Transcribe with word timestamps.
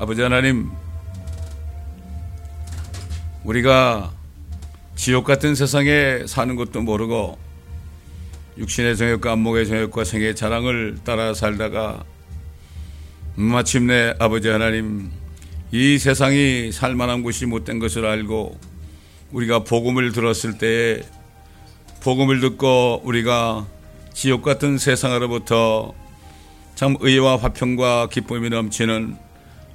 아버지 0.00 0.22
하나님, 0.22 0.70
우리가 3.44 4.10
지옥 4.96 5.26
같은 5.26 5.54
세상에 5.54 6.26
사는 6.26 6.56
것도 6.56 6.80
모르고 6.80 7.36
육신의 8.56 8.96
정욕과 8.96 9.32
안목의 9.32 9.66
정욕과 9.66 10.04
생의 10.04 10.34
자랑을 10.34 10.96
따라 11.04 11.34
살다가 11.34 12.02
마침내 13.34 14.14
아버지 14.18 14.48
하나님 14.48 15.10
이 15.70 15.98
세상이 15.98 16.72
살만한 16.72 17.22
곳이 17.22 17.44
못된 17.44 17.78
것을 17.78 18.06
알고 18.06 18.58
우리가 19.32 19.64
복음을 19.64 20.12
들었을 20.12 20.56
때에 20.56 21.02
복음을 22.02 22.40
듣고 22.40 23.02
우리가 23.04 23.66
지옥 24.14 24.40
같은 24.44 24.78
세상으로부터 24.78 25.92
참 26.74 26.96
의와 27.00 27.36
화평과 27.36 28.08
기쁨이 28.10 28.48
넘치는 28.48 29.28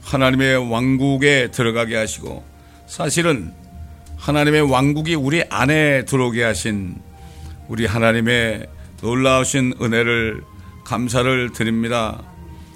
하나님의 0.06 0.72
왕국에 0.72 1.50
들어가게 1.52 1.96
하시고 1.96 2.44
사실은 2.86 3.52
하나님의 4.18 4.62
왕국이 4.62 5.16
우리 5.16 5.44
안에 5.50 6.06
들어오게 6.06 6.44
하신 6.44 6.96
우리 7.68 7.86
하나님의 7.88 8.68
놀라우신 9.02 9.74
은혜를 9.82 10.44
감사를 10.84 11.52
드립니다. 11.54 12.22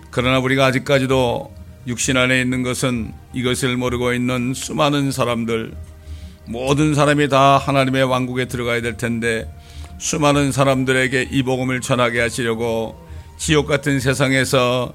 그러나 0.09 0.39
우리가 0.39 0.65
아직까지도 0.65 1.53
육신 1.88 2.17
안에 2.17 2.41
있는 2.41 2.63
것은 2.63 3.13
이것을 3.33 3.77
모르고 3.77 4.13
있는 4.13 4.53
수많은 4.55 5.11
사람들, 5.11 5.73
모든 6.45 6.95
사람이 6.95 7.30
다 7.30 7.57
하나님의 7.57 8.03
왕국에 8.05 8.45
들어가야 8.45 8.81
될 8.81 8.97
텐데 8.97 9.47
수많은 9.99 10.52
사람들에게 10.52 11.30
이 11.31 11.43
복음을 11.43 11.80
전하게 11.80 12.21
하시려고 12.21 13.07
지옥 13.38 13.67
같은 13.67 13.99
세상에서 13.99 14.93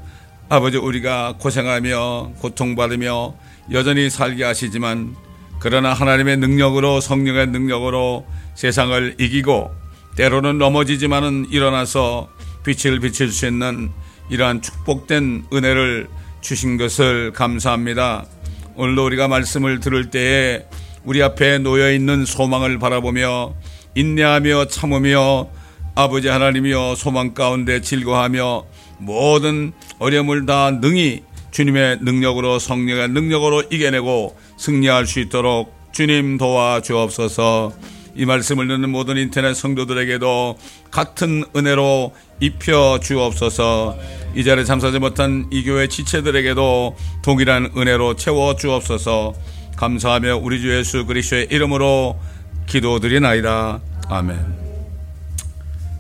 아버지 0.49 0.77
우리가 0.77 1.37
고생하며 1.39 2.33
고통받으며 2.39 3.35
여전히 3.73 4.11
살게 4.11 4.45
하시지만 4.45 5.17
그러나 5.59 5.95
하나님의 5.95 6.37
능력으로 6.37 7.01
성령의 7.01 7.49
능력으로 7.49 8.27
세상을 8.55 9.17
이기고 9.19 9.71
때로는 10.17 10.59
넘어지지만은 10.59 11.47
일어나서 11.51 12.29
빛을 12.65 13.01
비칠 13.01 13.33
수 13.33 13.47
있는 13.47 13.91
이러한 14.29 14.61
축복된 14.61 15.47
은혜를 15.53 16.09
주신 16.41 16.77
것을 16.77 17.33
감사합니다. 17.33 18.27
오늘도 18.77 19.05
우리가 19.07 19.29
말씀을 19.29 19.81
들을 19.81 20.11
때에 20.11 20.67
우리 21.05 21.23
앞에 21.23 21.59
놓여 21.59 21.91
있는 21.91 22.25
소망을 22.27 22.79
바라보며 22.79 23.55
인내하며 23.95 24.69
참으며 24.69 25.49
아버지 25.95 26.29
하나님이여 26.29 26.95
소망 26.97 27.35
가운데 27.35 27.81
즐거하며 27.81 28.65
모든 28.99 29.73
어려움을 29.99 30.47
다 30.47 30.71
능히 30.71 31.23
주님의 31.51 31.99
능력으로 32.03 32.59
성령의 32.59 33.09
능력으로 33.11 33.63
이겨내고 33.71 34.37
승리할 34.57 35.07
수 35.07 35.21
있도록 35.21 35.73
주님 35.93 36.39
도와 36.39 36.81
주옵소서. 36.81 37.73
이 38.17 38.27
말씀을 38.27 38.69
듣는 38.69 38.91
모든 38.91 39.17
인터넷 39.17 39.55
성도들에게도 39.55 40.59
같은 40.91 41.45
은혜로 41.55 42.13
입혀 42.41 42.99
주옵소서. 43.03 43.97
이 44.35 44.45
자리에 44.45 44.65
참석하지 44.65 44.99
못한 44.99 45.47
이 45.51 45.63
교회 45.65 45.87
지체들에게도 45.87 46.97
동일한 47.23 47.71
은혜로 47.77 48.17
채워 48.17 48.57
주옵소서. 48.57 49.35
감사하며 49.77 50.39
우리 50.39 50.61
주 50.61 50.77
예수 50.77 51.07
그리스도의 51.07 51.49
이름으로 51.51 52.19
기도드리나이다. 52.67 53.81
아멘. 54.09 54.65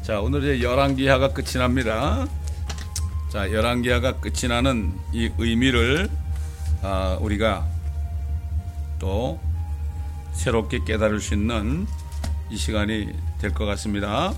자, 0.03 0.21
오늘 0.21 0.43
이제 0.43 0.65
열왕기하가 0.65 1.29
끝이 1.29 1.55
납니다. 1.55 2.27
자, 3.35 3.51
열왕기하가 3.51 4.21
끝이 4.21 4.47
나는 4.49 4.97
이 5.13 5.29
의미를 5.39 6.09
아, 6.83 7.19
우리가 7.21 7.67
또 9.01 9.41
새롭게 10.35 10.85
깨달을 10.85 11.19
수 11.21 11.35
있는 11.35 11.85
이 12.49 12.57
시간이 12.57 13.13
될 13.41 13.53
것 13.53 13.65
같습니다. 13.65 14.33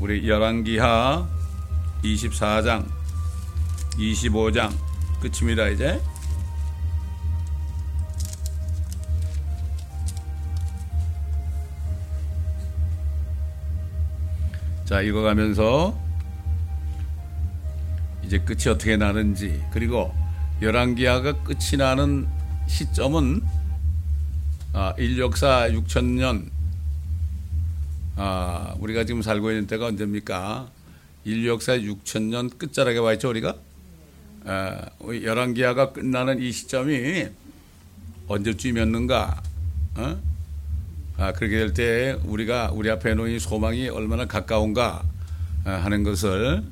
우리 0.00 0.26
열왕기하 0.26 1.28
24장, 2.02 2.86
25장 3.98 4.72
끝입니다. 5.20 5.68
이제 5.68 6.00
자, 14.86 15.02
읽어가면서 15.02 16.03
이제 18.34 18.44
끝이 18.44 18.68
어떻게 18.68 18.96
나는지 18.96 19.62
그리고 19.72 20.12
열왕기하가 20.60 21.44
끝이 21.44 21.78
나는 21.78 22.26
시점은 22.66 23.42
아, 24.72 24.92
인력사 24.98 25.68
6천년 25.68 26.50
아, 28.16 28.74
우리가 28.80 29.04
지금 29.04 29.22
살고 29.22 29.52
있는 29.52 29.68
때가 29.68 29.86
언제입니까? 29.86 30.68
인류 31.24 31.50
역사 31.50 31.78
6천년 31.78 32.58
끝자락에 32.58 32.98
와 32.98 33.12
있죠, 33.12 33.30
우리가? 33.30 33.56
아, 34.46 34.84
열왕기하가 35.00 35.92
끝나는 35.92 36.42
이 36.42 36.50
시점이 36.50 37.28
언제쯤이었는가? 38.26 39.42
어? 39.96 40.20
아, 41.18 41.32
그렇게 41.32 41.56
될 41.56 41.72
때 41.72 42.18
우리가 42.24 42.72
우리 42.72 42.90
앞에 42.90 43.14
놓인 43.14 43.38
소망이 43.38 43.88
얼마나 43.88 44.26
가까운가 44.26 45.04
아, 45.66 45.70
하는 45.70 46.02
것을 46.02 46.64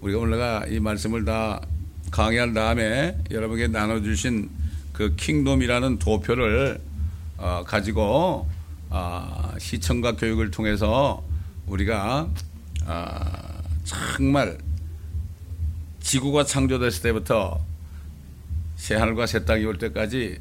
우리가 0.00 0.18
오늘가 0.18 0.66
이 0.68 0.78
말씀을 0.80 1.24
다 1.24 1.60
강의한 2.10 2.52
다음에 2.52 3.18
여러분에게 3.30 3.68
나눠주신 3.68 4.50
그 4.92 5.14
킹돔이라는 5.16 5.98
도표를 5.98 6.80
어, 7.38 7.64
가지고 7.66 8.48
어, 8.90 9.54
시청과 9.58 10.16
교육을 10.16 10.50
통해서 10.50 11.22
우리가 11.66 12.28
어, 12.86 13.20
정말 13.84 14.58
지구가 16.00 16.44
창조됐을 16.44 17.02
때부터 17.02 17.60
새하늘과 18.76 19.26
새 19.26 19.44
땅이 19.44 19.64
올 19.64 19.78
때까지 19.78 20.38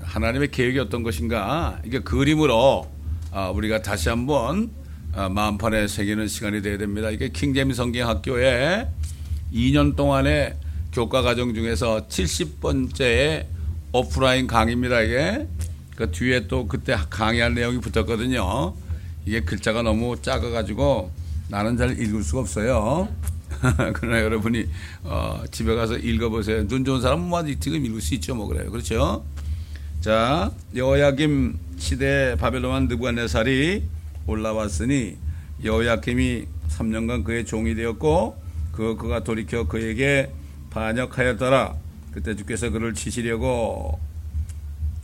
하나님의 0.00 0.50
계획이 0.50 0.78
어떤 0.78 1.02
것인가? 1.02 1.80
이게 1.84 2.00
그림으로 2.00 2.88
어, 3.32 3.52
우리가 3.54 3.82
다시 3.82 4.08
한번 4.08 4.70
어, 4.70 4.85
마음판에 5.16 5.88
새기는 5.88 6.28
시간이 6.28 6.60
되어야 6.60 6.76
됩니다. 6.76 7.10
이게 7.10 7.30
킹제임 7.30 7.72
성경 7.72 8.08
학교에 8.08 8.86
2년 9.52 9.96
동안의 9.96 10.54
교과 10.92 11.22
과정 11.22 11.54
중에서 11.54 12.06
70번째 12.08 13.46
오프라인 13.92 14.46
강의입니다. 14.46 15.00
이게 15.00 15.48
그 15.96 16.10
뒤에 16.10 16.48
또 16.48 16.66
그때 16.66 16.96
강의할 17.08 17.54
내용이 17.54 17.80
붙었거든요. 17.80 18.74
이게 19.24 19.40
글자가 19.40 19.82
너무 19.82 20.20
작아가지고 20.20 21.10
나는 21.48 21.78
잘 21.78 21.98
읽을 21.98 22.22
수가 22.22 22.40
없어요. 22.40 23.08
그러나 23.94 24.20
여러분이 24.20 24.66
어, 25.04 25.42
집에 25.50 25.74
가서 25.74 25.96
읽어보세요. 25.96 26.68
눈 26.68 26.84
좋은 26.84 27.00
사람은 27.00 27.26
뭐 27.26 27.42
지금 27.58 27.84
읽을 27.86 28.02
수 28.02 28.14
있죠, 28.14 28.34
뭐 28.34 28.46
그래요. 28.46 28.70
그렇죠? 28.70 29.24
자, 30.02 30.52
여호야김 30.74 31.58
시대 31.78 32.36
바벨론 32.38 32.88
느부갓네살이 32.88 33.95
올라왔으니 34.26 35.16
여호야김이 35.64 36.46
3년간 36.68 37.24
그의 37.24 37.44
종이 37.44 37.74
되었고 37.74 38.36
그 38.72 38.96
그가 38.96 39.24
돌이켜 39.24 39.66
그에게 39.66 40.30
반역하였더라. 40.70 41.74
그때 42.12 42.34
주께서 42.34 42.70
그를 42.70 42.94
치시려고 42.94 43.98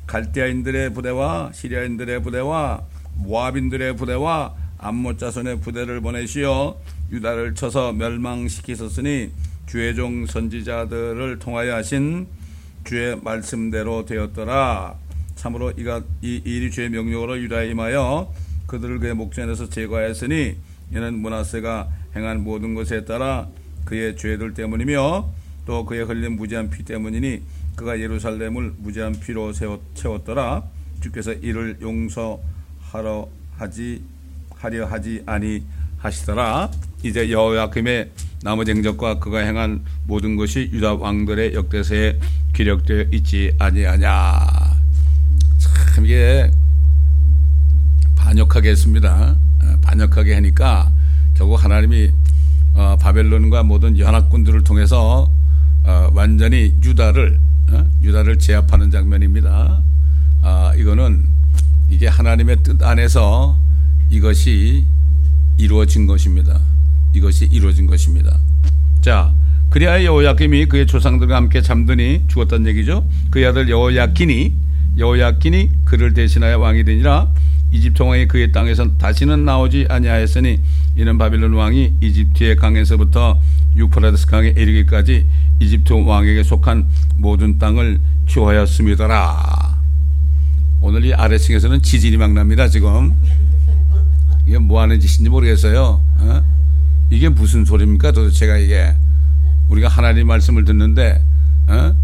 갈대아인들의 0.07 0.93
부대와 0.93 1.53
시리아인들의 1.55 2.23
부대와 2.23 2.83
모압인들의 3.17 3.97
부대와 3.97 4.55
암못 4.79 5.19
자손의 5.19 5.61
부대를 5.61 6.01
보내시어 6.01 6.77
유다를 7.11 7.55
쳐서 7.55 7.93
멸망시키셨으니 7.93 9.31
주의 9.67 9.95
종 9.95 10.27
선지자들을 10.27 11.39
통하여 11.39 11.77
하신 11.77 12.27
주의 12.85 13.17
말씀대로 13.23 14.05
되었더라. 14.05 14.97
참으로 15.35 15.71
이가 15.77 16.03
이 16.21 16.43
일이 16.45 16.71
주의 16.71 16.91
명령으로 16.91 17.39
유다에 17.39 17.71
임하여 17.71 18.33
그들을 18.73 19.01
그의 19.01 19.13
목전에서 19.15 19.69
제거하였으니 19.69 20.57
이는 20.93 21.19
문하세가 21.19 21.91
행한 22.17 22.43
모든 22.43 22.75
것에 22.75 23.05
따라 23.05 23.47
그의 23.85 24.17
죄들 24.17 24.55
때문이며 24.55 25.29
또 25.67 25.85
그의 25.85 26.07
흘린 26.07 26.37
무지한 26.37 26.71
피 26.71 26.83
때문이니 26.83 27.43
그가 27.77 28.01
예루살렘을 28.01 28.73
무지한 28.79 29.13
피로 29.21 29.53
채웠더라. 29.53 30.63
주께서 31.03 31.35
이를 31.35 31.77
용서하러 31.83 33.29
하지 33.59 34.03
하려 34.57 34.87
하지 34.87 35.23
아니 35.27 35.63
하시더라. 35.99 36.71
이제 37.03 37.31
여호야김의 37.31 38.11
나머지 38.43 38.71
행적과 38.71 39.19
그가 39.19 39.41
행한 39.41 39.85
모든 40.07 40.37
것이 40.37 40.71
유다 40.73 40.95
왕들의 40.95 41.53
역대서에 41.53 42.19
기록되어 42.55 43.05
있지 43.13 43.55
아니하냐. 43.59 44.09
참 45.59 46.07
이게 46.07 46.51
반역하게 48.33 48.71
했습니다. 48.71 49.37
어, 49.63 49.77
반역하게 49.83 50.35
하니까 50.35 50.91
결국 51.35 51.63
하나님이 51.63 52.11
어, 52.75 52.97
바벨론과 52.99 53.63
모든 53.63 53.99
연합군들을 53.99 54.65
통해서 54.65 55.31
어, 55.85 56.11
완전히 56.15 56.75
유다를 56.83 57.39
어? 57.71 57.87
유다를 58.03 58.39
제압하는 58.39 58.91
장면입니다. 58.91 59.83
아, 60.41 60.73
이거는 60.77 61.25
이게 61.91 62.07
하나님의 62.07 62.63
뜻 62.63 62.83
안에서 62.83 63.59
이것이 64.09 64.87
이루어진 65.59 66.07
것입니다. 66.07 66.59
이것이 67.13 67.47
이루어진 67.53 67.87
것입니다. 67.87 68.39
자, 69.03 69.35
그리하여 69.69 70.05
여호야김이 70.05 70.67
그의 70.67 70.87
조상들과 70.87 71.37
함께 71.37 71.61
잠드니 71.61 72.25
죽었다는 72.29 72.67
얘기죠. 72.69 73.07
그의 73.31 73.47
아들 73.47 73.69
여호야킨이 73.69 74.55
여호야킨이 74.97 75.71
그를 75.85 76.15
대신하여 76.15 76.59
왕이 76.59 76.85
되니라 76.85 77.29
이집트 77.73 78.03
왕이 78.03 78.29
그의 78.29 78.53
땅에서 78.53 78.97
다시는 78.99 79.45
나오지 79.45 79.87
아니하였으니 79.89 80.61
이는 80.97 81.19
바빌론 81.19 81.55
왕이 81.55 81.95
이집트의 82.01 82.57
강에서부터 82.57 83.41
유프라데스 83.75 84.27
강에 84.27 84.49
이르기까지 84.49 85.27
이집트 85.59 85.95
왕에게 85.95 86.43
속한 86.43 86.87
모든 87.17 87.59
땅을 87.59 87.99
취하였습니다라. 88.29 89.81
오늘 90.83 91.05
이 91.07 91.15
아래층에서는 91.15 91.81
지진이 91.83 92.19
막 92.19 92.33
납니다. 92.33 92.69
지금 92.69 93.15
이게 94.47 94.59
뭐 94.59 94.83
하는 94.83 95.01
짓인지 95.01 95.31
모르겠어요. 95.31 96.03
어? 96.19 96.43
이게 97.11 97.29
무슨 97.29 97.65
소리입니까? 97.65 98.13
도대체가 98.13 98.59
이게 98.59 98.95
우리가 99.69 99.89
하나님 99.89 100.27
말씀을 100.27 100.65
듣는데 100.65 101.25
어? 101.69 101.95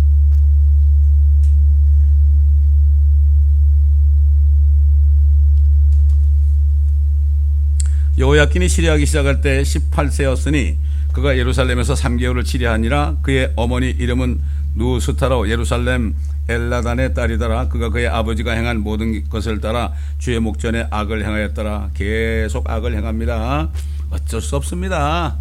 여호야킨이 8.18 8.68
치리하기 8.68 9.06
시작할 9.06 9.40
때 9.40 9.62
18세였으니 9.62 10.76
그가 11.12 11.36
예루살렘에서 11.36 11.94
3개월을 11.94 12.44
치리하니라. 12.44 13.16
그의 13.22 13.52
어머니 13.56 13.90
이름은 13.90 14.40
누스타로 14.74 15.48
예루살렘 15.48 16.14
엘라단의 16.48 17.14
딸이더라. 17.14 17.68
그가 17.68 17.90
그의 17.90 18.08
아버지가 18.08 18.52
행한 18.52 18.80
모든 18.80 19.28
것을 19.28 19.60
따라 19.60 19.92
주의 20.18 20.38
목전에 20.40 20.86
악을 20.90 21.24
행하였더라. 21.24 21.90
계속 21.94 22.68
악을 22.68 22.96
행합니다. 22.96 23.68
어쩔 24.10 24.40
수 24.40 24.56
없습니다. 24.56 25.36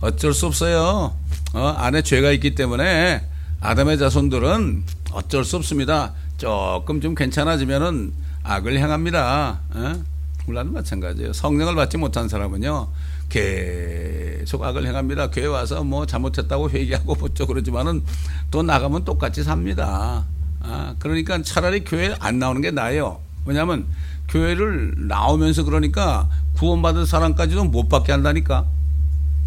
어쩔 0.00 0.32
수 0.32 0.46
없어요. 0.46 1.14
어, 1.52 1.66
안에 1.78 2.02
죄가 2.02 2.30
있기 2.32 2.54
때문에 2.54 3.22
아담의 3.60 3.98
자손들은 3.98 4.84
어쩔 5.12 5.44
수 5.44 5.56
없습니다. 5.56 6.12
조금 6.38 7.00
좀 7.00 7.14
괜찮아지면은 7.14 8.12
악을 8.44 8.78
행합니다. 8.78 9.60
어? 9.74 10.19
물론 10.50 10.72
마찬가지예요 10.72 11.32
성령을 11.32 11.76
받지 11.76 11.96
못한 11.96 12.28
사람은요 12.28 12.88
계속 13.28 14.64
악을 14.64 14.84
행합니다. 14.84 15.30
교회 15.30 15.46
와서 15.46 15.84
뭐 15.84 16.04
잘못했다고 16.04 16.70
회개하고 16.70 17.14
뭐죠 17.14 17.46
그러지만은 17.46 18.02
또 18.50 18.64
나가면 18.64 19.04
똑같이 19.04 19.44
삽니다. 19.44 20.24
아, 20.58 20.94
그러니까 20.98 21.40
차라리 21.42 21.84
교회 21.84 22.14
안 22.18 22.40
나오는 22.40 22.60
게 22.60 22.72
나아요. 22.72 23.20
왜냐하면 23.46 23.86
교회를 24.28 24.94
나오면서 25.06 25.62
그러니까 25.62 26.28
구원받은 26.56 27.06
사람까지도 27.06 27.64
못 27.66 27.88
받게 27.88 28.10
한다니까. 28.10 28.66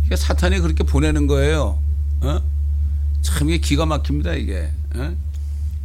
이게 0.05 0.15
사탄이 0.15 0.59
그렇게 0.59 0.85
보내는 0.85 1.27
거예요. 1.27 1.77
어? 2.21 2.41
참 3.21 3.49
이게 3.49 3.57
기가 3.59 3.85
막힙니다 3.85 4.33
이게. 4.35 4.71
어? 4.95 5.13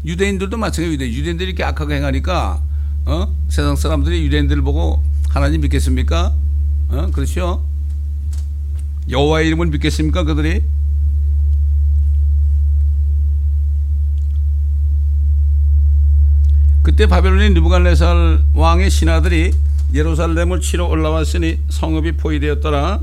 유대인들도 0.05 0.57
마찬가지예요. 0.57 1.13
유대인들이 1.13 1.49
이렇게 1.49 1.65
악하게 1.65 1.97
행하니까 1.97 2.63
어? 3.09 3.35
세상 3.49 3.75
사람들이 3.75 4.23
유대인들을 4.27 4.61
보고 4.61 5.03
하나님 5.31 5.63
믿겠습니까? 5.63 6.35
어? 6.91 7.11
그렇죠? 7.11 7.65
여호와의 9.09 9.47
이름을 9.47 9.69
믿겠습니까? 9.69 10.25
그들이 10.25 10.63
그때 16.83 17.07
바벨론의 17.07 17.51
느부갓네살 17.55 18.45
왕의 18.53 18.91
신하들이 18.91 19.53
예루살렘을 19.95 20.61
치러 20.61 20.87
올라왔으니 20.87 21.61
성읍이 21.71 22.13
포위되었더라. 22.13 23.01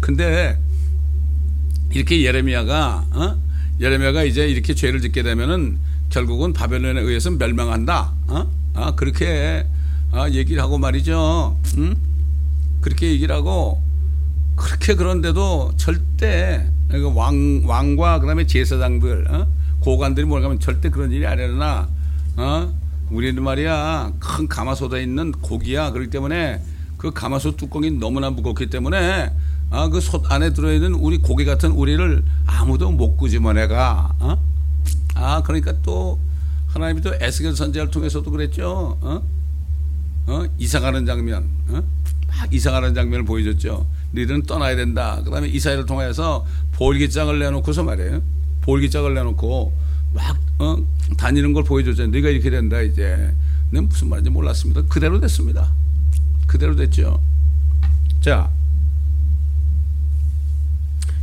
근데 0.00 0.60
이렇게 1.90 2.22
예레미야가 2.22 3.06
어? 3.10 3.36
예레미야가 3.80 4.22
이제 4.22 4.46
이렇게 4.46 4.74
죄를 4.74 5.00
짓게 5.00 5.24
되면은 5.24 5.78
결국은 6.10 6.52
바벨론에 6.52 7.00
의해서 7.00 7.32
멸망한다. 7.32 8.12
어? 8.28 8.57
아, 8.78 8.92
그렇게 8.94 9.66
아, 10.12 10.28
얘기를 10.30 10.62
하고 10.62 10.78
말이죠. 10.78 11.56
응? 11.78 11.96
그렇게 12.80 13.10
얘기를 13.10 13.34
하고 13.34 13.82
그렇게 14.54 14.94
그런데도 14.94 15.72
절대 15.76 16.64
그왕 16.88 17.62
왕과 17.64 18.20
그다음에 18.20 18.46
제사장들 18.46 19.26
어? 19.30 19.46
고관들이 19.80 20.26
뭐라면 20.26 20.60
절대 20.60 20.90
그런 20.90 21.10
일이 21.10 21.26
안 21.26 21.38
일어나. 21.38 21.88
어? 22.36 22.72
우리는 23.10 23.42
말이야 23.42 24.12
큰 24.20 24.46
가마솥에 24.46 25.02
있는 25.02 25.32
고기야 25.32 25.90
그렇기 25.90 26.10
때문에 26.10 26.62
그 26.98 27.10
가마솥 27.10 27.56
뚜껑이 27.56 27.90
너무나 27.90 28.30
무겁기 28.30 28.70
때문에 28.70 29.32
아, 29.70 29.88
그 29.88 30.00
솥 30.00 30.30
안에 30.30 30.52
들어있는 30.52 30.94
우리 30.94 31.18
고기 31.18 31.44
같은 31.44 31.72
우리를 31.72 32.22
아무도 32.46 32.90
못 32.92 33.16
끄집어내가. 33.16 34.14
어? 34.20 34.38
아, 35.14 35.42
그러니까 35.42 35.74
또 35.82 36.18
하나님이 36.78 37.02
또 37.02 37.12
에스겔 37.20 37.56
선지자를 37.56 37.90
통해서도 37.90 38.30
그랬죠. 38.30 38.96
어? 39.00 39.22
어? 40.26 40.44
이사가는 40.58 41.06
장면. 41.06 41.48
어? 41.68 41.82
막 42.28 42.54
이사가는 42.54 42.94
장면을 42.94 43.24
보여줬죠. 43.24 43.86
너희들은 44.12 44.44
떠나야 44.44 44.76
된다. 44.76 45.20
그 45.24 45.30
다음에 45.30 45.48
이사회를 45.48 45.86
통해서 45.86 46.46
볼기장을 46.72 47.36
내놓고서 47.38 47.82
말이에요. 47.82 48.22
볼기장을 48.62 49.12
내놓고 49.12 49.72
막, 50.14 50.38
어, 50.58 50.76
다니는 51.16 51.52
걸 51.52 51.64
보여줬잖아요. 51.64 52.12
네가 52.12 52.28
이렇게 52.28 52.50
된다, 52.50 52.80
이제. 52.80 53.34
내 53.70 53.80
무슨 53.80 54.08
말인지 54.08 54.30
몰랐습니다. 54.30 54.82
그대로 54.82 55.20
됐습니다. 55.20 55.72
그대로 56.46 56.74
됐죠. 56.76 57.20
자. 58.20 58.50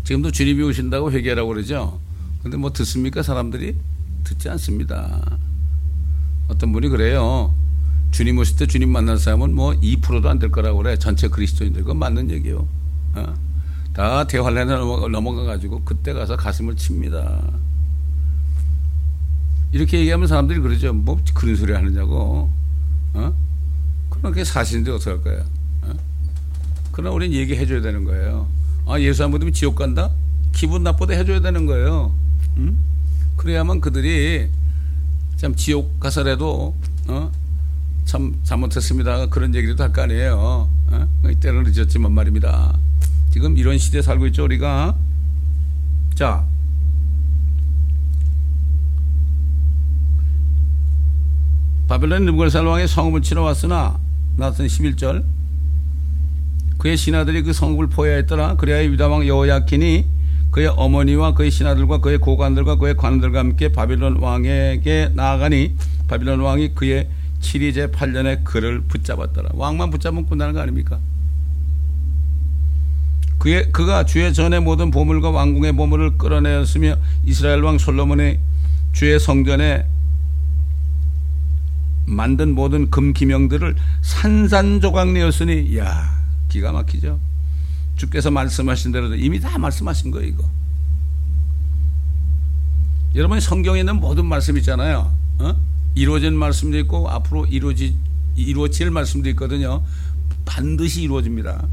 지금도 0.04 0.32
주님이 0.32 0.62
오신다고 0.64 1.12
회개하라고 1.12 1.50
그러죠. 1.50 2.00
근데 2.44 2.58
뭐 2.58 2.72
듣습니까? 2.72 3.24
사람들이? 3.24 3.76
듣지 4.24 4.50
않습니다. 4.50 5.40
어떤 6.48 6.72
분이 6.72 6.90
그래요. 6.90 7.54
주님 8.12 8.38
오실 8.38 8.56
때 8.58 8.66
주님 8.68 8.90
만날 8.90 9.18
사람은 9.18 9.54
뭐 9.54 9.74
2%도 9.74 10.30
안 10.30 10.40
될 10.40 10.52
거라고 10.52 10.78
그래. 10.80 10.98
전체 10.98 11.28
그리스도인들. 11.28 11.82
그건 11.82 11.98
맞는 11.98 12.30
얘기예요. 12.32 12.68
어? 13.16 13.34
다 13.94 14.26
대환란에 14.28 14.74
넘어가 15.10 15.44
가지고 15.44 15.82
그때 15.84 16.14
가서 16.14 16.36
가슴을 16.36 16.76
칩니다. 16.76 17.42
이렇게 19.72 20.00
얘기하면 20.00 20.28
사람들이 20.28 20.60
그러죠. 20.60 20.94
뭐 20.94 21.20
그런 21.34 21.56
소리 21.56 21.74
하느냐고. 21.74 22.50
어? 23.14 23.34
그럼 24.10 24.32
그게 24.32 24.44
사실인데 24.44 24.92
어떡할 24.92 25.22
거야. 25.22 25.44
어? 25.84 25.94
그러나 26.92 27.14
우리는 27.14 27.36
얘기해 27.38 27.66
줘야 27.66 27.82
되는 27.82 28.04
거예요. 28.06 28.48
아, 28.86 29.00
예수 29.00 29.24
안 29.24 29.32
믿으면 29.32 29.52
지옥 29.52 29.76
간다? 29.76 30.12
기분 30.54 30.84
나쁘다 30.84 31.14
해줘야 31.16 31.42
되는 31.42 31.66
거예요. 31.66 32.14
응? 32.58 32.78
그래야만 33.36 33.82
그들이 33.82 34.50
참 35.38 35.56
지옥 35.56 36.00
가서라도 36.00 36.76
어? 37.08 37.32
참 38.06 38.36
잘못했습니다. 38.44 39.28
그런 39.28 39.54
얘기도 39.56 39.84
할 39.84 39.92
거 39.92 40.02
아니에요. 40.04 40.70
어? 40.92 41.08
때는 41.40 41.64
늦었지만 41.64 42.12
말입니다. 42.12 42.78
지금 43.32 43.58
이런 43.58 43.78
시대에 43.78 44.02
살고 44.02 44.28
있죠, 44.28 44.44
우리가. 44.46 44.96
자. 46.14 46.46
바벨론 51.88 52.26
느부갓네살 52.26 52.66
왕의 52.66 52.88
성읍을 52.88 53.22
치러 53.22 53.44
왔으나 53.44 54.00
나선 54.38 54.66
11절 54.66 55.24
그의 56.78 56.98
신하들이 56.98 57.44
그 57.44 57.54
성읍을 57.54 57.88
포위하였더라 57.88 58.56
그래야 58.56 58.84
유다 58.86 59.08
왕 59.08 59.28
여호야킨이 59.28 60.06
그의 60.56 60.68
어머니와 60.68 61.34
그의 61.34 61.52
신하들과 61.52 61.98
그의 61.98 62.18
고관들과 62.18 62.78
그의 62.78 62.96
관들과 62.96 63.40
함께 63.40 63.74
바빌론 63.74 64.20
왕에게 64.22 65.10
나아가니 65.14 65.76
바빌론 66.08 66.40
왕이 66.40 66.76
그의 66.76 67.10
7위제 67.42 67.92
8년에 67.92 68.46
그를 68.46 68.80
붙잡았더라. 68.80 69.50
왕만 69.54 69.90
붙잡으면 69.90 70.30
끝나는 70.30 70.54
거 70.54 70.62
아닙니까? 70.62 70.98
그의, 73.38 73.70
그가 73.74 74.06
주의 74.06 74.34
전에 74.34 74.60
모든 74.62 74.92
보물과 74.92 75.30
왕궁의 75.32 75.74
보물을 75.74 76.18
끌어내었으며 76.18 76.96
이스라엘 77.26 77.62
왕 77.62 77.78
솔로몬의 77.78 78.40
주의 78.94 79.20
성전에 79.20 79.86
만든 82.06 82.56
모든 82.56 82.90
금 82.90 83.12
기명들을 83.12 83.76
산산조각 84.04 85.12
내었으니 85.12 85.78
야 85.78 86.24
기가 86.48 86.72
막히죠. 86.72 87.25
주께서 87.96 88.32
말씀하신 88.32 88.92
대로 88.92 89.14
이미 89.16 89.40
다 89.40 89.58
말씀하신 89.58 90.12
거예요 90.12 90.28
이거. 90.28 90.50
여러분 93.16 93.40
성경에 93.40 93.80
있는 93.80 93.96
모든 93.98 94.26
말씀 94.26 94.58
있잖아요. 94.58 95.16
어? 95.40 95.56
이루어진 95.96 96.36
말씀도 96.36 96.78
있고 96.80 97.10
앞으로 97.10 97.46
이루어지 97.46 97.98
이루어질 98.36 98.92
말씀도 98.92 99.30
있거든요. 99.30 99.84
반드시 100.44 101.02
이루어집니다. 101.02 101.66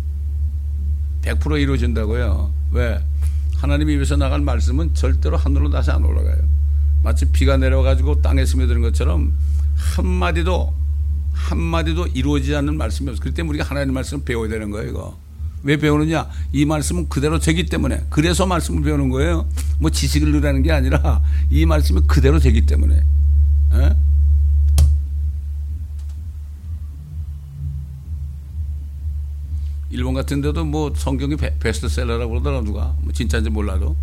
100% 1.22 1.60
이루어진다고요. 1.60 2.52
왜? 2.70 3.04
하나님이 3.56 3.94
위해서 3.94 4.16
나갈 4.16 4.40
말씀은 4.40 4.94
절대로 4.94 5.36
하늘로 5.36 5.70
다시 5.70 5.90
안 5.90 6.04
올라가요. 6.04 6.38
마치 7.02 7.30
비가 7.30 7.56
내려가지고 7.56 8.22
땅에 8.22 8.44
스며드는 8.44 8.80
것처럼 8.80 9.36
한마디도 9.74 10.74
한마디도 11.32 12.08
이루어지지 12.08 12.54
않는 12.56 12.76
말씀이 12.76 13.10
없어. 13.10 13.20
그렇기 13.20 13.34
때문에 13.34 13.58
우리가 13.58 13.70
하나님의 13.70 13.94
말씀을 13.94 14.24
배워야 14.24 14.48
되는 14.48 14.70
거예요, 14.70 14.90
이거. 14.90 15.18
왜 15.64 15.76
배우느냐? 15.76 16.28
이 16.52 16.64
말씀은 16.64 17.08
그대로 17.08 17.38
되기 17.38 17.66
때문에. 17.66 18.04
그래서 18.10 18.46
말씀을 18.46 18.82
배우는 18.82 19.10
거예요. 19.10 19.46
뭐 19.78 19.90
지식을 19.90 20.32
늘라는 20.32 20.62
게 20.62 20.72
아니라 20.72 21.22
이 21.50 21.66
말씀이 21.66 22.00
그대로 22.06 22.38
되기 22.38 22.66
때문에. 22.66 22.96
에? 22.96 23.96
일본 29.92 30.14
같은 30.14 30.40
데도 30.40 30.64
뭐 30.64 30.92
성경이 30.96 31.36
베, 31.36 31.72
스트셀러라고 31.72 32.30
그러더라 32.30 32.62
누가 32.62 32.96
뭐 33.02 33.12
진짜인지 33.12 33.50
몰라도 33.50 33.94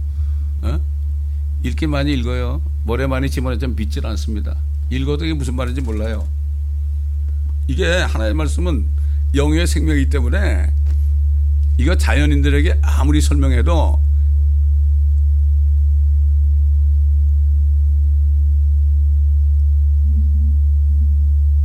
어? 0.62 0.80
읽기 1.64 1.88
많이 1.88 2.14
읽어요 2.14 2.62
머리에 2.86 3.08
많이 3.08 3.28
집어넣으면 3.28 3.76
믿질 3.76 4.06
않습니다 4.06 4.56
읽어도 4.92 5.26
이게 5.26 5.34
무슨 5.34 5.56
말인지 5.56 5.82
몰라요 5.82 6.28
이게 7.68 7.86
하나의 7.86 8.36
말씀은 8.36 8.86
영의 9.34 9.66
생명이기 9.66 10.10
때문에 10.12 10.72
이거 11.80 11.96
자연인들에게 11.96 12.82
아무리 12.82 13.22
설명해도 13.22 14.04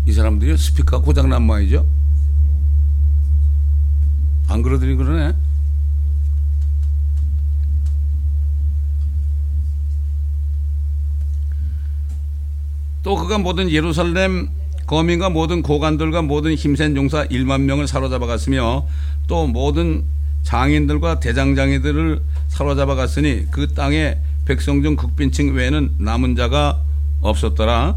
이 0.06 0.12
사람들이 0.12 0.56
스피커 0.56 1.02
고장난 1.02 1.42
모양이죠 1.42 1.85
안 4.47 4.62
그러더니 4.62 4.94
그러네. 4.94 5.35
또 13.02 13.16
그가 13.16 13.38
모든 13.38 13.68
예루살렘 13.68 14.49
거민과 14.86 15.30
모든 15.30 15.62
고관들과 15.62 16.22
모든 16.22 16.54
힘센 16.54 16.96
용사 16.96 17.26
1만 17.26 17.62
명을 17.62 17.86
사로잡아 17.86 18.26
갔으며 18.26 18.86
또 19.26 19.46
모든 19.46 20.04
장인들과 20.42 21.20
대장장이들을 21.20 22.20
사로잡아 22.48 22.94
갔으니 22.94 23.46
그 23.50 23.72
땅에 23.72 24.18
백성 24.44 24.82
중 24.82 24.94
극빈층 24.96 25.54
외에는 25.54 25.94
남은 25.98 26.36
자가 26.36 26.80
없었더라. 27.22 27.96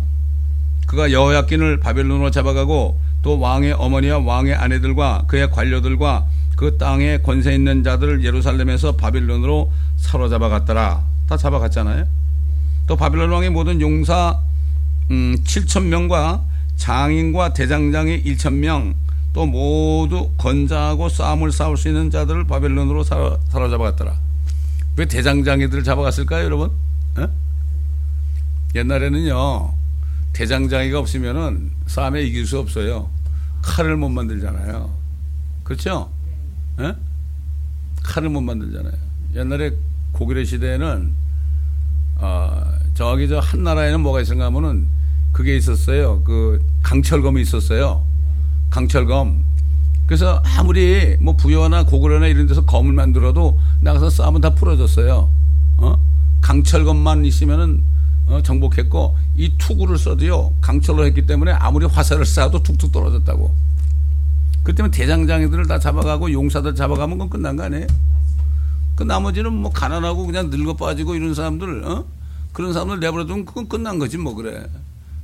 그가 0.87 1.11
여호야킨을 1.11 1.81
바벨론으로 1.81 2.31
잡아가고 2.31 2.99
또 3.21 3.39
왕의 3.39 3.73
어머니와 3.73 4.19
왕의 4.19 4.55
아내들과 4.55 5.25
그의 5.27 5.51
관료들과 5.51 6.25
그 6.55 6.77
땅에 6.77 7.17
권세 7.17 7.53
있는 7.53 7.83
자들을 7.83 8.23
예루살렘에서 8.23 8.95
바빌론으로 8.95 9.71
사로잡아 9.97 10.47
갔더라. 10.47 11.03
다 11.27 11.35
잡아갔잖아요. 11.35 12.05
또 12.87 12.95
바빌론 12.95 13.29
왕의 13.29 13.49
모든 13.49 13.81
용사 13.81 14.39
음, 15.11 15.37
7천 15.43 15.83
명과 15.83 16.41
장인과 16.77 17.53
대장장이 17.53 18.23
1천 18.23 18.53
명, 18.53 18.95
또 19.33 19.45
모두 19.45 20.31
건자하고 20.37 21.09
싸움을 21.09 21.51
싸울 21.51 21.77
수 21.77 21.89
있는 21.89 22.09
자들을 22.09 22.47
바빌론으로 22.47 23.03
사로, 23.03 23.37
사로잡아갔더라. 23.49 24.17
왜 24.95 25.05
대장장이들을 25.05 25.83
잡아갔을까요, 25.83 26.45
여러분? 26.45 26.71
에? 27.19 27.27
옛날에는요, 28.75 29.73
대장장이가 30.33 30.99
없으면은 30.99 31.71
싸움에 31.87 32.23
이길 32.23 32.45
수 32.45 32.59
없어요. 32.59 33.09
칼을 33.61 33.97
못 33.97 34.09
만들잖아요. 34.09 34.93
그렇죠? 35.63 36.09
에? 36.79 36.93
칼을 38.03 38.29
못 38.29 38.41
만들잖아요. 38.41 38.93
옛날에 39.35 39.71
고구려 40.13 40.43
시대에는 40.45 41.13
어, 42.19 42.63
저기 42.93 43.27
저 43.27 43.39
한나라에는 43.39 43.99
뭐가 44.01 44.21
있었가 44.21 44.45
하면은 44.45 44.87
그게 45.37 45.55
있었어요. 45.55 46.23
그 46.23 46.59
강철검이 46.81 47.39
있었어요. 47.43 48.03
강철검. 48.71 49.43
그래서 50.07 50.41
아무리 50.57 51.15
뭐 51.19 51.35
부여나 51.35 51.85
고구려나 51.85 52.25
이런 52.25 52.47
데서 52.47 52.65
검을 52.65 52.91
만들어도 52.91 53.59
나가서 53.81 54.09
싸우면 54.09 54.41
다 54.41 54.55
풀어졌어요. 54.55 55.29
어? 55.77 55.99
강철검만 56.41 57.23
있으면은 57.23 57.83
어, 58.25 58.41
정복했고 58.41 59.15
이 59.35 59.53
투구를 59.59 59.99
써도요 59.99 60.53
강철로 60.59 61.05
했기 61.05 61.27
때문에 61.27 61.51
아무리 61.51 61.85
화살을 61.85 62.25
쏴도 62.25 62.63
툭툭 62.63 62.91
떨어졌다고. 62.91 63.53
그 64.63 64.73
때문에 64.73 64.89
대장장이들을 64.89 65.67
다 65.67 65.77
잡아가고 65.77 66.31
용사들 66.31 66.73
잡아가면 66.73 67.19
그건 67.19 67.29
끝난 67.29 67.55
거 67.55 67.63
아니에요? 67.65 67.85
그 68.95 69.03
나머지는 69.03 69.53
뭐 69.53 69.69
가난하고 69.71 70.25
그냥 70.25 70.49
늙어 70.49 70.75
빠지고 70.77 71.13
이런 71.13 71.35
사람들, 71.35 71.83
어? 71.85 72.05
그런 72.53 72.73
사람들 72.73 72.99
내버려두면 73.01 73.45
그건 73.45 73.69
끝난 73.69 73.99
거지 73.99 74.17
뭐 74.17 74.33
그래. 74.33 74.65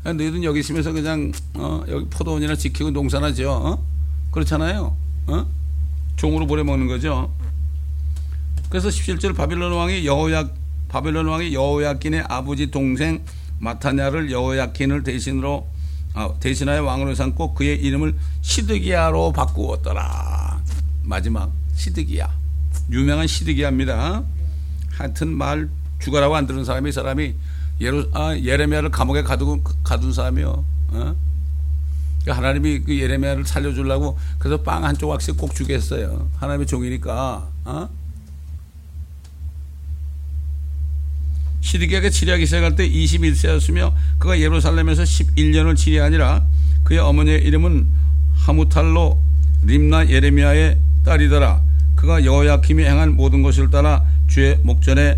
너희들 0.03 0.43
여기 0.43 0.59
있으면서 0.59 0.91
그냥, 0.91 1.31
어? 1.55 1.83
여기 1.87 2.05
포도원이나 2.09 2.55
지키고 2.55 2.91
농사나 2.91 3.31
지어, 3.33 3.51
어? 3.53 3.85
그렇잖아요. 4.31 4.95
어? 5.27 5.45
종으로 6.17 6.45
보내먹는 6.45 6.87
거죠. 6.87 7.33
그래서 8.69 8.89
17절 8.89 9.35
바빌론 9.35 9.71
왕이 9.71 10.05
여호야, 10.05 10.49
바빌론 10.89 11.27
왕이 11.27 11.53
여호야킨의 11.53 12.25
아버지 12.27 12.69
동생 12.69 13.23
마타냐를 13.59 14.31
여호야킨을 14.31 15.03
대신으로 15.03 15.67
아, 16.15 16.31
대신하여 16.39 16.83
왕으로 16.83 17.15
삼고 17.15 17.55
그의 17.55 17.79
이름을 17.81 18.15
시드기야로 18.41 19.31
바꾸었더라. 19.31 20.61
마지막 21.03 21.51
시드기야. 21.75 22.31
유명한 22.91 23.25
시드기야입니다. 23.25 24.23
하여튼 24.91 25.35
말 25.35 25.69
죽어라고 25.99 26.35
안 26.35 26.45
들은 26.45 26.65
사람이 26.65 26.91
사람이 26.91 27.33
예루, 27.83 28.09
아, 28.13 28.35
예레미야를 28.35 28.89
감옥에 28.89 29.23
가두고 29.23 29.61
가둔 29.83 30.13
사람이요. 30.13 30.47
어? 30.89 31.15
그러니까 32.21 32.37
하나님이 32.37 32.79
그 32.79 32.97
예레미야를 32.97 33.45
살려주려고 33.45 34.17
그래서 34.39 34.63
빵 34.63 34.85
한 34.85 34.97
조각씩 34.97 35.37
꼭 35.37 35.53
주겠어요. 35.53 36.29
하나님의 36.37 36.65
종이니까. 36.65 37.49
어? 37.65 37.89
시드기야가 41.61 42.09
치리하기 42.09 42.45
시작할 42.45 42.75
때 42.75 42.87
21세였으며 42.89 43.93
그가 44.19 44.39
예루살렘에서 44.39 45.03
11년을 45.03 45.77
치리하니라 45.77 46.43
그의 46.83 46.99
어머니의 46.99 47.41
이름은 47.43 47.87
하무탈로 48.35 49.21
림나 49.63 50.09
예레미야의 50.09 50.77
딸이더라 51.05 51.61
그가 51.95 52.25
여호야킴이 52.25 52.83
행한 52.83 53.15
모든 53.15 53.43
것을 53.43 53.69
따라 53.69 54.03
주의 54.27 54.57
목전에 54.63 55.17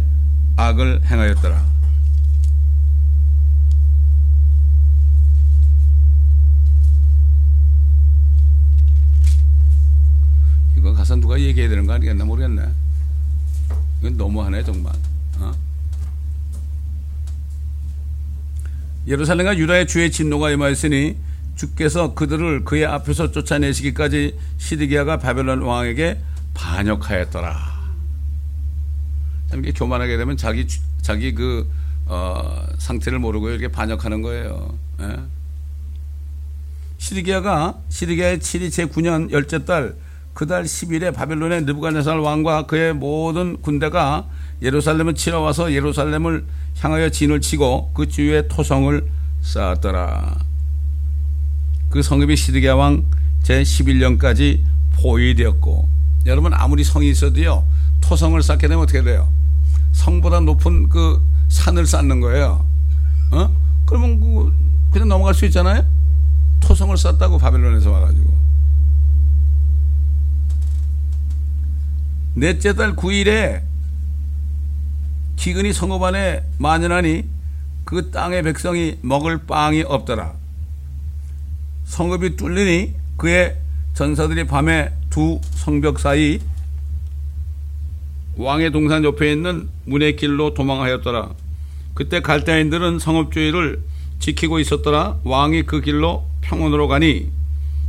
악을 0.55 1.01
행하였더라 1.05 1.75
누가 11.25 11.39
얘기해야 11.39 11.70
되는 11.70 11.88
거 11.88 11.94
아니겠나 11.94 12.24
모르겠네 12.24 12.62
이건 14.00 14.15
너무하네 14.15 14.63
정말 14.63 14.94
어? 15.39 15.51
예루살렘과 19.08 19.58
유다의 19.58 19.88
주의 19.88 20.12
진노가 20.12 20.51
임하였으니 20.51 21.17
주께서 21.55 22.13
그들을 22.13 22.63
그의 22.63 22.86
앞에서 22.86 23.32
쫓아내시기까지 23.32 24.38
시드기야가 24.58 25.17
바벨론 25.20 25.62
왕에게 25.62 26.20
반역하였더라. 26.53 27.75
이렇게 29.53 29.72
교만하게 29.72 30.17
되면 30.17 30.38
자기 30.38 30.67
자기 31.01 31.34
그 31.34 31.70
어, 32.08 32.65
상태를 32.77 33.20
모르고 33.20 33.50
이렇게 33.50 33.70
반역하는 33.70 34.22
거예요. 34.22 34.77
예? 35.01 35.17
시드기야가 36.98 37.79
시드기야의 37.89 38.39
7이 38.39 38.72
제 38.72 38.86
9년 38.86 39.32
열째 39.32 39.65
달 39.65 39.96
그달 40.36 40.65
10일에 40.65 41.15
바벨론의 41.15 41.63
느부갓네살 41.63 42.20
왕과 42.20 42.65
그의 42.65 42.94
모든 42.94 43.62
군대가 43.62 44.27
예루살렘을 44.62 45.15
치러 45.15 45.39
와서 45.39 45.72
예루살렘을 45.72 46.46
향하여 46.77 47.10
진을 47.10 47.39
치고 47.39 47.92
그 47.94 48.10
주위에 48.10 48.50
토성을 48.50 49.10
쌓았더라. 49.42 50.38
그 51.89 52.04
성읍이 52.04 52.36
시드기야 52.36 52.75
왕 52.75 53.06
제11년까지 53.44 54.62
포위되었고 54.98 55.88
여러분 56.25 56.54
아무리 56.54 56.84
성이 56.84 57.10
있어도요 57.10 57.65
토성을 58.01 58.42
쌓게 58.44 58.68
되면 58.68 58.84
어떻게 58.84 59.04
돼요? 59.04 59.30
성보다 59.94 60.42
높은 60.42 60.89
그 60.89 61.25
산을 61.48 61.86
쌓는 61.86 62.20
거예요. 62.20 62.65
어? 63.32 63.56
그러면 63.86 64.20
그 64.20 64.54
그냥 64.92 65.08
넘어갈 65.08 65.34
수 65.34 65.46
있잖아요. 65.46 65.86
토성을 66.60 66.98
쌓다고 66.98 67.38
바벨론에서 67.38 67.89
와가지고 67.89 68.44
넷째 72.38 72.74
달 72.74 72.96
9일에 72.98 73.62
기근이 75.38 75.72
성읍 75.72 76.04
안에 76.04 76.44
만연하니 76.58 77.24
그 77.86 78.12
땅의 78.12 78.44
백성이 78.44 78.98
먹을 79.01 79.46
빵이 79.46 79.84
없더라. 79.84 80.34
성읍이 81.86 82.36
뚫리니 82.36 82.94
그의 83.15 83.58
전사들이 83.94 84.48
밤에 84.48 84.92
두 85.10 85.39
성벽 85.51 86.00
사이 86.00 86.39
왕의 88.36 88.72
동산 88.72 89.06
옆에 89.06 89.32
있는 89.32 89.70
문의 89.86 90.18
길로 90.18 90.54
도망하였더라. 90.54 91.30
그때 91.94 92.20
갈대인들은 92.20 93.00
성읍주의를 93.00 93.82
지키고 94.20 94.60
있었더라. 94.60 95.20
왕이 95.24 95.63
그 95.63 95.80
길로 95.80 96.27
평원으로 96.42 96.89
가니 96.89 97.32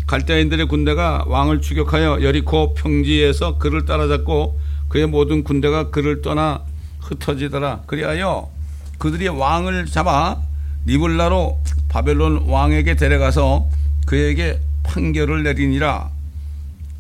갈대인들의 0.07 0.69
군대가 0.69 1.25
왕을 1.27 1.61
추격하여 1.61 2.23
여리코 2.23 2.75
평지에서 2.75 3.59
그를 3.59 3.85
따라잡고 3.85 4.59
그의 4.89 5.07
모든 5.07 5.43
군대가 5.43 5.91
그를 5.91 6.23
떠나 6.23 6.63
흩어지더라. 7.01 7.83
그리하여 7.87 8.51
그들이 8.99 9.29
왕을 9.29 9.87
잡아 9.87 10.41
니블라로 10.87 11.61
바벨론 11.89 12.49
왕에게 12.49 12.95
데려가서 12.95 13.69
그에게 14.07 14.61
판결을 14.85 15.43
내리니라. 15.43 16.11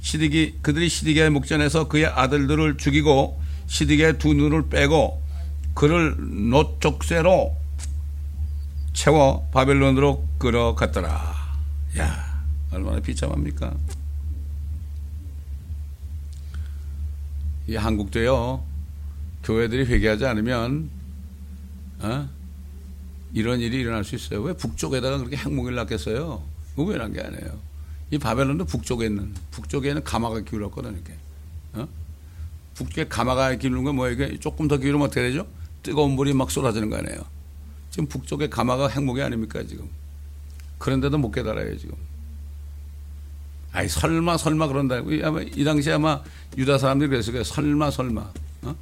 시디기 0.00 0.58
그들이 0.62 0.88
시디게의 0.88 1.30
목전에서 1.30 1.88
그의 1.88 2.06
아들들을 2.06 2.76
죽이고 2.76 3.40
시디게의 3.66 4.18
두 4.18 4.34
눈을 4.34 4.68
빼고 4.68 5.22
그를 5.74 6.16
노쪽새로 6.50 7.56
채워 8.92 9.48
바벨론으로 9.52 10.26
끌어갔더라. 10.38 11.34
야, 11.98 12.25
얼마나 12.70 13.00
비참합니까? 13.00 13.76
이 17.68 17.74
한국도요, 17.74 18.64
교회들이 19.42 19.86
회개하지 19.86 20.26
않으면, 20.26 20.90
어? 22.00 22.28
이런 23.32 23.60
일이 23.60 23.80
일어날 23.80 24.04
수 24.04 24.14
있어요. 24.14 24.42
왜 24.42 24.52
북쪽에다가 24.52 25.18
그렇게 25.18 25.36
핵무기를 25.36 25.76
놨겠어요? 25.76 26.42
의외란 26.76 27.12
게 27.12 27.20
아니에요. 27.20 27.58
이 28.10 28.18
바벨론도 28.18 28.66
북쪽에 28.66 29.06
있는, 29.06 29.34
북쪽에 29.50 29.94
는 29.94 30.04
가마가 30.04 30.40
기울었거든, 30.40 30.94
이렇게. 30.94 31.14
어? 31.74 31.88
북쪽에 32.74 33.08
가마가 33.08 33.54
기울는 33.56 33.84
건 33.84 33.96
뭐예요? 33.96 34.14
이게 34.14 34.38
조금 34.38 34.68
더 34.68 34.76
기울으면 34.76 35.06
어떻게 35.06 35.22
되죠? 35.22 35.46
뜨거운 35.82 36.12
물이 36.12 36.34
막 36.34 36.50
쏟아지는 36.50 36.88
거 36.88 36.96
아니에요. 36.96 37.24
지금 37.90 38.06
북쪽에 38.06 38.48
가마가 38.48 38.88
핵무기 38.88 39.22
아닙니까, 39.22 39.62
지금. 39.66 39.88
그런데도 40.78 41.18
못 41.18 41.32
깨달아요, 41.32 41.76
지금. 41.78 41.96
아이, 43.76 43.90
설마, 43.90 44.38
설마 44.38 44.68
그런다고. 44.68 45.10
아마 45.22 45.42
이 45.42 45.62
당시에 45.62 45.92
아마 45.92 46.22
유다 46.56 46.78
사람들이 46.78 47.10
그랬을 47.10 47.34
거예요. 47.34 47.44
설마, 47.44 47.90
설마. 47.90 48.32
어? 48.62 48.76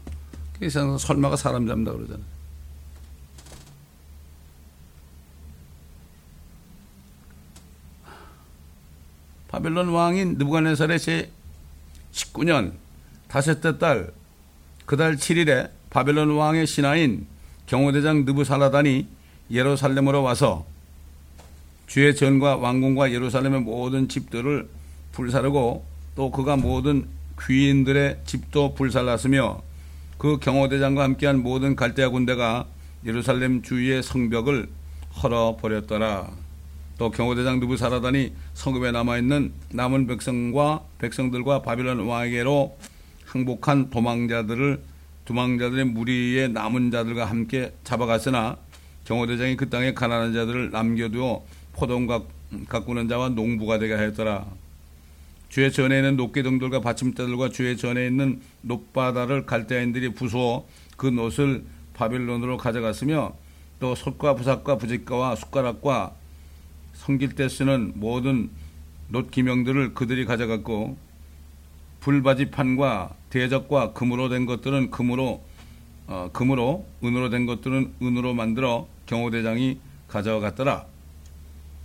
그래서 0.56 0.96
설마가 0.96 1.34
사람 1.34 1.66
잡는다 1.66 1.90
그러잖아요. 1.90 2.24
바벨론 9.48 9.88
왕인 9.88 10.38
느부갓네살의 10.38 11.00
제 11.00 11.32
19년 12.12 12.74
다섯째 13.26 13.78
달 13.78 14.12
그달 14.86 15.16
7일에 15.16 15.70
바벨론 15.90 16.36
왕의 16.36 16.68
신하인 16.68 17.26
경호대장 17.66 18.24
느부살라단이 18.26 19.08
예루살렘으로 19.50 20.22
와서 20.22 20.64
주의 21.88 22.14
전과 22.14 22.58
왕궁과 22.58 23.10
예루살렘의 23.10 23.62
모든 23.62 24.08
집들을 24.08 24.68
불사르고 25.14 25.84
또 26.14 26.30
그가 26.30 26.56
모든 26.56 27.06
귀인들의 27.40 28.20
집도 28.24 28.74
불살랐으며 28.74 29.62
그 30.18 30.38
경호대장과 30.38 31.02
함께한 31.02 31.42
모든 31.42 31.74
갈대아 31.76 32.10
군대가 32.10 32.66
예루살렘 33.04 33.62
주위의 33.62 34.02
성벽을 34.02 34.68
헐어버렸더라. 35.22 36.30
또 36.96 37.10
경호대장 37.10 37.58
누부사라단이 37.60 38.32
성읍에 38.54 38.92
남아있는 38.92 39.52
남은 39.72 40.06
백성과 40.06 40.84
백성들과 40.98 41.62
바빌론 41.62 42.06
왕에게로 42.06 42.76
항복한 43.26 43.90
도망자들을 43.90 44.80
도망자들의 45.24 45.86
무리의 45.86 46.50
남은 46.50 46.90
자들과 46.90 47.24
함께 47.24 47.72
잡아갔으나 47.82 48.56
경호대장이 49.04 49.56
그 49.56 49.68
땅에 49.70 49.92
가난한 49.92 50.32
자들을 50.32 50.70
남겨두어 50.70 51.44
포동 51.72 52.06
가꾸는 52.68 53.08
자와 53.08 53.30
농부가 53.30 53.78
되게 53.78 53.94
하였더라. 53.94 54.46
주의 55.54 55.70
전에 55.70 55.98
있는 55.98 56.16
녹기둥들과 56.16 56.80
받침대들과 56.80 57.50
주의 57.50 57.76
전에 57.76 58.08
있는 58.08 58.40
높바다를 58.62 59.46
갈대인들이 59.46 60.12
부수어 60.12 60.66
그 60.96 61.06
놋을 61.06 61.62
바빌론으로 61.92 62.56
가져갔으며 62.56 63.36
또 63.78 63.94
솥과 63.94 64.34
부삭과 64.34 64.78
부직가와 64.78 65.36
숟가락과 65.36 66.16
섬길 66.94 67.36
때 67.36 67.48
쓰는 67.48 67.92
모든 67.94 68.50
놋 69.08 69.30
기명들을 69.30 69.94
그들이 69.94 70.24
가져갔고 70.24 70.96
불바지판과 72.00 73.14
대적과 73.30 73.92
금으로 73.92 74.30
된 74.30 74.46
것들은 74.46 74.90
금으로 74.90 75.40
어, 76.08 76.30
금으로 76.32 76.84
은으로 77.04 77.30
된 77.30 77.46
것들은 77.46 77.94
은으로 78.02 78.34
만들어 78.34 78.88
경호대장이 79.06 79.78
가져갔더라. 80.08 80.86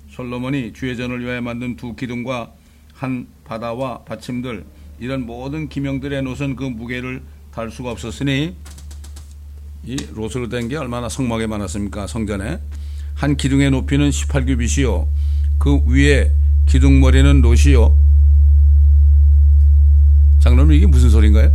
솔로몬이 0.09 0.73
주의 0.73 0.97
전을 0.97 1.23
위하여 1.23 1.41
만든 1.41 1.75
두 1.75 1.95
기둥과 1.95 2.57
한 2.99 3.27
바다와 3.45 3.99
받침들 4.03 4.65
이런 4.99 5.25
모든 5.25 5.69
기명들의 5.69 6.21
놋은 6.21 6.57
그 6.57 6.65
무게를 6.65 7.23
달 7.53 7.71
수가 7.71 7.91
없었으니 7.91 8.55
이 9.85 9.95
롯으로 10.13 10.49
된 10.49 10.67
게 10.67 10.75
얼마나 10.75 11.07
성막에 11.07 11.47
많았습니까 11.47 12.07
성전에 12.07 12.59
한 13.15 13.37
기둥의 13.37 13.71
높이는 13.71 14.09
18규빗이요 14.09 15.07
그 15.57 15.79
위에 15.87 16.33
기둥머리는 16.67 17.41
놋이요 17.41 17.97
장로님 20.41 20.73
이게 20.73 20.85
무슨 20.85 21.09
소리인가요? 21.09 21.53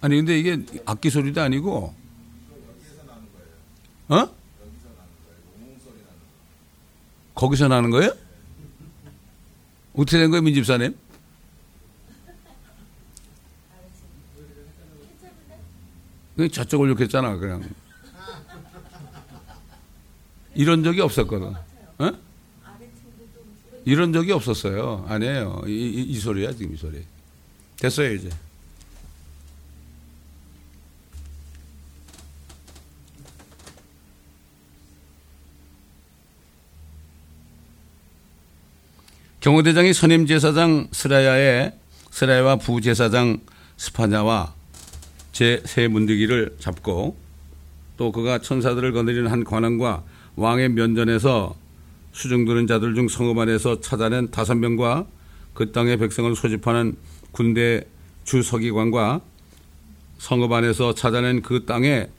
아니 0.00 0.16
근데 0.16 0.36
이게 0.38 0.58
악기 0.84 1.10
소리도 1.10 1.40
아니고 1.40 1.94
어? 4.08 4.41
거기서 7.42 7.66
나는 7.66 7.90
거예요? 7.90 8.12
어떻게 9.94 10.16
된 10.16 10.30
거예요, 10.30 10.42
민집사님? 10.42 10.96
그 16.36 16.48
저쪽을 16.48 16.86
이렇게 16.86 17.04
했잖아, 17.04 17.34
그냥. 17.36 17.68
이런 20.54 20.84
적이 20.84 21.00
없었거든. 21.00 21.52
어? 21.98 22.12
이런 23.84 24.12
적이 24.12 24.32
없었어요. 24.32 25.04
아니에요. 25.08 25.64
이, 25.66 25.70
이, 25.72 26.02
이 26.02 26.18
소리야, 26.20 26.52
지금 26.52 26.74
이 26.74 26.76
소리. 26.76 27.04
됐어요, 27.76 28.14
이제. 28.14 28.30
경호대장이 39.42 39.92
선임 39.92 40.26
제사장 40.26 40.86
스라야의 40.92 41.72
스라야와 42.12 42.56
부제사장 42.56 43.40
스파냐와 43.76 44.54
제 45.32 45.60
세 45.64 45.88
문드기를 45.88 46.58
잡고 46.60 47.16
또 47.96 48.12
그가 48.12 48.38
천사들을 48.38 48.92
거느리는 48.92 49.28
한 49.28 49.42
관원과 49.42 50.04
왕의 50.36 50.68
면전에서 50.68 51.56
수중드는 52.12 52.68
자들 52.68 52.94
중 52.94 53.08
성읍 53.08 53.36
안에서 53.36 53.80
찾아낸 53.80 54.30
다섯 54.30 54.54
명과 54.54 55.06
그 55.54 55.72
땅의 55.72 55.96
백성을 55.96 56.32
소집하는 56.36 56.94
군대 57.32 57.82
주서기관과 58.22 59.22
성읍 60.18 60.52
안에서 60.52 60.94
찾아낸 60.94 61.42
그 61.42 61.66
땅의 61.66 62.10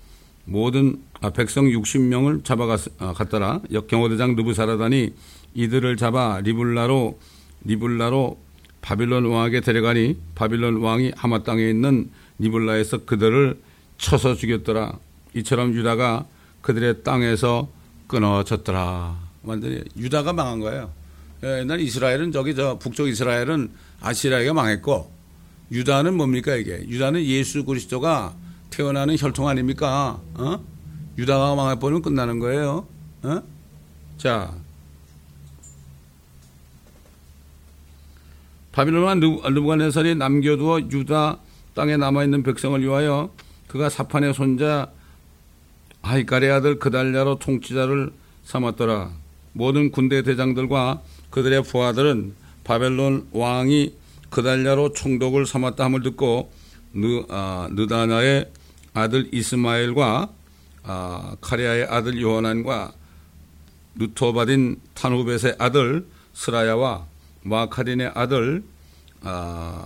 모든 0.43 1.01
아, 1.21 1.29
백성 1.29 1.67
60명을 1.67 2.43
잡아갔더라. 2.43 3.61
역경호대장 3.71 4.35
느부사라다니 4.35 5.13
이들을 5.53 5.97
잡아 5.97 6.39
리블라로 6.41 7.19
리블라로 7.65 8.39
바빌론 8.81 9.25
왕에게 9.25 9.61
데려가니 9.61 10.17
바빌론 10.35 10.77
왕이 10.81 11.13
하마 11.15 11.43
땅에 11.43 11.69
있는 11.69 12.09
리블라에서 12.39 13.05
그들을 13.05 13.59
쳐서 13.97 14.35
죽였더라. 14.35 14.97
이처럼 15.35 15.73
유다가 15.73 16.25
그들의 16.61 17.03
땅에서 17.03 17.69
끊어졌더라. 18.07 19.17
완전히 19.43 19.81
유다가 19.97 20.33
망한 20.33 20.59
거예요. 20.59 20.91
예, 21.43 21.59
옛날 21.59 21.79
이스라엘은 21.79 22.31
저기 22.31 22.55
저 22.55 22.77
북쪽 22.79 23.07
이스라엘은 23.07 23.71
아시라가 24.01 24.53
망했고 24.53 25.11
유다는 25.71 26.15
뭡니까 26.15 26.55
이게? 26.55 26.85
유다는 26.87 27.23
예수 27.23 27.65
그리스도가 27.65 28.33
태어나는 28.69 29.17
혈통 29.17 29.47
아닙니까? 29.47 30.19
어? 30.35 30.63
유다가 31.17 31.55
망해버리면 31.55 32.01
끝나는 32.01 32.39
거예요. 32.39 32.87
어? 33.23 33.41
자, 34.17 34.53
바빌론과 38.73 39.15
느부갓네살이 39.15 40.15
남겨두어 40.15 40.81
유다 40.91 41.37
땅에 41.75 41.95
남아있는 41.95 42.43
백성을 42.43 42.81
위하여 42.81 43.31
그가 43.67 43.89
사판의 43.89 44.33
손자 44.33 44.91
하이카의 46.01 46.51
아들 46.51 46.79
그달랴로 46.79 47.39
통치자를 47.39 48.11
삼았더라. 48.43 49.11
모든 49.53 49.91
군대 49.91 50.21
대장들과 50.21 51.01
그들의 51.29 51.63
부하들은 51.63 52.33
바벨론 52.63 53.27
왕이 53.31 53.95
그달랴로 54.29 54.93
총독을 54.93 55.45
삼았다 55.45 55.85
함을 55.85 56.01
듣고 56.01 56.51
느, 56.93 57.23
아, 57.29 57.69
느다나의 57.71 58.51
아들 58.93 59.29
이스마엘과 59.31 60.29
아, 60.83 61.35
카리아의 61.41 61.85
아들 61.85 62.21
요하난과 62.21 62.91
누토바딘 63.95 64.81
타누벳의 64.95 65.55
아들 65.59 66.07
스라야와 66.33 67.12
마카린의 67.43 68.11
아들 68.13 68.63
아, 69.21 69.85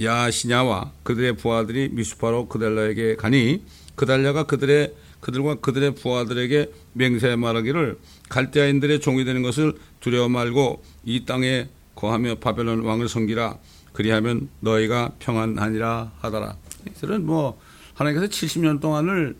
야시냐와 0.00 0.92
그들의 1.02 1.36
부하들이 1.36 1.90
미수파로 1.90 2.48
그달라에게 2.48 3.16
가니 3.16 3.62
그달라가 3.94 4.44
그들의 4.44 4.94
그들과 5.20 5.54
그들의 5.56 5.94
부하들에게 5.94 6.70
맹세해 6.92 7.36
말하기를 7.36 7.98
갈대아인들의 8.28 9.00
종이 9.00 9.24
되는 9.24 9.42
것을 9.42 9.74
두려워 10.00 10.28
말고 10.28 10.82
이 11.04 11.24
땅에 11.24 11.68
거하며 11.94 12.36
바벨론 12.36 12.84
왕을 12.84 13.08
섬기라 13.08 13.58
그리하면 13.92 14.48
너희가 14.60 15.12
평안하니라 15.20 16.12
하더라. 16.18 16.56
이들은 16.88 17.24
뭐 17.24 17.58
하나님께서 17.94 18.30
70년 18.30 18.80
동안을 18.80 19.36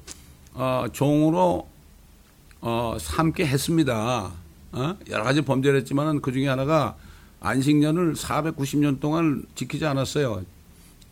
어, 0.54 0.86
종으로 0.92 1.68
어, 2.60 2.96
삼게 2.98 3.44
했습니다. 3.44 4.32
어? 4.74 4.96
여러 5.08 5.22
가지 5.22 5.40
범죄를 5.40 5.78
했지만은 5.80 6.20
그 6.20 6.32
중에 6.32 6.48
하나가 6.48 6.96
안식년을 7.40 8.14
490년 8.14 9.00
동안 9.00 9.44
지키지 9.54 9.86
않았어요. 9.86 10.44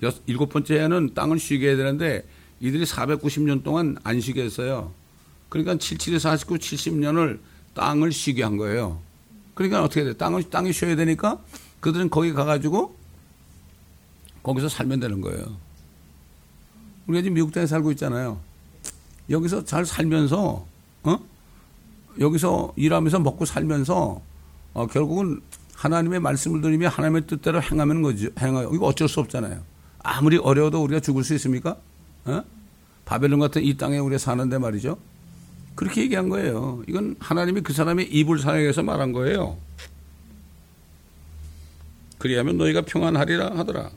여, 0.02 0.12
일곱 0.26 0.48
번째에는 0.48 1.14
땅을 1.14 1.38
쉬게 1.38 1.68
해야 1.68 1.76
되는데 1.76 2.26
이들이 2.60 2.84
490년 2.84 3.62
동안 3.62 3.96
안 4.02 4.20
쉬게 4.20 4.42
했어요. 4.42 4.92
그러니까 5.48 5.76
77에 5.76 6.18
49, 6.18 6.56
70년을 6.56 7.38
땅을 7.74 8.10
쉬게 8.12 8.42
한 8.42 8.56
거예요. 8.56 9.00
그러니까 9.54 9.84
어떻게 9.84 10.04
돼? 10.04 10.16
땅을, 10.16 10.44
땅이 10.50 10.72
쉬어야 10.72 10.96
되니까 10.96 11.40
그들은 11.80 12.10
거기 12.10 12.32
가가지고 12.32 12.96
거기서 14.42 14.68
살면 14.68 15.00
되는 15.00 15.20
거예요. 15.20 15.56
우리가 17.06 17.22
지금 17.22 17.34
미국 17.34 17.52
땅에 17.52 17.66
살고 17.66 17.92
있잖아요. 17.92 18.40
여기서 19.30 19.64
잘 19.64 19.84
살면서, 19.84 20.66
어? 21.04 21.31
여기서 22.20 22.72
일하면서 22.76 23.20
먹고 23.20 23.44
살면서, 23.44 24.20
어, 24.74 24.86
결국은 24.86 25.40
하나님의 25.74 26.20
말씀을 26.20 26.60
들으며 26.60 26.88
하나님의 26.88 27.26
뜻대로 27.26 27.60
행하면 27.60 28.02
거죠. 28.02 28.28
행하 28.40 28.62
이거 28.62 28.86
어쩔 28.86 29.08
수 29.08 29.20
없잖아요. 29.20 29.62
아무리 30.00 30.36
어려워도 30.36 30.82
우리가 30.82 31.00
죽을 31.00 31.24
수 31.24 31.34
있습니까? 31.34 31.76
어? 32.24 32.42
바벨론 33.04 33.40
같은 33.40 33.62
이 33.62 33.76
땅에 33.76 33.98
우리가 33.98 34.18
사는데 34.18 34.58
말이죠. 34.58 34.98
그렇게 35.74 36.02
얘기한 36.02 36.28
거예요. 36.28 36.82
이건 36.86 37.16
하나님이 37.18 37.62
그 37.62 37.72
사람의 37.72 38.12
입을 38.12 38.38
사용해서 38.38 38.82
말한 38.82 39.12
거예요. 39.12 39.56
그리하면 42.18 42.58
너희가 42.58 42.82
평안하리라 42.82 43.56
하더라. 43.56 43.90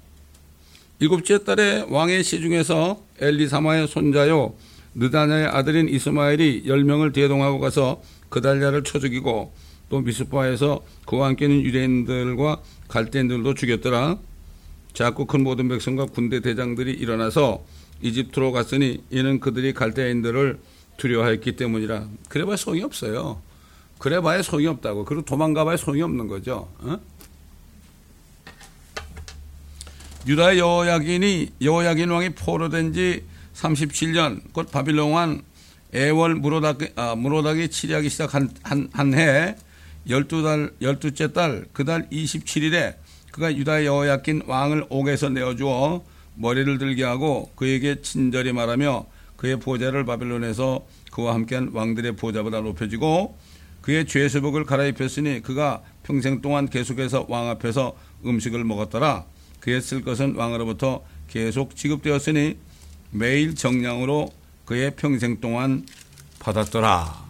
일곱째 1.00 1.44
달에 1.44 1.86
왕의 1.90 2.24
시중에서 2.24 3.00
엘리사마의 3.20 3.88
손자요 3.88 4.56
느다냐의 4.96 5.46
아들인 5.46 5.90
이스마엘이 5.90 6.64
열 6.68 6.84
명을 6.84 7.12
대동하고 7.12 7.60
가서 7.60 8.02
그달랴를 8.30 8.84
쳐 8.84 9.00
죽이고 9.00 9.54
또 9.90 10.00
미스파에서 10.02 10.84
그와 11.06 11.28
함께는 11.28 11.62
유대인들과 11.62 12.62
갈대인들도 12.88 13.54
죽였더라. 13.54 14.18
작고 14.94 15.26
큰 15.26 15.44
모든 15.44 15.68
백성과 15.68 16.06
군대 16.08 16.40
대장들이 16.40 16.92
일어나서 16.92 17.64
이집트로 18.02 18.52
갔으니 18.52 19.04
이는 19.10 19.40
그들이 19.40 19.74
갈대인들을 19.74 20.60
두려워했기 20.98 21.58
때문이라. 21.58 22.08
그래봐야 22.30 22.56
소용이 22.56 22.84
없어요. 22.84 23.42
그래봐야 24.00 24.42
소용이 24.42 24.68
없다고. 24.68 25.06
그리고 25.06 25.26
도망가봐야 25.26 25.78
소용이 25.78 26.02
없는 26.02 26.28
거죠. 26.28 26.70
어? 26.80 26.98
유다 30.28 30.58
여호야긴이 30.58 31.50
여호야긴 31.62 32.10
왕이 32.10 32.30
포로된 32.30 32.94
지 32.94 33.24
37년 33.56 34.42
곧 34.52 34.70
바빌론 34.72 35.12
왕 35.12 35.42
애월 35.94 36.36
무로닥 36.36 36.80
아, 36.96 37.16
무로닥이 37.16 37.70
치리하기 37.70 38.10
시작한 38.10 38.50
한, 38.64 38.90
한 38.92 39.14
해, 39.14 39.56
12달 40.08 40.74
12째 40.82 41.34
달 41.34 41.66
그달 41.72 42.10
27일에 42.10 42.96
그가 43.32 43.56
유다 43.56 43.86
여호야긴 43.86 44.44
왕을 44.46 44.86
옥에서 44.90 45.30
내어 45.30 45.56
주어 45.56 46.04
머리를 46.36 46.78
들게 46.78 47.04
하고 47.04 47.52
그에게 47.56 48.02
친절히 48.02 48.52
말하며 48.52 49.06
그의 49.38 49.60
보좌를 49.60 50.06
바빌론에서 50.06 50.86
그와 51.12 51.34
함께한 51.34 51.72
왕들의 51.74 52.16
보좌보다 52.18 52.62
높여지고 52.62 53.38
그의 53.82 54.06
죄수복을 54.06 54.66
갈아입혔으니 54.66 55.42
그가 55.42 55.82
평생 56.04 56.42
동안 56.42 56.68
계속해서 56.68 57.28
왕 57.30 57.50
앞에서 57.50 57.96
음식을 58.26 58.64
먹었더라. 58.64 59.26
그의 59.60 59.82
쓸 59.82 60.02
것은 60.02 60.36
왕으로부터 60.36 61.04
계속 61.28 61.76
지급되었으니 61.76 62.58
매일 63.16 63.56
정량으로 63.56 64.30
그의 64.66 64.96
평생 64.96 65.40
동안 65.40 65.86
받았더라. 66.40 67.26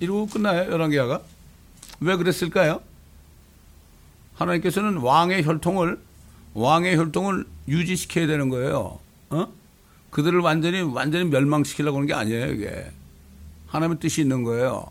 이러고 0.00 0.26
끝나요, 0.26 0.70
열왕기하가? 0.70 1.22
왜 2.00 2.16
그랬을까요? 2.16 2.82
하나님께서는 4.34 4.98
왕의 4.98 5.44
혈통을 5.44 6.00
왕의 6.54 6.96
혈통을 6.96 7.46
유지시켜야 7.68 8.26
되는 8.26 8.48
거예요. 8.48 8.98
어? 9.30 9.52
그들을 10.10 10.40
완전히 10.40 10.80
완전히 10.80 11.24
멸망시키려고 11.24 11.98
하는 11.98 12.06
게 12.06 12.14
아니에요, 12.14 12.52
이게. 12.52 12.90
하나님의 13.68 14.00
뜻이 14.00 14.20
있는 14.20 14.42
거예요. 14.42 14.90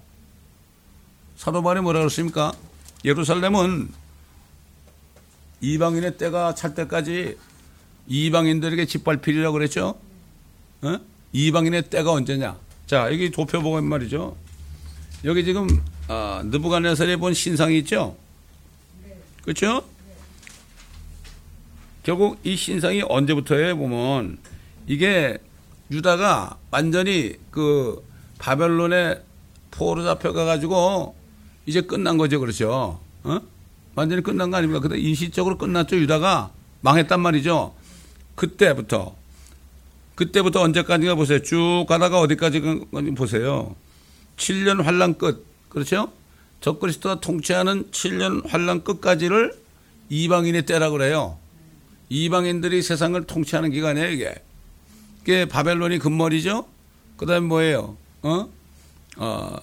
사도 1.36 1.62
바울이 1.62 1.82
뭐라 1.82 2.00
그랬습니까? 2.00 2.54
예루살렘은 3.06 3.90
이방인의 5.62 6.18
때가 6.18 6.56
찰 6.56 6.74
때까지 6.74 7.38
이방인들에게 8.08 8.86
짓밟히리라고 8.86 9.54
그랬죠? 9.54 10.00
어? 10.82 11.00
이방인의 11.34 11.90
때가 11.90 12.12
언제냐? 12.12 12.58
자, 12.88 13.12
여기 13.12 13.30
도표 13.30 13.62
보면 13.62 13.86
말이죠. 13.86 14.36
여기 15.26 15.44
지금 15.44 15.68
아, 16.08 16.42
느부갓네살이 16.46 17.18
본 17.18 17.34
신상이 17.34 17.78
있죠? 17.80 18.16
그렇죠? 19.44 19.84
결국 22.04 22.40
이 22.44 22.56
신상이 22.56 23.04
언제부터예요? 23.08 23.78
보면 23.78 24.38
이게 24.88 25.38
유다가 25.92 26.58
완전히 26.72 27.36
그 27.52 28.04
바벨론에 28.40 29.22
포로 29.72 30.04
잡혀가 30.04 30.46
가지고 30.46 31.16
이제 31.66 31.82
끝난 31.82 32.18
거죠, 32.18 32.40
그렇죠? 32.40 33.00
어? 33.24 33.40
완전히 33.96 34.24
끝난 34.24 34.50
거 34.50 34.58
아닙니까? 34.58 34.80
근데 34.80 34.98
인시적으로 34.98 35.58
끝났죠, 35.58 35.98
유다가 35.98 36.52
망했단 36.82 37.20
말이죠. 37.20 37.76
그때부터 38.36 39.19
그때부터 40.20 40.62
언제까지가 40.64 41.16
보세요. 41.16 41.40
쭉 41.40 41.86
가다가 41.88 42.20
어디까지 42.20 42.60
보세요. 43.16 43.74
7년 44.36 44.84
환란 44.84 45.18
끝. 45.18 45.46
그렇죠? 45.70 46.12
적그리스도가 46.60 47.22
통치하는 47.22 47.86
7년 47.92 48.46
환란 48.46 48.84
끝까지를 48.84 49.54
이방인의 50.10 50.66
때라 50.66 50.90
그래요. 50.90 51.38
이방인들이 52.10 52.82
세상을 52.82 53.24
통치하는 53.24 53.72
기간이에요, 53.72 54.10
이게. 54.10 54.36
이게 55.22 55.46
바벨론이 55.46 56.00
금머리죠? 56.00 56.68
그 57.16 57.26
다음에 57.26 57.48
뭐예요? 57.48 57.96
어? 58.24 58.50
어, 59.16 59.56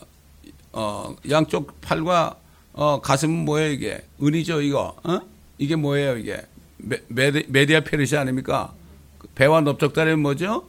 어, 0.73 1.17
양쪽 1.29 1.79
팔과 1.83 2.39
어, 2.73 3.03
가슴은 3.03 3.45
뭐예요, 3.45 3.73
이게? 3.73 4.07
은이죠, 4.23 4.63
이거. 4.63 4.97
어? 5.05 5.21
이게 5.59 5.77
뭐예요, 5.77 6.17
이게? 6.17 6.41
메, 6.79 7.03
메디아 7.47 7.81
페르시 7.81 8.17
아닙니까? 8.17 8.73
배와 9.37 9.61
넓적다리는 9.61 10.19
뭐죠? 10.19 10.65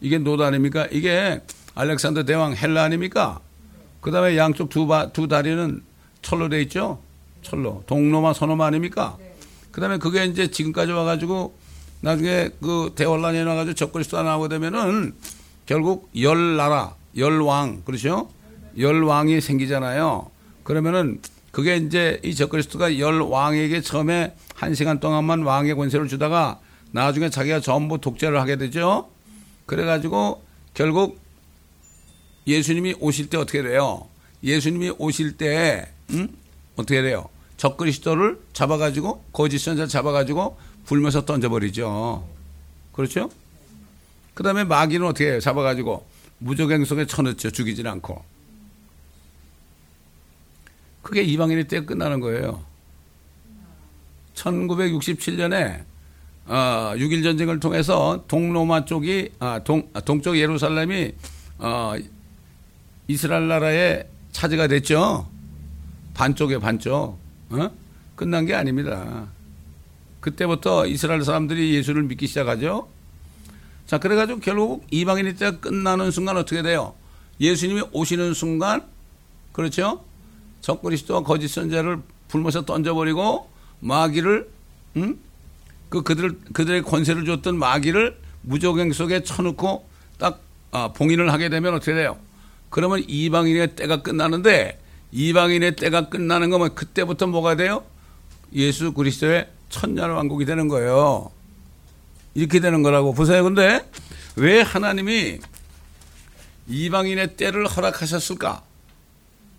이게 0.00 0.16
노도 0.18 0.44
아닙니까? 0.44 0.88
이게 0.90 1.42
알렉산더 1.74 2.24
대왕 2.24 2.56
헬라 2.56 2.82
아닙니까? 2.84 3.40
그 4.00 4.10
다음에 4.10 4.36
양쪽 4.36 4.68
두, 4.68 4.86
바, 4.86 5.12
두 5.12 5.28
다리는 5.28 5.82
철로 6.22 6.48
돼 6.48 6.62
있죠? 6.62 7.00
철로. 7.42 7.82
동로마 7.86 8.32
서노마 8.32 8.66
아닙니까? 8.66 9.16
그 9.70 9.80
다음에 9.80 9.98
그게 9.98 10.24
이제 10.24 10.50
지금까지 10.50 10.92
와가지고 10.92 11.54
나중에 12.00 12.50
그 12.60 12.92
대원란이 12.94 13.44
나가지고 13.44 13.74
적그리스도가 13.74 14.22
나오게 14.22 14.48
되면은 14.48 15.14
결국 15.66 16.10
열 16.20 16.56
나라, 16.56 16.94
열 17.16 17.40
왕, 17.40 17.82
그렇죠? 17.84 18.30
열 18.78 19.02
왕이 19.02 19.40
생기잖아요. 19.40 20.30
그러면은 20.62 21.20
그게 21.50 21.76
이제 21.76 22.20
이 22.24 22.34
적그리스도가 22.34 22.98
열 22.98 23.20
왕에게 23.20 23.80
처음에 23.80 24.34
한 24.54 24.74
시간 24.74 25.00
동안만 25.00 25.42
왕의 25.42 25.74
권세를 25.74 26.08
주다가 26.08 26.60
나중에 26.92 27.30
자기가 27.30 27.60
전부 27.60 28.00
독재를 28.00 28.40
하게 28.40 28.56
되죠. 28.56 29.10
그래가지고 29.66 30.42
결국 30.74 31.20
예수님이 32.46 32.94
오실 33.00 33.28
때 33.28 33.36
어떻게 33.36 33.62
돼요? 33.62 34.08
예수님이 34.42 34.92
오실 34.98 35.36
때, 35.36 35.88
음? 36.10 36.28
어떻게 36.76 37.02
돼요? 37.02 37.28
적그리스도를 37.56 38.40
잡아가지고, 38.52 39.24
거짓 39.32 39.58
선자 39.58 39.86
잡아가지고 39.86 40.58
불면서 40.84 41.24
던져버리죠. 41.24 42.26
그렇죠? 42.92 43.30
그 44.34 44.42
다음에 44.42 44.64
마귀는 44.64 45.06
어떻게 45.06 45.30
해요? 45.30 45.40
잡아가지고 45.40 46.04
무적행성에 46.38 47.06
쳐넣죠. 47.06 47.50
죽이진 47.50 47.86
않고. 47.86 48.24
그게 51.02 51.22
이방인의 51.22 51.68
때 51.68 51.84
끝나는 51.84 52.20
거예요. 52.20 52.64
1967년에 54.34 55.84
어, 56.46 56.92
6.1 56.96 57.22
전쟁을 57.22 57.60
통해서 57.60 58.24
동로마 58.28 58.84
쪽이 58.84 59.30
아, 59.38 59.60
동 59.64 59.88
아, 59.94 60.00
동쪽 60.00 60.36
예루살렘이 60.36 61.12
어, 61.58 61.94
이스라엘 63.08 63.48
나라의 63.48 64.06
차지가 64.32 64.66
됐죠. 64.66 65.28
반쪽에 66.14 66.58
반쪽. 66.58 67.18
어? 67.50 67.70
끝난 68.16 68.46
게 68.46 68.54
아닙니다. 68.54 69.26
그때부터 70.20 70.86
이스라엘 70.86 71.24
사람들이 71.24 71.74
예수를 71.74 72.04
믿기 72.04 72.26
시작하죠. 72.26 72.88
자, 73.86 73.98
그래가지고 73.98 74.40
결국 74.40 74.86
이방인의 74.90 75.36
때가 75.36 75.58
끝나는 75.58 76.10
순간 76.10 76.36
어떻게 76.36 76.62
돼요? 76.62 76.94
예수님이 77.40 77.82
오시는 77.92 78.34
순간, 78.34 78.84
그렇죠? 79.52 80.04
적그리스도와 80.60 81.24
거짓 81.24 81.48
선자를 81.48 81.98
불면서 82.28 82.64
던져버리고 82.64 83.50
마귀를, 83.80 84.48
응? 84.96 85.18
그 85.92 86.02
그들 86.02 86.38
그들의 86.54 86.84
권세를 86.84 87.26
줬던 87.26 87.58
마귀를 87.58 88.16
무적행 88.40 88.94
속에 88.94 89.22
쳐놓고 89.24 89.86
딱 90.16 90.40
아, 90.70 90.90
봉인을 90.94 91.30
하게 91.30 91.50
되면 91.50 91.74
어떻게 91.74 91.92
돼요? 91.92 92.18
그러면 92.70 93.04
이방인의 93.06 93.76
때가 93.76 94.00
끝나는데 94.00 94.80
이방인의 95.12 95.76
때가 95.76 96.08
끝나는 96.08 96.48
거면 96.48 96.74
그때부터 96.74 97.26
뭐가 97.26 97.56
돼요? 97.56 97.84
예수 98.54 98.94
그리스도의 98.94 99.50
천년 99.68 100.08
왕국이 100.12 100.46
되는 100.46 100.66
거예요. 100.66 101.30
이렇게 102.34 102.58
되는 102.58 102.82
거라고 102.82 103.12
보세요. 103.12 103.44
근데 103.44 103.86
왜 104.36 104.62
하나님이 104.62 105.40
이방인의 106.68 107.36
때를 107.36 107.66
허락하셨을까? 107.66 108.62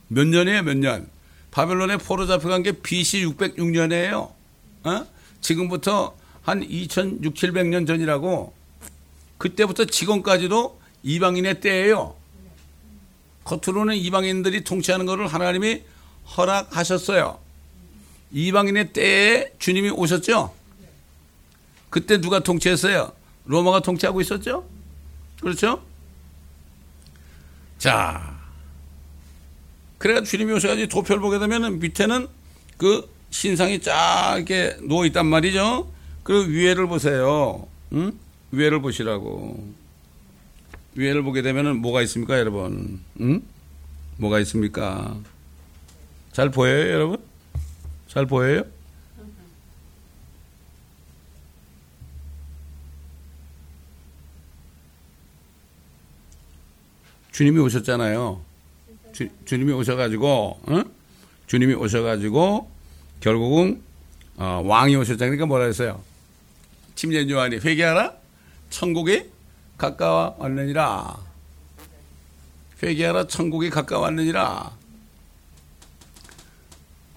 몇 0.07 0.25
년이에요, 0.25 0.63
몇 0.63 0.77
년? 0.77 1.07
바벨론에 1.51 1.97
포로 1.97 2.25
잡혀간 2.25 2.63
게 2.63 2.71
BC 2.71 3.23
606년이에요. 3.27 4.31
어? 4.85 5.05
지금부터 5.39 6.15
한 6.43 6.61
2600, 6.61 7.33
700년 7.33 7.87
전이라고 7.87 8.53
그때부터 9.37 9.85
지금까지도 9.85 10.79
이방인의 11.03 11.61
때예요. 11.61 12.15
겉으로는 13.43 13.95
이방인들이 13.95 14.63
통치하는 14.63 15.05
것을 15.05 15.27
하나님이 15.27 15.81
허락하셨어요. 16.37 17.39
이방인의 18.31 18.93
때에 18.93 19.51
주님이 19.59 19.89
오셨죠? 19.89 20.53
그때 21.89 22.19
누가 22.19 22.39
통치했어요? 22.39 23.11
로마가 23.45 23.81
통치하고 23.81 24.21
있었죠? 24.21 24.67
그렇죠? 25.41 25.83
자. 27.77 28.41
그래가 29.97 30.23
주님이 30.23 30.53
오셔가지고 30.53 30.87
도표를 30.89 31.21
보게 31.21 31.39
되면 31.39 31.79
밑에는 31.79 32.27
그 32.77 33.09
신상이 33.29 33.81
쫙 33.81 34.35
이렇게 34.37 34.77
누워 34.81 35.05
있단 35.05 35.25
말이죠. 35.25 35.92
그 36.23 36.49
위에를 36.49 36.87
보세요. 36.87 37.67
응? 37.91 38.17
위에를 38.51 38.81
보시라고. 38.81 39.73
위에를 40.95 41.23
보게 41.23 41.41
되면 41.41 41.77
뭐가 41.77 42.01
있습니까, 42.03 42.39
여러분? 42.39 43.01
응? 43.19 43.41
뭐가 44.17 44.39
있습니까? 44.41 45.17
잘 46.31 46.49
보여요, 46.49 46.91
여러분? 46.91 47.17
잘 48.07 48.25
보여요? 48.25 48.63
주님이 57.31 57.59
오셨잖아요. 57.59 58.41
주, 59.11 59.27
님이 59.51 59.73
오셔가지고, 59.73 60.59
어? 60.63 60.83
주님이 61.47 61.73
오셔가지고, 61.73 62.69
결국은, 63.19 63.81
어, 64.37 64.61
왕이 64.63 64.95
오셨잖아요. 64.95 65.31
그러니까 65.31 65.47
뭐라 65.47 65.65
했어요? 65.65 66.03
침례 66.95 67.27
요한이 67.29 67.57
회개하라? 67.57 68.13
천국이 68.69 69.29
가까워 69.77 70.35
왔느니라. 70.39 71.17
회개하라? 72.81 73.27
천국이 73.27 73.69
가까워 73.69 74.03
왔느니라. 74.03 74.71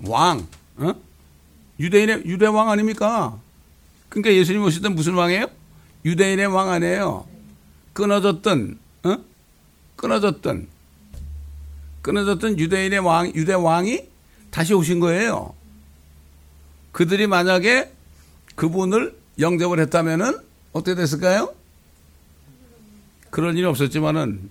왕, 0.04 0.46
어? 0.76 0.94
유대인의, 1.80 2.22
유대 2.26 2.46
왕 2.46 2.70
아닙니까? 2.70 3.38
그러니까 4.08 4.32
예수님 4.34 4.62
오실 4.62 4.82
때 4.82 4.88
무슨 4.88 5.14
왕이에요? 5.14 5.46
유대인의 6.04 6.46
왕 6.46 6.70
아니에요. 6.70 7.26
끊어졌던, 7.92 8.78
어? 9.04 9.16
끊어졌던 9.96 10.68
끊어졌던 12.06 12.58
유대인의 12.60 13.00
왕 13.00 13.34
유대 13.34 13.52
왕이 13.52 14.04
다시 14.52 14.74
오신 14.74 15.00
거예요. 15.00 15.54
그들이 16.92 17.26
만약에 17.26 17.90
그분을 18.54 19.18
영접을 19.38 19.80
했다면은 19.80 20.38
어떻게 20.72 20.94
됐을까요? 20.94 21.54
그런 23.30 23.56
일이 23.56 23.66
없었지만은 23.66 24.50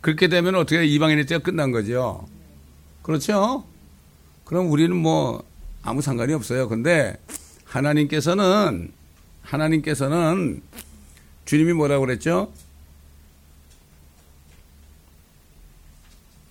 그렇게 0.00 0.28
되면 0.28 0.54
어떻게 0.54 0.84
이방인의 0.84 1.26
때가 1.26 1.42
끝난 1.42 1.70
거죠. 1.70 2.26
그렇죠? 3.02 3.64
그럼 4.44 4.70
우리는 4.70 4.94
뭐 4.96 5.44
아무 5.82 6.02
상관이 6.02 6.32
없어요. 6.32 6.68
근데 6.68 7.16
하나님께서는 7.64 8.92
하나님께서는 9.42 10.62
주님이 11.44 11.72
뭐라고 11.72 12.06
그랬죠? 12.06 12.52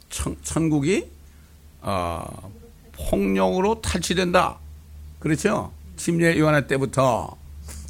천, 0.09 0.69
국이 0.69 1.09
어, 1.81 2.51
폭력으로 2.93 3.81
탈취된다. 3.81 4.57
그렇죠? 5.19 5.71
침례 5.95 6.37
요한의 6.37 6.67
때부터. 6.67 7.38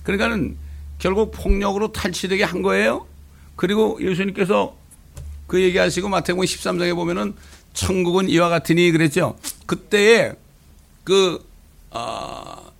그러니까는 0.04 0.58
결국 0.98 1.32
폭력으로 1.32 1.92
탈취되게 1.92 2.44
한 2.44 2.62
거예요. 2.62 3.08
그리고 3.56 3.98
예수님께서 4.02 4.76
그 5.48 5.62
얘기하시고 5.62 6.10
마태복음 6.10 6.46
13장에 6.46 6.96
보면은 6.96 7.34
천국은 7.74 8.30
이와 8.30 8.50
같으니 8.50 8.92
그랬죠. 8.92 9.38
그때에 9.66 10.34
그 11.04 11.44
어, 11.92 12.72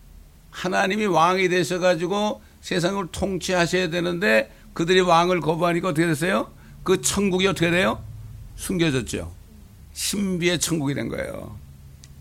하나님이 0.52 1.06
왕이 1.06 1.50
되셔 1.50 1.80
가지고 1.80 2.42
세상을 2.62 3.08
통치하셔야 3.12 3.90
되는데 3.90 4.52
그들이 4.74 5.00
왕을 5.02 5.42
거부하니까 5.42 5.90
어떻게 5.90 6.06
됐어요? 6.06 6.52
그 6.84 7.02
천국이 7.02 7.48
어떻게 7.48 7.72
돼요? 7.72 8.04
숨겨졌죠. 8.56 9.32
신비의 9.94 10.60
천국이 10.60 10.94
된 10.94 11.10
거예요. 11.10 11.58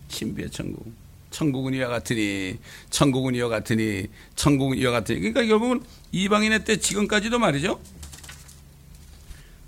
신비의 0.08 0.50
천국. 0.50 0.92
천국은 1.30 1.74
이와 1.74 1.88
같으니, 1.88 2.58
천국은 2.90 3.34
이와 3.34 3.48
같으니, 3.48 4.06
천국은 4.36 4.78
이와 4.78 4.92
같으니. 4.92 5.20
그러니까 5.20 5.44
결국은 5.44 5.82
이방인의 6.12 6.64
때 6.64 6.78
지금까지도 6.78 7.38
말이죠. 7.38 7.80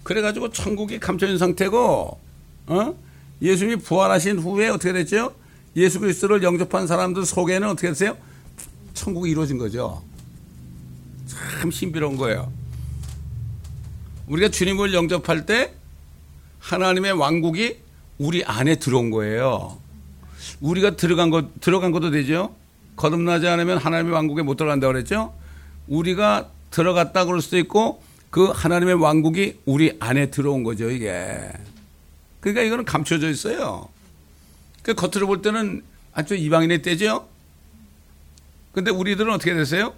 그래가지고 0.02 0.50
천국이 0.50 0.98
감춰진 0.98 1.38
상태고, 1.38 2.18
어? 2.66 2.94
예수님이 3.42 3.76
부활하신 3.82 4.38
후에 4.38 4.68
어떻게 4.68 4.92
됐죠? 4.92 5.34
예수 5.76 6.00
그리스도를 6.00 6.42
영접한 6.42 6.86
사람들 6.86 7.24
속에는 7.24 7.68
어떻게 7.68 7.88
됐어요? 7.88 8.16
천국이 8.94 9.30
이루어진 9.30 9.58
거죠. 9.58 10.02
참 11.26 11.70
신비로운 11.70 12.16
거예요. 12.16 12.52
우리가 14.26 14.48
주님을 14.48 14.94
영접할 14.94 15.46
때 15.46 15.74
하나님의 16.58 17.12
왕국이 17.12 17.78
우리 18.18 18.44
안에 18.44 18.76
들어온 18.76 19.10
거예요. 19.10 19.78
우리가 20.60 20.96
들어간 20.96 21.30
것, 21.30 21.60
들어간 21.60 21.90
것도 21.92 22.10
되죠. 22.10 22.54
거듭나지 22.96 23.48
않으면 23.48 23.78
하나님의 23.78 24.12
왕국에 24.12 24.42
못 24.42 24.56
들어간다고 24.56 24.92
그랬죠. 24.92 25.34
우리가 25.88 26.50
들어갔다 26.70 27.24
그럴 27.24 27.40
수도 27.40 27.58
있고 27.58 28.02
그 28.30 28.44
하나님의 28.44 28.94
왕국이 28.94 29.60
우리 29.64 29.96
안에 29.98 30.30
들어온 30.30 30.62
거죠, 30.62 30.90
이게. 30.90 31.50
그러니까 32.40 32.62
이거는 32.62 32.84
감춰져 32.84 33.28
있어요. 33.28 33.88
그 34.82 34.94
겉으로 34.94 35.26
볼 35.26 35.42
때는 35.42 35.82
아주 36.12 36.34
이방인의 36.34 36.82
때죠. 36.82 37.28
근데 38.72 38.90
우리들은 38.90 39.32
어떻게 39.32 39.52
됐어요? 39.54 39.94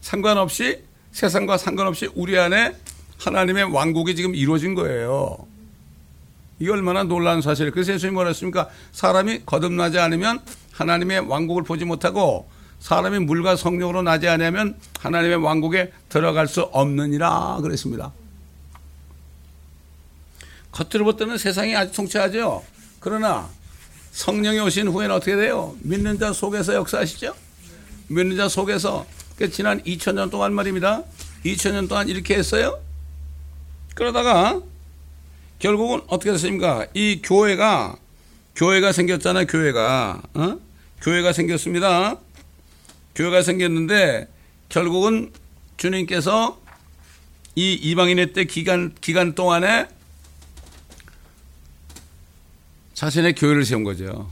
상관없이 0.00 0.82
세상과 1.12 1.58
상관없이 1.58 2.08
우리 2.14 2.38
안에 2.38 2.74
하나님의 3.18 3.64
왕국이 3.64 4.16
지금 4.16 4.34
이루어진 4.34 4.74
거예요. 4.74 5.46
이 6.64 6.68
얼마나 6.70 7.02
놀라운 7.02 7.42
사실이에요. 7.42 7.72
그래서 7.72 7.92
예수님이 7.92 8.14
뭐라 8.14 8.28
했습니까? 8.28 8.70
사람이 8.92 9.42
거듭나지 9.44 9.98
않으면 9.98 10.40
하나님의 10.72 11.20
왕국을 11.20 11.62
보지 11.62 11.84
못하고 11.84 12.48
사람이 12.80 13.18
물과 13.20 13.56
성령으로 13.56 14.00
나지 14.00 14.28
않으면 14.28 14.76
하나님의 15.00 15.36
왕국에 15.36 15.92
들어갈 16.08 16.48
수 16.48 16.62
없느니라 16.62 17.58
그랬습니다. 17.60 18.12
겉으로 20.72 21.04
볼 21.04 21.16
때는 21.16 21.36
세상이 21.36 21.76
아주 21.76 21.92
통치하죠. 21.92 22.64
그러나 22.98 23.48
성령이 24.12 24.58
오신 24.60 24.88
후에는 24.88 25.14
어떻게 25.14 25.36
돼요? 25.36 25.76
믿는 25.80 26.18
자 26.18 26.32
속에서 26.32 26.74
역사하시죠? 26.74 27.34
믿는 28.08 28.38
자 28.38 28.48
속에서 28.48 29.04
지난 29.52 29.82
2000년 29.82 30.30
동안 30.30 30.54
말입니다. 30.54 31.02
2000년 31.44 31.88
동안 31.90 32.08
이렇게 32.08 32.36
했어요. 32.36 32.78
그러다가 33.94 34.60
결국은 35.58 36.02
어떻게 36.08 36.30
됐습니까? 36.32 36.86
이 36.94 37.20
교회가 37.22 37.96
교회가 38.56 38.92
생겼잖아요. 38.92 39.46
교회가 39.46 40.22
어? 40.34 40.58
교회가 41.00 41.32
생겼습니다. 41.32 42.18
교회가 43.14 43.42
생겼는데 43.42 44.28
결국은 44.68 45.32
주님께서 45.76 46.60
이 47.56 47.72
이방인의 47.74 48.32
때 48.32 48.44
기간 48.44 48.94
기간 49.00 49.34
동안에 49.34 49.86
자신의 52.94 53.34
교회를 53.34 53.64
세운 53.64 53.84
거죠. 53.84 54.30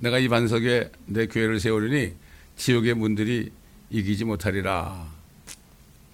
내가 0.00 0.18
이 0.18 0.28
반석에 0.28 0.90
내 1.06 1.26
교회를 1.26 1.60
세우리니 1.60 2.12
지옥의 2.56 2.94
문들이 2.94 3.50
이기지 3.90 4.24
못하리라. 4.24 5.08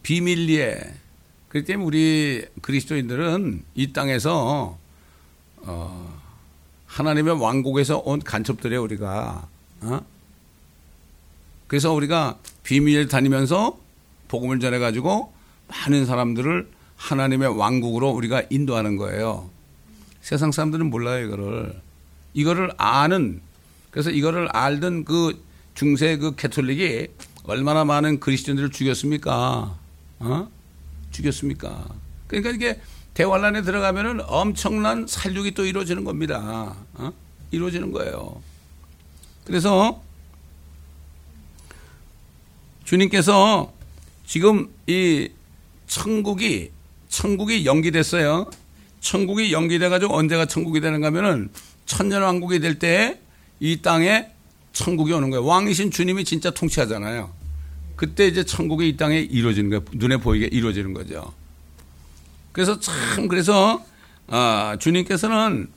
비밀리에. 0.03 1.06
그렇기 1.49 1.67
때문에 1.67 1.87
우리 1.87 2.45
그리스도인들은 2.63 3.65
이 3.75 3.93
땅에서 3.93 4.79
어, 5.59 6.21
하나님의 6.87 7.41
왕국에서 7.41 7.99
온 7.99 8.21
간첩들이에요 8.21 8.83
우리가. 8.83 9.49
어? 9.83 10.01
그래서 11.67 11.93
우리가 11.93 12.39
비밀 12.63 13.09
다니면서 13.09 13.79
복음을 14.29 14.61
전해가지고 14.61 15.33
많은 15.69 16.07
사람들을 16.07 16.69
하나님의 16.97 17.57
왕국으로 17.59 18.11
우리가 18.11 18.45
인도하는 18.51 18.97
거예요. 18.97 19.51
세상 20.21 20.53
사람들은 20.53 20.91
몰라요, 20.91 21.27
이거를. 21.27 21.81
이거를 22.35 22.71
아는, 22.77 23.41
그래서 23.91 24.11
이거를 24.11 24.49
알던 24.49 25.05
그 25.05 25.43
중세 25.75 26.17
그 26.17 26.35
캐톨릭이 26.35 27.09
얼마나 27.45 27.85
많은 27.85 28.21
그리스도인들을 28.21 28.71
죽였습니까? 28.71 29.79
어? 30.19 30.49
죽였습니까? 31.17 31.87
그러니까 32.27 32.51
이게 32.51 32.81
대환란에 33.15 33.63
들어가면은 33.63 34.21
엄청난 34.27 35.07
살육이 35.07 35.53
또 35.55 35.65
이루어지는 35.65 36.05
겁니다. 36.05 36.77
어? 36.95 37.13
이루어지는 37.51 37.91
거예요. 37.93 38.43
그래서 39.45 40.03
주님께서 42.85 43.73
지금 44.27 44.69
이 44.87 45.29
천국이 45.87 46.71
천국이 47.09 47.65
연기됐어요. 47.65 48.51
천국이 49.01 49.53
연기돼 49.53 49.89
가지고 49.89 50.17
언제가 50.17 50.47
천국이 50.47 50.81
되는가 50.81 51.07
하면은 51.09 51.51
천년 51.87 52.23
왕국이 52.23 52.61
될 52.61 52.79
때 52.79 53.21
이 53.59 53.81
땅에 53.81 54.29
천국이 54.75 55.15
오는 55.15 55.31
거예요. 55.31 55.47
왕이신 55.47 55.91
주님이 55.91 56.25
진짜 56.27 56.51
통치하잖아요. 56.51 57.33
그때 57.97 58.27
이제 58.27 58.45
천국이 58.45 58.89
이 58.89 58.97
땅에 58.97 59.19
이루어지는 59.19 59.71
거예요. 59.71 59.85
눈에 59.93 60.19
보이게 60.19 60.47
이루어지는 60.47 60.93
거죠. 60.93 61.33
그래서 62.53 62.79
참 62.79 63.29
그래서 63.29 63.85
아, 64.29 64.77
주님께서는 64.79 65.69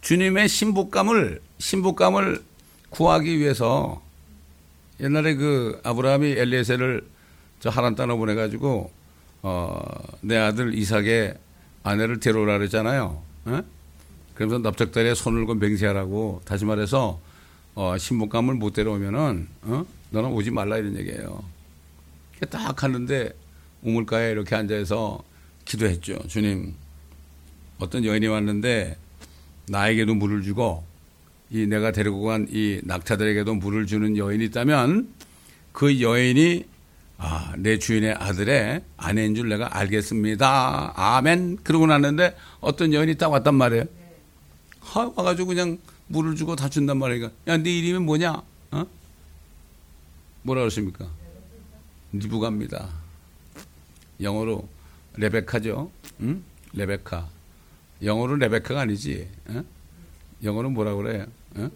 주님의 0.00 0.48
신복감을 0.48 1.40
신복감을 1.58 2.42
구하기 2.90 3.38
위해서 3.38 4.02
옛날에 5.00 5.34
그 5.34 5.80
아브라함이 5.82 6.28
엘리에셀을 6.28 7.04
저 7.60 7.70
하란 7.70 7.94
땅으로 7.94 8.18
보내가지고 8.18 8.92
어, 9.42 9.82
내 10.20 10.36
아들 10.36 10.74
이삭의 10.74 11.34
아내를 11.82 12.20
데려오라 12.20 12.58
그랬잖아요. 12.58 13.22
에? 13.48 13.62
그러면서 14.34 14.62
납작다리에 14.62 15.14
손을 15.14 15.46
건 15.46 15.58
맹세하라고 15.58 16.42
다시 16.44 16.64
말해서 16.64 17.20
어, 17.74 17.96
신복감을 17.98 18.54
못 18.54 18.72
데려오면은 18.74 19.48
어? 19.62 19.84
너는 20.10 20.30
오지 20.30 20.50
말라 20.50 20.78
이런 20.78 20.96
얘기예요. 20.96 21.53
딱 22.50 22.82
하는데 22.82 23.32
우물가에 23.82 24.30
이렇게 24.32 24.54
앉아서 24.54 25.22
기도했죠. 25.64 26.18
주님, 26.28 26.74
어떤 27.78 28.04
여인이 28.04 28.26
왔는데 28.26 28.96
나에게도 29.68 30.14
물을 30.14 30.42
주고 30.42 30.84
이 31.50 31.66
내가 31.66 31.92
데리고 31.92 32.22
간 32.22 32.46
이 32.50 32.80
낙타들에게도 32.84 33.54
물을 33.56 33.86
주는 33.86 34.16
여인이 34.16 34.44
있다면 34.46 35.08
그 35.72 36.00
여인이 36.00 36.64
아, 37.16 37.54
내 37.56 37.78
주인의 37.78 38.12
아들의 38.14 38.82
아내인 38.96 39.34
줄 39.34 39.48
내가 39.48 39.78
알겠습니다. 39.78 40.92
아멘. 40.96 41.58
그러고 41.62 41.86
났는데 41.86 42.36
어떤 42.60 42.92
여인이 42.92 43.16
딱 43.16 43.30
왔단 43.30 43.54
말이에요. 43.54 43.84
하, 44.80 45.10
와가지고 45.14 45.48
그냥 45.48 45.78
물을 46.08 46.34
주고 46.34 46.56
다 46.56 46.68
준단 46.68 46.98
말이니까. 46.98 47.30
야, 47.46 47.56
네 47.56 47.70
이름이 47.78 48.04
뭐냐? 48.04 48.42
어? 48.72 48.84
뭐라 50.42 50.60
그러십니까? 50.62 51.06
리브가입니다. 52.18 52.88
영어로 54.20 54.68
레베카죠. 55.16 55.90
응? 56.20 56.42
레베카. 56.72 57.28
영어로 58.02 58.36
레베카가 58.36 58.82
아니지. 58.82 59.28
어? 59.48 59.64
영어는 60.42 60.72
뭐라 60.72 60.94
그래? 60.94 61.26
어? 61.56 61.70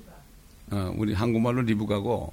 어, 0.71 0.95
우리 0.97 1.15
한국말로 1.15 1.63
리브가고. 1.63 2.33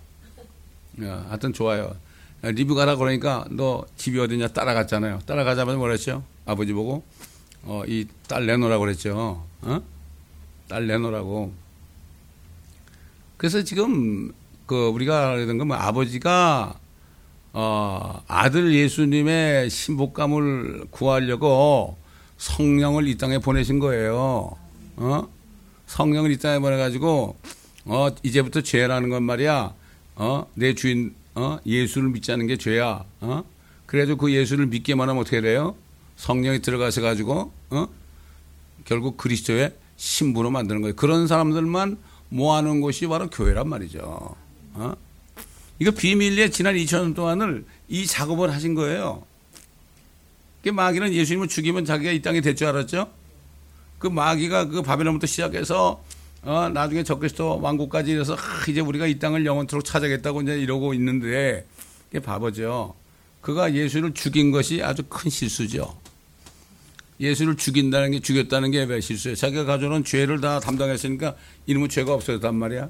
어, 1.00 1.26
하여튼 1.30 1.54
좋아요. 1.54 1.96
리뷰 2.42 2.76
가라 2.76 2.96
그러니까 2.96 3.46
너 3.50 3.86
집이 3.98 4.20
어디냐 4.20 4.50
따라갔잖아요. 4.50 5.20
따라가자마자 5.26 5.78
뭐라 5.78 5.94
했죠? 5.94 6.24
아버지 6.46 6.74
보고 6.74 7.04
어, 7.64 7.84
이 7.88 8.06
딸 8.28 8.46
내놓으라고 8.46 8.82
그랬죠. 8.86 9.44
어? 9.62 9.82
딸 10.68 10.86
내놓으라고. 10.86 11.54
그래서 13.38 13.64
지금 13.64 14.32
그 14.68 14.88
우리가 14.90 15.34
그러던 15.36 15.58
건뭐 15.58 15.76
아버지가 15.76 16.80
어, 17.58 18.22
아들 18.28 18.74
예수님의 18.74 19.70
신복감을 19.70 20.88
구하려고 20.92 21.96
성령을 22.38 23.08
이 23.08 23.18
땅에 23.18 23.38
보내신 23.38 23.80
거예요. 23.80 24.58
어? 24.98 25.28
성령을 25.88 26.32
이 26.32 26.38
땅에 26.38 26.60
보내가지고 26.60 27.38
어, 27.86 28.08
이제부터 28.24 28.60
죄라는 28.60 29.08
건 29.08 29.24
말이야. 29.24 29.74
어, 30.16 30.48
내 30.54 30.76
주인 30.76 31.16
어? 31.34 31.58
예수를 31.66 32.10
믿지 32.10 32.34
않는 32.34 32.48
게 32.48 32.58
죄야. 32.58 33.06
어? 33.22 33.44
그래도 33.86 34.18
그 34.18 34.34
예수를 34.34 34.66
믿기만 34.66 35.08
하면 35.08 35.22
어떻게 35.22 35.40
돼요? 35.40 35.78
성령이 36.18 36.62
들어가서 36.62 37.00
가지고 37.00 37.54
어? 37.70 37.88
결국 38.84 39.16
그리스도의 39.16 39.74
신부로 39.96 40.52
만드는 40.52 40.82
거예요. 40.82 40.96
그런 40.98 41.26
사람들만 41.28 42.00
모아놓은 42.28 42.82
곳이 42.82 43.08
바로 43.08 43.30
교회란 43.30 43.70
말이죠. 43.70 44.36
어? 44.74 44.94
이거 45.80 45.92
비밀리에 45.92 46.50
지난 46.50 46.76
2000년 46.76 47.16
동안을 47.16 47.66
이 47.90 48.06
작업을 48.06 48.54
하신 48.54 48.76
거예요. 48.76 49.24
그 50.64 50.70
마귀는 50.70 51.14
예수님을 51.14 51.48
죽이면 51.48 51.86
자기가 51.86 52.12
이 52.12 52.22
땅에 52.22 52.42
될 52.42 52.56
줄 52.56 52.68
알았죠? 52.68 53.12
그 54.00 54.08
마귀가 54.08 54.66
그 54.66 54.82
바벨론부터 54.82 55.28
시작해서 55.28 56.04
어, 56.44 56.70
나중에 56.70 57.04
적그리스도 57.04 57.60
왕국까지 57.60 58.12
이래서 58.12 58.36
아, 58.36 58.66
이제 58.70 58.80
우리가 58.80 59.08
이 59.08 59.18
땅을 59.20 59.46
영원토록 59.46 59.84
찾아겠다고 59.84 60.42
이제 60.44 60.60
이러고 60.60 60.94
있는데 60.94 61.66
그게 62.08 62.20
바보죠. 62.20 62.94
그가 63.42 63.74
예수를 63.74 64.14
죽인 64.14 64.52
것이 64.52 64.82
아주 64.84 65.04
큰 65.10 65.30
실수죠. 65.30 65.98
예수를 67.20 67.56
죽인다는 67.58 68.12
게 68.12 68.20
죽였다는 68.20 68.72
게 68.72 68.84
왜 68.86 69.02
실수예요? 69.02 69.36
자기가 69.36 69.66
가져온 69.66 70.04
죄를 70.04 70.42
다 70.42 70.60
담당했으니까 70.60 71.36
이놈은 71.66 71.90
죄가 71.90 72.14
없어졌단 72.14 72.56
말이야. 72.56 72.90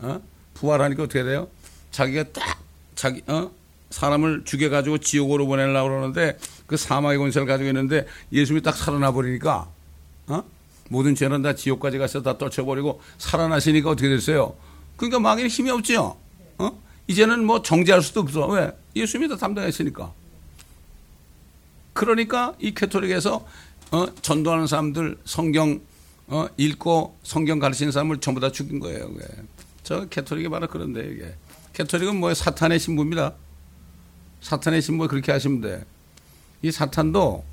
어? 0.00 0.20
부활하니까 0.54 1.02
어떻게 1.04 1.22
돼요? 1.22 1.48
자기가 1.96 2.24
딱 2.24 2.62
자기 2.94 3.22
어? 3.26 3.50
사람을 3.88 4.44
죽여가지고 4.44 4.98
지옥으로 4.98 5.46
보내려고 5.46 5.88
그러는데 5.88 6.38
그 6.66 6.76
사망의 6.76 7.16
권세를 7.16 7.46
가지고 7.46 7.70
있는데 7.70 8.06
예수님이 8.30 8.62
딱 8.62 8.76
살아나 8.76 9.12
버리니까 9.12 9.66
어? 10.26 10.44
모든 10.90 11.14
죄는 11.14 11.40
다 11.40 11.54
지옥까지 11.54 11.96
가서 11.96 12.20
다 12.20 12.36
떨쳐버리고 12.36 13.00
살아나시니까 13.16 13.88
어떻게 13.88 14.10
됐어요? 14.10 14.54
그러니까 14.96 15.20
마귀는 15.20 15.48
힘이 15.48 15.70
없죠. 15.70 16.18
어? 16.58 16.82
이제는 17.06 17.46
뭐 17.46 17.62
정죄할 17.62 18.02
수도 18.02 18.20
없어. 18.20 18.46
왜? 18.48 18.76
예수님이 18.94 19.30
다 19.30 19.36
담당했으니까. 19.36 20.12
그러니까 21.94 22.54
이 22.60 22.74
캐톨릭에서 22.74 23.46
어, 23.92 24.06
전도하는 24.20 24.66
사람들 24.66 25.16
성경 25.24 25.80
어, 26.26 26.46
읽고 26.58 27.16
성경 27.22 27.58
가르치는 27.58 27.90
사람을 27.90 28.18
전부 28.18 28.38
다 28.38 28.52
죽인 28.52 28.80
거예요. 28.80 29.08
그게. 29.08 29.24
저 29.82 30.04
캐톨릭이 30.06 30.50
바로 30.50 30.68
그런데 30.68 31.00
이게. 31.10 31.34
캐톨릭은 31.76 32.16
뭐 32.16 32.32
사탄의 32.32 32.78
신부입니다. 32.80 33.34
사탄의 34.40 34.80
신부 34.80 35.06
그렇게 35.08 35.30
하시면 35.30 35.60
돼. 35.60 35.84
이 36.62 36.70
사탄도 36.72 37.44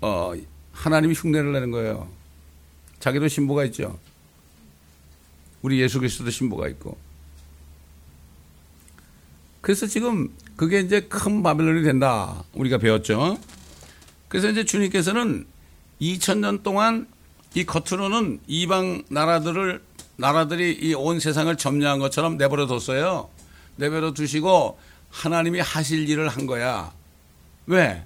어, 0.00 0.32
하나님이 0.72 1.14
흉내를 1.14 1.52
내는 1.52 1.70
거예요. 1.70 2.10
자기도 2.98 3.28
신부가 3.28 3.64
있죠. 3.66 3.96
우리 5.62 5.80
예수 5.80 6.00
그리스도도 6.00 6.30
신부가 6.30 6.66
있고. 6.70 6.98
그래서 9.60 9.86
지금 9.86 10.28
그게 10.56 10.80
이제 10.80 11.02
큰 11.02 11.44
바벨론이 11.44 11.84
된다. 11.84 12.42
우리가 12.54 12.78
배웠죠. 12.78 13.38
그래서 14.26 14.50
이제 14.50 14.64
주님께서는 14.64 15.46
2000년 16.00 16.64
동안 16.64 17.06
이 17.54 17.64
겉으로는 17.64 18.40
이방 18.48 19.04
나라들을 19.10 19.80
나라들이 20.16 20.78
이 20.80 20.94
온 20.94 21.20
세상을 21.20 21.54
점령한 21.56 21.98
것처럼 21.98 22.36
내버려 22.36 22.66
뒀어요. 22.66 23.28
내버려 23.76 24.12
두시고 24.12 24.78
하나님이 25.10 25.60
하실 25.60 26.08
일을 26.08 26.28
한 26.28 26.46
거야. 26.46 26.92
왜? 27.66 28.04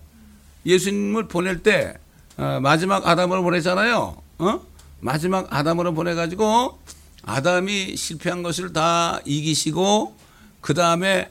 예수님을 0.64 1.28
보낼 1.28 1.62
때 1.62 1.94
어, 2.36 2.58
마지막 2.60 3.06
아담을 3.06 3.40
보냈잖아요. 3.42 4.16
어? 4.38 4.60
마지막 5.00 5.52
아담으로 5.52 5.94
보내가지고 5.94 6.78
아담이 7.22 7.96
실패한 7.96 8.42
것을 8.42 8.72
다 8.72 9.20
이기시고 9.24 10.16
그 10.60 10.74
다음에 10.74 11.30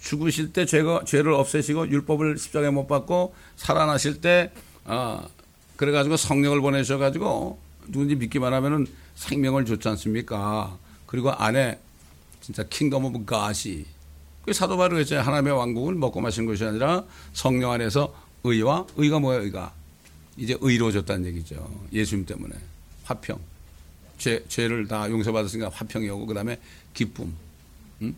죽으실 0.00 0.52
때 0.52 0.66
죄가, 0.66 1.02
죄를 1.04 1.32
없애시고 1.32 1.88
율법을 1.88 2.38
십자가에 2.38 2.70
못 2.70 2.86
박고 2.86 3.34
살아나실 3.56 4.20
때, 4.20 4.52
어, 4.84 5.26
그래가지고 5.74 6.16
성령을 6.16 6.60
보내셔가지고 6.60 7.58
누군지 7.88 8.14
믿기만 8.14 8.52
하면은 8.52 8.86
생명을 9.16 9.64
줬지 9.64 9.88
않습니까? 9.88 10.78
그리고 11.06 11.32
안에 11.32 11.80
진짜 12.40 12.62
kingdom 12.62 13.04
of 13.06 13.24
God이. 13.24 13.84
그 14.44 14.52
사도 14.52 14.76
바울 14.76 14.94
그랬잖아요. 14.94 15.26
하나님의 15.26 15.52
왕국을 15.54 15.96
먹고 15.96 16.20
마시는 16.20 16.46
것이 16.46 16.64
아니라 16.64 17.04
성령 17.32 17.72
안에서 17.72 18.14
의와, 18.44 18.86
의가 18.96 19.18
뭐야, 19.18 19.40
의가? 19.40 19.72
이제 20.36 20.56
의로워졌다는 20.60 21.26
얘기죠. 21.26 21.68
예수님 21.92 22.26
때문에. 22.26 22.54
화평. 23.04 23.38
죄, 24.18 24.44
죄를 24.48 24.86
다 24.86 25.10
용서받았으니까 25.10 25.70
화평이 25.70 26.08
오고, 26.10 26.26
그 26.26 26.34
다음에 26.34 26.60
기쁨. 26.94 27.34
응? 28.02 28.14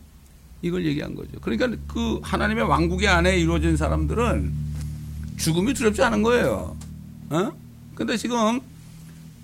이걸 0.61 0.85
얘기한 0.85 1.15
거죠. 1.15 1.39
그러니까 1.41 1.75
그 1.87 2.19
하나님의 2.21 2.65
왕국의 2.65 3.07
안에 3.07 3.39
이루어진 3.39 3.75
사람들은 3.75 4.53
죽음이 5.37 5.73
두렵지 5.73 6.03
않은 6.03 6.21
거예요. 6.21 6.77
어? 7.29 7.51
근데 7.95 8.17
지금 8.17 8.59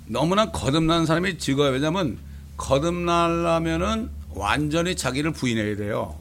너무나 0.07 0.51
거듭난 0.51 1.05
사람이 1.05 1.37
즐거워요. 1.37 1.73
왜냐면 1.73 2.17
거듭나려면은 2.57 4.09
완전히 4.29 4.95
자기를 4.95 5.31
부인해야 5.31 5.75
돼요. 5.75 6.17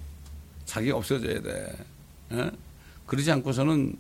자기가 0.64 0.96
없어져야 0.96 1.42
돼. 1.42 1.72
에? 2.32 2.50
그러지 3.06 3.30
않고서는 3.30 3.96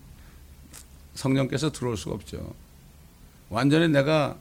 성령께서 1.14 1.70
들어올 1.70 1.96
수가 1.96 2.14
없죠. 2.14 2.54
완전히 3.50 3.88
내가 3.88 4.36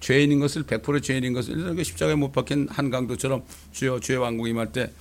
죄인인 0.00 0.40
것을 0.40 0.64
100% 0.64 1.02
죄인인 1.02 1.32
것을 1.32 1.84
십자가에 1.84 2.14
못 2.14 2.32
박힌 2.32 2.68
한강도처럼 2.68 3.44
주여 3.72 4.00
주의 4.00 4.18
왕국 4.18 4.48
임할 4.48 4.72
때 4.72 4.92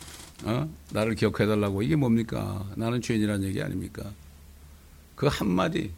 어? 0.44 0.70
나를 0.92 1.16
기억해 1.16 1.46
달라고 1.46 1.82
이게 1.82 1.96
뭡니까? 1.96 2.66
나는 2.76 3.02
죄인이라는 3.02 3.48
얘기 3.48 3.62
아닙니까? 3.62 4.04
그 5.16 5.28
한마디 5.28 5.92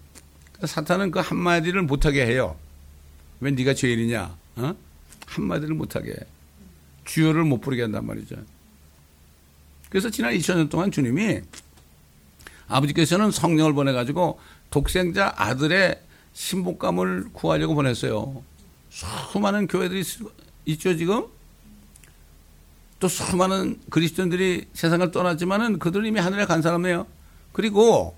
사탄은 0.63 1.11
그 1.11 1.19
한마디를 1.19 1.83
못하게 1.83 2.25
해요. 2.25 2.55
왜 3.39 3.51
네가 3.51 3.73
죄인이냐? 3.73 4.37
어? 4.57 4.75
한마디를 5.25 5.75
못하게 5.75 6.15
주여를 7.05 7.43
못 7.43 7.59
부르게 7.59 7.83
한단 7.83 8.05
말이죠. 8.05 8.35
그래서 9.89 10.09
지난 10.09 10.33
2000년 10.33 10.69
동안 10.69 10.91
주님이 10.91 11.41
아버지께서는 12.67 13.31
성령을 13.31 13.73
보내가지고 13.73 14.39
독생자 14.69 15.33
아들의 15.37 16.01
신복감을 16.33 17.29
구하려고 17.33 17.75
보냈어요. 17.75 18.43
수많은 18.89 19.67
교회들이 19.67 20.03
있죠, 20.65 20.97
지금? 20.97 21.25
또 22.99 23.07
수많은 23.07 23.79
그리스도인들이 23.89 24.65
세상을 24.73 25.11
떠났지만은 25.11 25.79
그들은 25.79 26.05
이미 26.05 26.19
하늘에 26.19 26.45
간 26.45 26.61
사람이에요. 26.61 27.07
그리고 27.53 28.15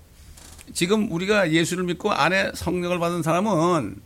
지금 0.72 1.10
우리가 1.12 1.52
예수를 1.52 1.84
믿고 1.84 2.12
안에 2.12 2.52
성령을 2.54 2.98
받은 2.98 3.22
사람은 3.22 3.96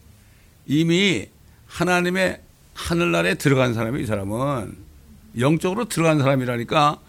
이미 0.67 1.27
하나님의 1.67 2.41
하늘나라에 2.75 3.35
들어간 3.35 3.75
사람이 3.75 4.03
이 4.03 4.07
사람은 4.07 4.77
영적으로 5.39 5.87
들어간 5.87 6.19
사람이라니까 6.19 7.01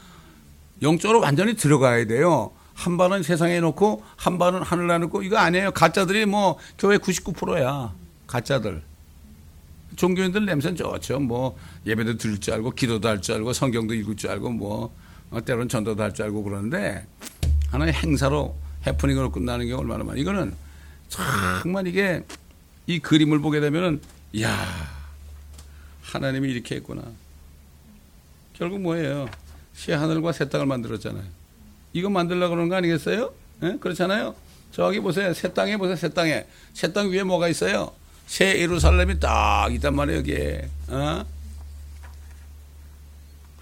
영적으로 0.82 1.22
완전히 1.22 1.56
들어가야 1.56 2.06
돼요. 2.06 2.52
한 2.74 2.98
발은 2.98 3.24
세상에 3.24 3.60
놓고 3.62 4.04
한 4.18 4.38
발은 4.38 4.62
하늘나라에 4.62 5.00
놓고 5.00 5.24
이거 5.24 5.38
아니에요. 5.38 5.72
가짜들이 5.72 6.26
뭐 6.26 6.58
교회 6.78 6.98
99%야. 6.98 7.94
가짜들. 8.28 8.82
종교인들 9.96 10.46
냄새는 10.46 10.76
좋죠. 10.76 11.20
뭐 11.20 11.58
예배도 11.86 12.18
들을 12.18 12.38
줄 12.40 12.54
알고 12.56 12.72
기도도 12.72 13.08
할 13.08 13.22
줄 13.22 13.36
알고 13.36 13.54
성경도 13.54 13.94
읽을 13.94 14.18
줄 14.18 14.30
알고 14.32 14.50
뭐 14.50 14.94
어, 15.32 15.44
때로는 15.44 15.70
전도도 15.70 16.04
할 16.04 16.12
줄 16.14 16.26
알고 16.26 16.44
그러는데 16.44 17.06
하나의 17.72 17.94
행사로 17.94 18.56
해프닝으로 18.86 19.32
끝나는 19.32 19.68
경우 19.68 19.80
얼마나 19.82 20.04
많아. 20.04 20.20
이거는 20.20 20.54
정말 21.08 21.88
이게 21.88 22.24
이 22.88 23.00
그림을 23.00 23.40
보게 23.40 23.60
되면은 23.60 24.02
야 24.42 24.66
하나님이 26.04 26.50
이렇게 26.52 26.76
했구나. 26.76 27.04
결국 28.54 28.80
뭐예요? 28.82 29.28
새 29.74 29.94
하늘과 29.94 30.32
새 30.32 30.48
땅을 30.50 30.66
만들었잖아요. 30.66 31.24
이거 31.94 32.10
만들려고 32.10 32.52
그러는 32.52 32.70
거 32.70 32.76
아니겠어요? 32.76 33.34
네? 33.62 33.78
그렇잖아요. 33.80 34.36
저기 34.72 35.00
보세요. 35.00 35.34
새 35.34 35.54
땅에 35.54 35.78
보세요. 35.78 35.96
새 35.96 36.10
땅에. 36.10 36.46
새 36.74 36.92
땅 36.92 37.10
위에 37.10 37.24
뭐가 37.24 37.48
있어요? 37.48 37.94
새 38.28 38.60
예루살렘이 38.60 39.20
딱 39.20 39.74
있단 39.74 39.96
말이에요, 39.96 40.20
여기에. 40.20 40.70
어? 40.90 41.26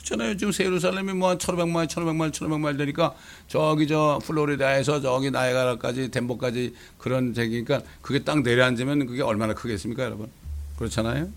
그렇잖아요. 0.04 0.36
지금 0.38 0.51
새 0.51 0.66
예루살렘이 0.66 1.14
뭐한 1.14 1.38
1500마일, 1.38 1.88
1500마일, 1.88 2.32
1500마일 2.32 2.78
되니까 2.78 3.16
저기 3.47 3.88
저 3.88 4.20
플로리다에서 4.24 5.01
저기 5.01 5.32
나이가라까지, 5.32 6.12
덴버까지 6.12 6.76
그런 6.97 7.34
저기니까 7.34 7.82
그게 8.01 8.20
딱 8.20 8.41
내려앉으면 8.41 9.08
그게 9.08 9.22
얼마나 9.24 9.54
크겠습니까, 9.54 10.04
여러분? 10.04 10.30
그렇잖아요. 10.78 11.30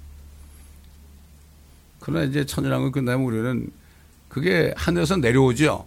그러나 2.00 2.24
이제 2.24 2.44
천연왕국 2.44 2.92
끝나면 2.92 3.24
우리는 3.24 3.70
그게 4.28 4.74
하늘에서 4.76 5.16
내려오죠. 5.16 5.86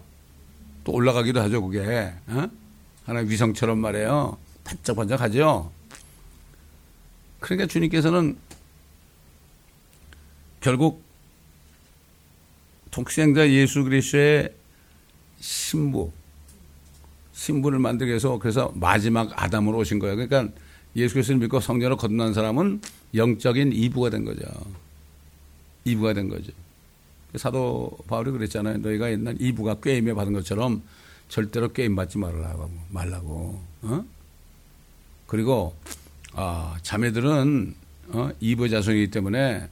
또 0.84 0.92
올라가기도 0.92 1.40
하죠, 1.40 1.62
그게. 1.62 2.12
어? 2.28 2.48
하나 3.04 3.20
위성처럼 3.20 3.78
말해요. 3.78 4.38
반짝반짝 4.64 5.20
하죠. 5.20 5.70
그러니까 7.40 7.66
주님께서는 7.66 8.38
결국 10.60 11.09
독생자 12.90 13.48
예수 13.48 13.84
그리스도의 13.84 14.52
신부, 15.38 16.10
신부를 17.32 17.78
만들기 17.78 18.10
위해서 18.10 18.38
그래서 18.38 18.72
마지막 18.74 19.30
아담으로 19.42 19.78
오신 19.78 19.98
거예요. 19.98 20.16
그러니까 20.16 20.52
예수 20.96 21.14
그리스도를 21.14 21.40
믿고 21.40 21.60
성전으로 21.60 21.96
거듭난 21.96 22.34
사람은 22.34 22.80
영적인 23.14 23.72
이부가 23.72 24.10
된 24.10 24.24
거죠. 24.24 24.42
이부가 25.84 26.12
된 26.12 26.28
거죠. 26.28 26.52
사도 27.36 27.96
바울이 28.08 28.32
그랬잖아요. 28.32 28.78
너희가 28.78 29.10
옛날 29.10 29.36
이부가 29.40 29.76
꾀임에 29.76 30.14
받은 30.14 30.32
것처럼 30.32 30.82
절대로 31.28 31.72
꾀임 31.72 31.94
받지 31.94 32.18
말라고 32.18 32.70
말라고. 32.90 33.62
어? 33.82 34.04
그리고 35.26 35.76
아, 36.34 36.76
자매들은 36.82 37.74
어, 38.08 38.30
이부 38.40 38.68
자손이기 38.68 39.10
때문에 39.12 39.68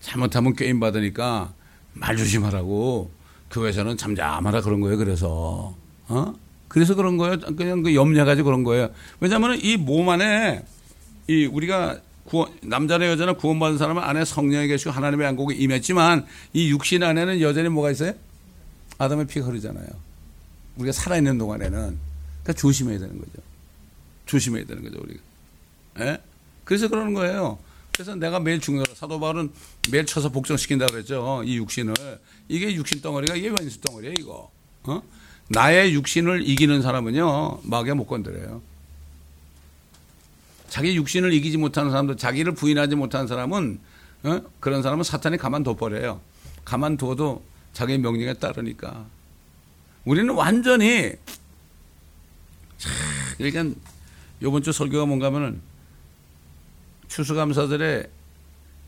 잘못하면 0.00 0.54
꾀임 0.54 0.80
받으니까 0.80 1.52
말 1.94 2.16
조심하라고 2.16 3.10
교회에서는 3.50 3.96
잠잠하라 3.96 4.60
그런 4.62 4.80
거예요. 4.80 4.96
그래서 4.96 5.74
어? 6.08 6.34
그래서 6.68 6.94
그런 6.94 7.16
거예요. 7.16 7.38
그냥 7.56 7.82
그 7.82 7.94
염려 7.94 8.24
가지고 8.24 8.46
그런 8.46 8.64
거예요. 8.64 8.90
왜냐하면 9.20 9.58
이 9.62 9.76
몸 9.76 10.08
안에 10.08 10.64
이 11.28 11.46
우리가 11.46 12.00
구원, 12.24 12.50
남자나 12.62 13.06
여자나 13.06 13.34
구원받은 13.34 13.78
사람은 13.78 14.02
안에 14.02 14.24
성령이 14.24 14.66
계시고 14.68 14.90
하나님의 14.90 15.26
양국이 15.26 15.54
임했지만 15.56 16.26
이 16.52 16.70
육신 16.70 17.02
안에는 17.02 17.40
여전히 17.40 17.68
뭐가 17.68 17.90
있어요? 17.90 18.12
아담의 18.98 19.26
피가 19.26 19.46
흐르잖아요. 19.46 19.86
우리가 20.76 20.92
살아있는 20.92 21.38
동안에는 21.38 21.70
그러니까 22.42 22.52
조심해야 22.54 22.98
되는 22.98 23.18
거죠. 23.18 23.32
조심해야 24.26 24.64
되는 24.64 24.82
거죠 24.82 24.98
우리가. 25.00 25.20
예? 26.00 26.18
그래서 26.64 26.88
그러는 26.88 27.14
거예요. 27.14 27.58
그래서 27.94 28.16
내가 28.16 28.40
매일 28.40 28.60
죽는 28.60 28.84
사도 28.94 29.20
바울은 29.20 29.52
매일 29.92 30.04
쳐서 30.04 30.28
복종시킨다 30.28 30.86
그랬죠. 30.86 31.42
이 31.44 31.56
육신을 31.58 31.94
이게 32.48 32.74
육신 32.74 33.00
덩어리가 33.00 33.36
이게 33.36 33.48
원수 33.48 33.80
덩어리예요 33.80 34.14
이거. 34.18 34.50
어? 34.82 35.02
나의 35.48 35.94
육신을 35.94 36.48
이기는 36.48 36.82
사람은요 36.82 37.60
마귀가 37.62 37.94
못 37.94 38.06
건드려요. 38.06 38.62
자기 40.68 40.96
육신을 40.96 41.32
이기지 41.34 41.56
못하는 41.56 41.92
사람들, 41.92 42.16
자기를 42.16 42.54
부인하지 42.54 42.96
못하는 42.96 43.28
사람은 43.28 43.78
어? 44.24 44.42
그런 44.58 44.82
사람은 44.82 45.04
사탄이 45.04 45.36
가만둬 45.36 45.76
버려요. 45.76 46.20
가만둬도 46.64 47.44
자기 47.72 47.96
명령에 47.98 48.34
따르니까. 48.34 49.06
우리는 50.04 50.34
완전히 50.34 51.12
참 52.76 52.92
그러니까 53.38 53.78
요번 54.42 54.64
주 54.64 54.72
설교가 54.72 55.06
뭔가 55.06 55.26
하면은 55.26 55.60
추수감사들의 57.08 58.08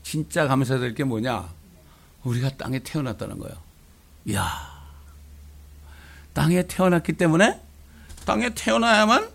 진짜 0.03 0.47
감사될 0.47 0.93
게 0.95 1.03
뭐냐? 1.03 1.47
우리가 2.23 2.51
땅에 2.57 2.79
태어났다는 2.79 3.39
거예요. 3.39 3.55
이야. 4.25 4.77
땅에 6.33 6.67
태어났기 6.67 7.13
때문에 7.13 7.59
땅에 8.25 8.49
태어나야만 8.53 9.29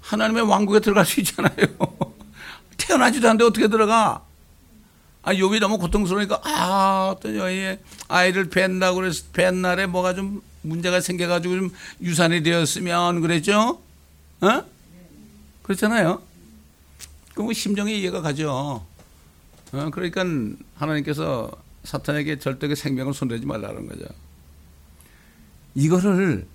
하나님의 0.00 0.42
왕국에 0.44 0.80
들어갈 0.80 1.04
수 1.06 1.20
있잖아요. 1.20 1.54
태어나지도 2.76 3.28
않는데 3.28 3.44
어떻게 3.44 3.68
들어가? 3.68 4.22
아, 5.22 5.32
욥이 5.32 5.58
너무 5.58 5.78
고통스러우니까, 5.78 6.42
아, 6.44 7.14
어떤 7.16 7.34
여인의 7.34 7.80
아이를 8.08 8.50
뵌다고 8.50 8.96
그래서 8.96 9.24
뵌 9.32 9.62
날에 9.62 9.86
뭐가 9.86 10.14
좀 10.14 10.42
문제가 10.60 11.00
생겨가지고 11.00 11.54
좀 11.54 11.70
유산이 12.02 12.42
되었으면 12.42 13.22
그랬죠? 13.22 13.80
어? 14.40 14.64
그렇잖아요. 15.62 16.20
그럼 17.34 17.52
심정이 17.52 18.00
이해가 18.00 18.22
가죠. 18.22 18.84
어, 19.72 19.90
그러니까 19.90 20.24
하나님께서 20.76 21.50
사탄에게 21.82 22.38
절대 22.38 22.68
그 22.68 22.74
생명을 22.74 23.12
손대지 23.12 23.44
말라는 23.44 23.88
거죠. 23.88 24.04
이거를 25.74 26.46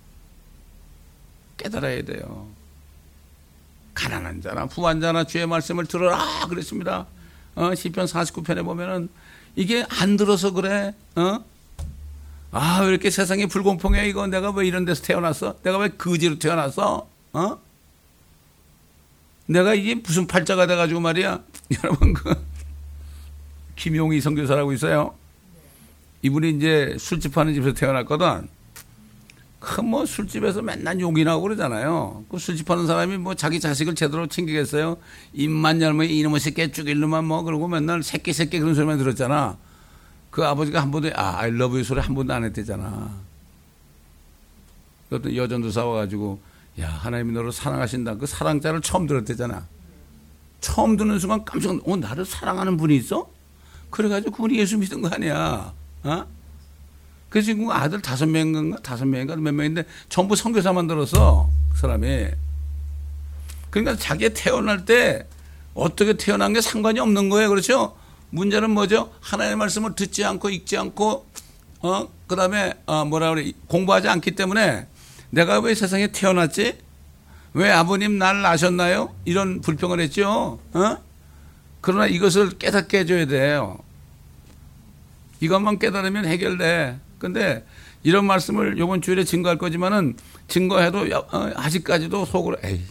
깨달아야 1.58 2.04
돼요. 2.04 2.48
가난한 3.94 4.42
자나 4.42 4.66
부한 4.68 5.02
자나 5.02 5.26
주의 5.26 5.46
말씀을 5.46 5.86
들어라 5.86 6.48
그랬습니다. 6.48 7.06
어, 7.56 7.76
시편 7.76 8.06
49편에 8.06 8.64
보면은 8.64 9.10
이게 9.56 9.86
안 9.90 10.16
들어서 10.16 10.52
그래. 10.52 10.96
어? 11.16 11.44
아, 12.52 12.80
왜 12.82 12.88
이렇게 12.88 13.10
세상이 13.10 13.48
불공평해 13.48 14.08
이거 14.08 14.26
내가 14.28 14.52
왜 14.52 14.66
이런 14.66 14.86
데서 14.86 15.04
태어났어? 15.04 15.62
내가 15.62 15.78
왜 15.80 15.90
거지로 15.90 16.40
태어났어? 16.40 17.08
어? 17.34 17.60
내가 19.50 19.74
이게 19.74 19.96
무슨 19.96 20.28
팔자가 20.28 20.68
돼 20.68 20.76
가지고 20.76 21.00
말이야. 21.00 21.44
여러분 21.84 22.14
그 22.14 22.36
김용희 23.76 24.22
선교사라고 24.22 24.74
있어요. 24.74 25.16
이분이 26.22 26.52
이제 26.52 26.96
술집 27.00 27.36
하는 27.36 27.54
집에서 27.56 27.74
태어났거든. 27.74 28.48
큰뭐 29.60 30.06
술집에서 30.06 30.62
맨날 30.62 31.00
용이 31.00 31.24
나고 31.24 31.42
그러잖아요. 31.42 32.26
그 32.30 32.38
술집 32.38 32.70
하는 32.70 32.86
사람이 32.86 33.18
뭐 33.18 33.34
자기 33.34 33.60
자식을 33.60 33.96
제대로 33.96 34.28
챙기겠어요? 34.28 34.98
입만 35.34 35.82
열면 35.82 36.08
이놈의 36.10 36.40
새끼 36.40 36.72
죽일 36.72 37.00
놈만 37.00 37.26
뭐 37.26 37.42
그러고 37.42 37.68
맨날 37.68 38.04
새끼 38.04 38.34
새끼 38.34 38.60
그런 38.60 38.76
소리만 38.76 39.00
들었잖아. 39.00 39.58
그 40.30 40.46
아버지가 40.46 40.80
한 40.80 40.92
번도 40.92 41.10
아, 41.16 41.40
I 41.40 41.50
love 41.50 41.74
you 41.74 41.84
소리 41.84 42.00
한 42.02 42.14
번도 42.14 42.32
안 42.32 42.44
했대잖아. 42.44 43.10
어떤 45.10 45.36
여전도 45.36 45.72
싸워가지고 45.72 46.49
야 46.80 46.88
하나님이 46.88 47.34
너를 47.34 47.52
사랑하신다. 47.52 48.16
그 48.16 48.26
사랑자를 48.26 48.82
처음 48.82 49.08
들었대잖아. 49.08 49.68
처음 50.62 50.98
듣는 50.98 51.20
순간 51.20 51.46
깜짝 51.46 51.76
놀 51.76 51.82
어, 51.86 51.96
나를 51.96 52.26
사랑하는 52.26 52.78
분이 52.78 52.96
있어? 52.98 53.30
그래가지고 53.90 54.32
그분이 54.32 54.58
예수 54.60 54.78
믿은 54.78 55.02
거 55.02 55.10
아니야. 55.10 55.74
어? 56.04 56.26
그래서 57.30 57.46
지금 57.48 57.70
아들 57.72 58.02
다섯 58.02 58.26
명인가 58.28 58.80
다섯 58.82 59.06
명인가 59.06 59.36
몇 59.36 59.54
명인데 59.54 59.86
전부 60.10 60.36
선교사 60.36 60.74
만 60.74 60.88
들었어 60.88 61.50
그 61.72 61.78
사람이. 61.78 62.28
그러니까 63.70 63.96
자기가 63.96 64.34
태어날 64.34 64.86
때 64.86 65.28
어떻게 65.74 66.14
태어난 66.14 66.54
게 66.54 66.60
상관이 66.62 67.00
없는 67.00 67.30
거예요, 67.30 67.50
그렇죠? 67.50 67.96
문제는 68.32 68.72
뭐죠? 68.72 69.12
하나님의 69.22 69.58
말씀을 69.58 69.96
듣지 69.96 70.24
않고 70.26 70.50
읽지 70.50 70.78
않고 70.78 71.26
어 71.82 72.20
그 72.30 72.36
다음에 72.36 72.74
어 72.86 73.04
뭐라 73.06 73.34
그래 73.34 73.52
공부하지 73.68 74.08
않기 74.08 74.36
때문에 74.36 74.88
내가 75.30 75.60
왜 75.60 75.76
세상에 75.76 76.08
태어났지? 76.08 76.78
왜 77.54 77.72
아버님 77.72 78.18
날 78.18 78.42
낳으셨나요? 78.42 79.14
이런 79.26 79.62
불평을 79.62 80.00
했죠. 80.00 80.60
어? 80.74 80.98
그러나 81.82 82.08
이것을 82.08 82.58
깨닫게 82.58 83.00
해줘야 83.00 83.26
돼요. 83.26 83.80
이것만 85.40 85.80
깨달으면 85.80 86.26
해결돼. 86.26 87.00
근데 87.18 87.66
이런 88.04 88.26
말씀을 88.26 88.78
이번 88.78 89.02
주일에 89.02 89.24
증거할 89.24 89.58
거지만은 89.58 90.16
증거해도 90.48 91.06
어, 91.32 91.52
아직까지도 91.56 92.26
속으로 92.26 92.58
에이 92.64 92.82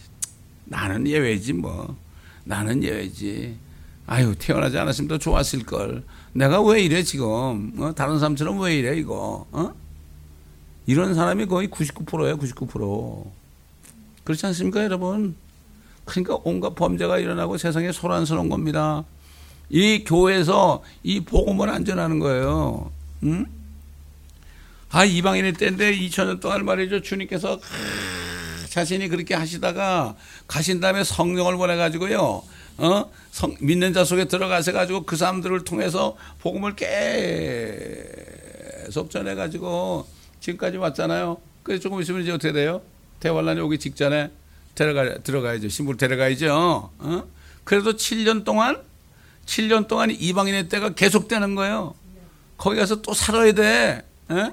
나는 0.65 1.07
예외지 1.07 1.53
뭐 1.53 1.95
나는 2.43 2.83
예외지 2.83 3.57
아유 4.05 4.35
태어나지 4.37 4.77
않았으면 4.77 5.07
더 5.07 5.17
좋았을 5.17 5.63
걸 5.65 6.03
내가 6.33 6.61
왜 6.61 6.81
이래 6.81 7.03
지금 7.03 7.73
어? 7.79 7.93
다른 7.95 8.19
사람처럼 8.19 8.59
왜 8.61 8.77
이래 8.77 8.97
이거 8.97 9.47
어? 9.51 9.73
이런 10.89 11.13
사람이 11.13 11.45
거의 11.45 11.67
99%예요 11.67 12.39
99% 12.39 13.29
그렇지 14.23 14.43
않습니까 14.47 14.83
여러분 14.83 15.35
그러니까 16.03 16.39
온갖 16.43 16.73
범죄가 16.73 17.19
일어나고 17.19 17.59
세상에 17.59 17.91
소란스러운 17.91 18.49
겁니다 18.49 19.03
이 19.69 20.03
교회에서 20.03 20.81
이 21.03 21.19
복음을 21.19 21.69
안전하는 21.69 22.17
거예요 22.17 22.91
응? 23.21 23.45
아, 24.91 25.05
이방인의 25.05 25.53
때인데 25.53 25.95
2000년 25.95 26.41
동안 26.41 26.65
말이죠. 26.65 27.03
주님께서 27.03 27.59
자신이 28.69 29.07
그렇게 29.07 29.35
하시다가 29.35 30.15
가신 30.47 30.79
다음에 30.79 31.03
성령을 31.03 31.57
보내가지고요. 31.57 32.41
어? 32.77 33.11
성, 33.29 33.55
믿는 33.59 33.93
자 33.93 34.03
속에 34.03 34.25
들어가서 34.25 34.71
가지고 34.71 35.03
그 35.03 35.15
사람들을 35.15 35.63
통해서 35.63 36.17
복음을 36.39 36.75
계속 36.75 36.89
전해가지고 39.11 40.07
지금까지 40.39 40.77
왔잖아요. 40.77 41.37
그래서 41.63 41.81
조금 41.81 42.01
있으면 42.01 42.21
이제 42.21 42.31
어떻게 42.31 42.51
돼요? 42.51 42.81
대환란이 43.19 43.59
오기 43.59 43.79
직전에 43.79 44.31
데려가, 44.75 45.17
들어가야죠. 45.19 45.69
신부를 45.69 45.97
데려가야죠. 45.97 46.91
어? 46.97 47.23
그래도 47.63 47.93
7년 47.93 48.45
동안, 48.45 48.81
7년 49.45 49.87
동안 49.87 50.09
이방인의 50.11 50.69
때가 50.69 50.89
계속되는 50.89 51.55
거예요. 51.55 51.95
거기 52.57 52.77
가서 52.77 53.01
또 53.01 53.13
살아야 53.13 53.51
돼. 53.51 54.05
에? 54.31 54.51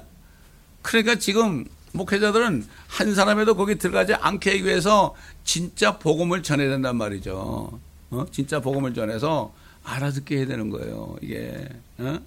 그러니까 0.81 1.15
지금 1.15 1.65
목회자들은 1.93 2.65
한 2.87 3.15
사람에도 3.15 3.55
거기 3.55 3.75
들어가지 3.75 4.13
않게 4.13 4.51
하기 4.51 4.65
위해서 4.65 5.15
진짜 5.43 5.97
복음을 5.97 6.43
전해야 6.43 6.69
된단 6.69 6.95
말이죠. 6.97 7.79
어? 8.09 8.25
진짜 8.31 8.59
복음을 8.59 8.93
전해서 8.93 9.53
알아듣게 9.83 10.37
해야 10.37 10.45
되는 10.45 10.69
거예요. 10.69 11.15
이게 11.21 11.67
어? 11.97 12.19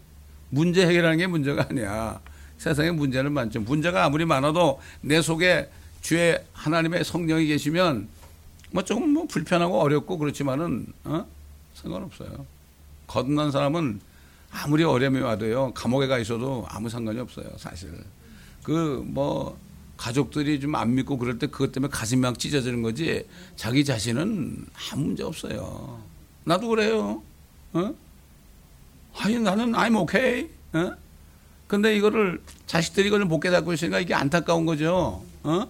문제 0.49 0.87
해결하는 0.87 1.19
게 1.19 1.27
문제가 1.27 1.67
아니야. 1.71 2.21
세상에 2.61 2.91
문제는 2.91 3.33
많죠. 3.33 3.61
문제가 3.61 4.05
아무리 4.05 4.27
많아도 4.27 4.79
내 5.01 5.23
속에 5.23 5.71
주의 6.03 6.39
하나님의 6.53 7.05
성령이 7.05 7.47
계시면 7.47 8.07
뭐 8.73 8.85
조금 8.85 9.09
뭐 9.15 9.25
불편하고 9.27 9.81
어렵고 9.81 10.19
그렇지만은 10.19 10.87
어? 11.05 11.25
상관없어요. 11.73 12.45
거듭난 13.07 13.51
사람은 13.51 14.03
아무리 14.51 14.85
어려움이 14.85 15.21
와도요 15.21 15.73
감옥에 15.73 16.07
가 16.07 16.19
있어도 16.19 16.67
아무 16.69 16.91
상관이 16.91 17.19
없어요 17.19 17.49
사실. 17.57 17.91
그 18.63 19.03
뭐 19.07 19.59
가족들이 19.97 20.61
좀 20.61 20.75
안 20.75 20.95
믿고 20.95 21.17
그럴 21.17 21.39
때 21.39 21.47
그것 21.47 21.73
때문에 21.73 21.91
가슴이 21.91 22.21
막 22.21 22.39
찢어지는 22.39 22.83
거지 22.83 23.27
자기 23.57 23.87
자신은 23.87 24.67
아무 24.93 25.05
문제 25.05 25.23
없어요. 25.23 26.03
나도 26.45 26.69
그래요. 26.69 27.23
어? 27.73 27.95
아니 29.17 29.39
나는 29.39 29.73
I'm 29.73 29.97
okay. 30.03 30.51
어? 30.75 30.93
근데 31.71 31.95
이거를 31.95 32.41
자식들이 32.67 33.07
이걸 33.07 33.25
못 33.27 33.39
깨닫고 33.39 33.73
있으니까 33.73 34.01
이게 34.01 34.13
안타까운 34.13 34.67
거죠. 34.67 35.23
어? 35.45 35.69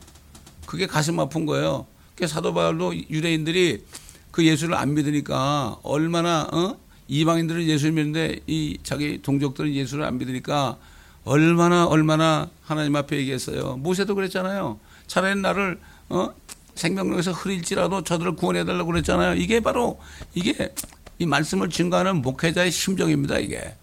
그게 0.64 0.86
가슴 0.86 1.20
아픈 1.20 1.44
거예요. 1.44 1.86
그 2.16 2.26
사도 2.26 2.54
바울도 2.54 2.94
유대인들이 3.10 3.84
그 4.30 4.46
예수를 4.46 4.76
안 4.76 4.94
믿으니까 4.94 5.76
얼마나 5.82 6.48
어? 6.50 6.78
이방인들은 7.08 7.64
예수를 7.64 7.92
믿는데 7.92 8.40
이 8.46 8.78
자기 8.82 9.20
동족들은 9.20 9.74
예수를 9.74 10.04
안 10.04 10.16
믿으니까 10.16 10.78
얼마나 11.24 11.84
얼마나 11.84 12.48
하나님 12.62 12.96
앞에 12.96 13.18
얘기했어요. 13.18 13.76
모세도 13.76 14.14
그랬잖아요. 14.14 14.80
차라리 15.06 15.38
나를 15.38 15.78
어? 16.08 16.30
생명력에서 16.76 17.32
흐릴지라도 17.32 18.04
저들을 18.04 18.36
구원해 18.36 18.64
달라고 18.64 18.90
그랬잖아요. 18.90 19.34
이게 19.34 19.60
바로 19.60 20.00
이게 20.32 20.74
이 21.18 21.26
말씀을 21.26 21.68
증거하는 21.68 22.22
목회자의 22.22 22.70
심정입니다. 22.70 23.38
이게. 23.38 23.74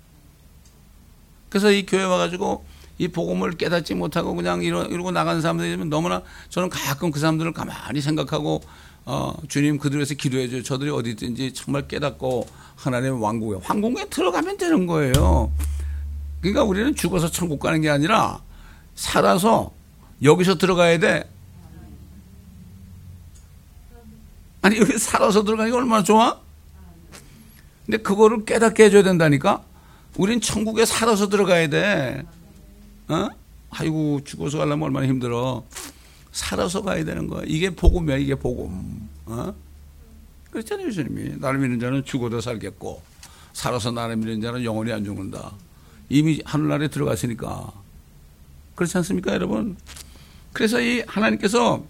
그래서 1.50 1.72
이 1.72 1.86
교회 1.86 2.04
와가지고 2.04 2.66
이 3.00 3.08
복음을 3.08 3.52
깨닫지 3.52 3.94
못하고 3.94 4.36
그냥 4.36 4.64
이러, 4.64 4.84
이러고 4.84 5.12
나가는 5.12 5.42
사람들이 5.42 5.78
너무나 5.86 6.22
저는 6.50 6.70
가끔 6.70 7.12
그 7.12 7.20
사람들을 7.20 7.54
가만히 7.54 8.02
생각하고 8.02 8.62
어, 9.06 9.34
주님 9.48 9.78
그들에서 9.78 10.16
기도해줘. 10.16 10.64
저들이 10.64 10.90
어디 10.90 11.12
있든지 11.12 11.54
정말 11.54 11.88
깨닫고 11.88 12.48
하나님의 12.76 13.22
왕국에 13.22 13.66
왕국에 13.68 14.10
들어가면 14.10 14.58
되는 14.58 14.86
거예요. 14.86 15.52
그러니까 16.42 16.64
우리는 16.64 16.94
죽어서 16.94 17.32
천국 17.32 17.60
가는 17.60 17.80
게 17.82 17.90
아니라 17.90 18.42
살아서 18.96 19.72
여기서 20.22 20.58
들어가야 20.58 21.00
돼. 21.00 21.30
아니, 24.62 24.78
여기 24.78 24.98
살아서 24.98 25.44
들어가는 25.44 25.72
게 25.72 25.78
얼마나 25.78 26.04
좋아? 26.04 26.40
근데 27.86 28.00
그거를 28.00 28.44
깨닫게 28.44 28.86
해줘야 28.86 29.04
된다니까? 29.04 29.64
우린 30.18 30.42
천국에 30.42 30.86
살아서 30.86 31.30
들어가야 31.30 31.70
돼. 31.70 32.24
어? 33.08 33.30
아이고, 33.70 34.22
죽어서 34.24 34.58
가려면 34.58 34.84
얼마나 34.88 35.08
힘들어. 35.08 35.64
살아서 36.32 36.82
가야 36.82 37.04
되는 37.06 37.28
거야. 37.28 37.44
이게 37.46 37.70
복음이야, 37.70 38.18
이게 38.18 38.36
복음. 38.36 39.08
어? 39.26 39.54
그렇잖아요, 40.52 40.92
주님이. 40.92 41.36
나를 41.38 41.60
믿는 41.60 41.80
자는 41.80 42.04
죽어도 42.04 42.42
살겠고, 42.42 43.02
살아서 43.54 43.92
나를 43.92 44.16
믿는 44.18 44.42
자는 44.42 44.64
영원히 44.64 44.92
안 44.92 45.04
죽는다. 45.04 45.52
이미 46.10 46.42
하늘나라에 46.46 46.88
들어갔으니까. 46.88 47.72
그렇지 48.76 48.98
않습니까, 48.98 49.34
여러분? 49.34 49.78
그래서 50.54 50.82
이 50.82 51.04
하나님께서 51.06 51.86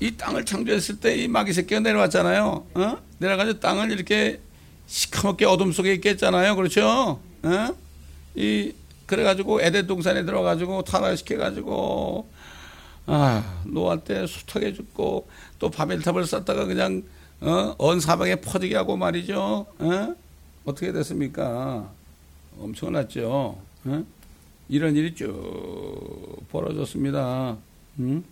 이 0.00 0.10
땅을 0.16 0.44
창조했을 0.44 1.00
때 1.00 1.16
이 1.22 1.28
마귀 1.28 1.52
새끼가 1.52 1.80
내려왔잖아요. 1.80 2.66
어? 2.74 2.98
내려가서 3.18 3.60
땅을 3.60 3.92
이렇게 3.92 4.40
시커멓게 4.86 5.44
어둠 5.44 5.72
속에 5.72 5.94
있겠잖아요. 5.94 6.56
그렇죠? 6.56 7.20
어? 7.42 7.76
이 8.34 8.72
그래가지고 9.06 9.60
에덴 9.62 9.86
동산에 9.86 10.24
들어가지고 10.24 10.82
타락시켜가지고 10.82 12.28
아 13.06 13.62
노아 13.66 13.96
때 13.96 14.26
숱하게 14.26 14.74
죽고 14.74 15.28
또 15.58 15.70
바벨탑을 15.70 16.26
쌓다가 16.26 16.64
그냥 16.64 17.02
어? 17.40 17.74
언 17.78 18.00
사방에 18.00 18.36
퍼지게 18.36 18.76
하고 18.76 18.96
말이죠. 18.96 19.66
어? 19.78 20.14
어떻게 20.64 20.92
됐습니까? 20.92 21.90
엄청났죠. 22.58 23.58
어? 23.84 24.04
이런 24.68 24.96
일이 24.96 25.14
쭉 25.14 26.44
벌어졌습니다. 26.50 27.56
응? 28.00 28.24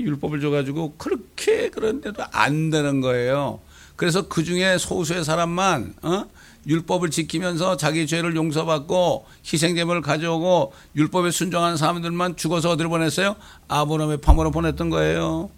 율법을 0.00 0.40
줘가지고 0.40 0.94
그렇게 0.98 1.70
그런데도 1.70 2.22
안 2.32 2.70
되는 2.70 3.00
거예요. 3.00 3.60
그래서 3.96 4.28
그 4.28 4.42
중에 4.44 4.76
소수의 4.78 5.24
사람만 5.24 5.94
어? 6.02 6.24
율법을 6.66 7.10
지키면서 7.10 7.76
자기 7.76 8.06
죄를 8.06 8.34
용서받고 8.36 9.26
희생제물을 9.52 10.00
가져오고 10.00 10.72
율법에 10.96 11.30
순종한 11.30 11.76
사람들만 11.76 12.36
죽어서 12.36 12.70
어디로 12.70 12.88
보냈어요? 12.88 13.36
아브라함의 13.68 14.18
파모로 14.18 14.50
보냈던 14.50 14.88
거예요. 14.90 15.50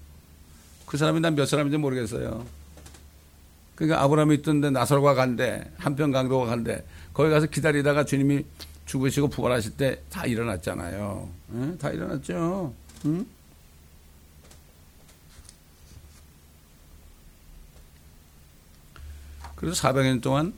그 0.85 0.97
사람이 0.97 1.21
난 1.21 1.35
몇 1.35 1.47
사람인지 1.47 1.79
모르겠어요. 1.79 2.45
그러니까 3.75 4.03
아브라함이 4.03 4.35
있던데 4.37 4.71
나설과 4.71 5.15
간대 5.15 5.65
한편 5.77 6.11
강도가 6.11 6.47
간대 6.47 6.85
거기 7.13 7.31
가서 7.31 7.47
기다리다가 7.47 8.05
주님이 8.05 8.45
죽으시고 8.87 9.29
부활하실 9.29 9.73
때 9.73 10.01
다 10.11 10.25
일어났잖아요. 10.27 11.29
응? 11.53 11.79
다 11.79 11.91
일어났죠. 11.91 12.73
응? 13.05 13.27
그래서 19.57 19.89
400년 19.89 20.23
동안 20.23 20.53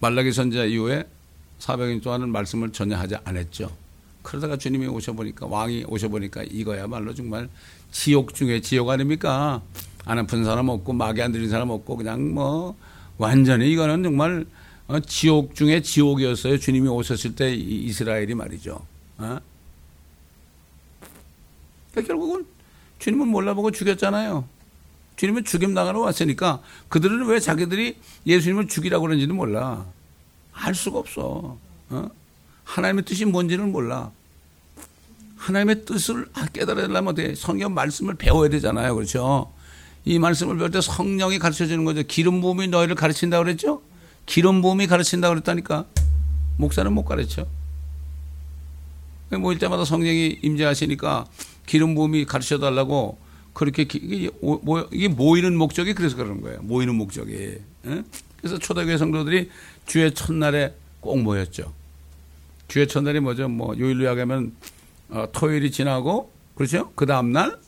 말라기 0.00 0.32
선지자 0.32 0.64
이후에 0.66 1.04
400년 1.58 2.02
동안은 2.02 2.30
말씀을 2.30 2.72
전혀 2.72 2.96
하지 2.96 3.16
않았죠. 3.24 3.70
그러다가 4.22 4.56
주님이 4.56 4.86
오셔보니까 4.86 5.46
왕이 5.46 5.84
오셔보니까 5.88 6.44
이거야말로 6.44 7.14
정말 7.14 7.48
지옥 7.90 8.34
중에 8.34 8.60
지옥 8.60 8.90
아닙니까? 8.90 9.62
안 10.04 10.18
아픈 10.18 10.44
사람 10.44 10.68
없고 10.68 10.92
마귀 10.92 11.20
안 11.20 11.32
들린 11.32 11.48
사람 11.48 11.70
없고 11.70 11.96
그냥 11.96 12.32
뭐 12.32 12.76
완전히 13.18 13.70
이거는 13.72 14.02
정말 14.02 14.46
어, 14.88 15.00
지옥 15.00 15.54
중에 15.54 15.82
지옥이었어요. 15.82 16.58
주님이 16.58 16.88
오셨을 16.88 17.34
때 17.34 17.54
이스라엘이 17.54 18.34
말이죠. 18.34 18.84
어? 19.18 19.38
그러니까 21.90 22.12
결국은 22.12 22.46
주님은 22.98 23.28
몰라보고 23.28 23.70
죽였잖아요. 23.70 24.44
주님은 25.20 25.44
죽임 25.44 25.74
나가러 25.74 26.00
왔으니까 26.00 26.62
그들은 26.88 27.26
왜 27.26 27.40
자기들이 27.40 27.98
예수님을 28.26 28.68
죽이라고 28.68 29.02
그러는지도 29.02 29.34
몰라. 29.34 29.84
알 30.50 30.74
수가 30.74 30.98
없어. 30.98 31.58
어? 31.90 32.10
하나님의 32.64 33.04
뜻이 33.04 33.26
뭔지는 33.26 33.70
몰라. 33.70 34.12
하나님의 35.36 35.84
뜻을 35.84 36.26
깨달으려면 36.54 37.08
어떻게 37.08 37.34
성경 37.34 37.74
말씀을 37.74 38.14
배워야 38.14 38.48
되잖아요. 38.48 38.94
그렇죠? 38.94 39.52
이 40.06 40.18
말씀을 40.18 40.56
배울 40.56 40.70
때 40.70 40.80
성령이 40.80 41.38
가르쳐 41.38 41.66
주는 41.66 41.84
거죠. 41.84 42.02
기름 42.02 42.40
부음이 42.40 42.68
너희를 42.68 42.94
가르친다 42.94 43.36
그랬죠? 43.40 43.82
기름 44.24 44.62
부음이 44.62 44.86
가르친다 44.86 45.28
그랬다니까. 45.28 45.84
목사는 46.56 46.90
못 46.94 47.04
가르쳐. 47.04 47.46
모일 49.28 49.58
때마다 49.58 49.84
성령이 49.84 50.38
임재하시니까 50.40 51.26
기름 51.66 51.94
부음이 51.94 52.24
가르쳐 52.24 52.58
달라고 52.58 53.18
그렇게 53.52 53.82
이게, 53.82 54.30
모이는 55.08 55.56
목적이 55.56 55.94
그래서 55.94 56.16
그러는 56.16 56.40
거예요. 56.40 56.60
모이는 56.62 56.94
목적이. 56.94 57.58
그래서 58.38 58.58
초대교회 58.58 58.96
성도들이 58.96 59.50
주의 59.86 60.14
첫날에 60.14 60.74
꼭 61.00 61.20
모였죠. 61.20 61.72
주의 62.68 62.86
첫날이 62.86 63.20
뭐죠? 63.20 63.48
뭐 63.48 63.76
요일로 63.76 64.04
이야기하면 64.04 64.54
어, 65.08 65.26
토요일이 65.32 65.70
지나고 65.70 66.32
그렇죠? 66.54 66.92
그 66.94 67.06
다음 67.06 67.32
날 67.32 67.58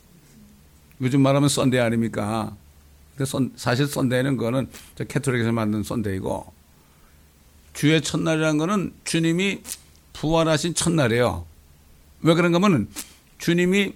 요즘 1.01 1.21
말하면 1.21 1.49
Sunday 1.49 1.79
아닙니까? 1.79 2.55
사실 3.55 3.87
Sunday는 3.87 4.37
그거는 4.37 4.69
Catholic에서 5.07 5.51
만든 5.51 5.83
Sunday고 5.83 6.51
주의 7.73 8.01
첫날이라는 8.01 8.57
거는 8.57 8.93
주님이 9.03 9.61
부활하신 10.13 10.73
첫날이에요. 10.73 11.45
왜 12.21 12.33
그런가 12.33 12.59
하면 12.61 12.87
주님이 13.39 13.93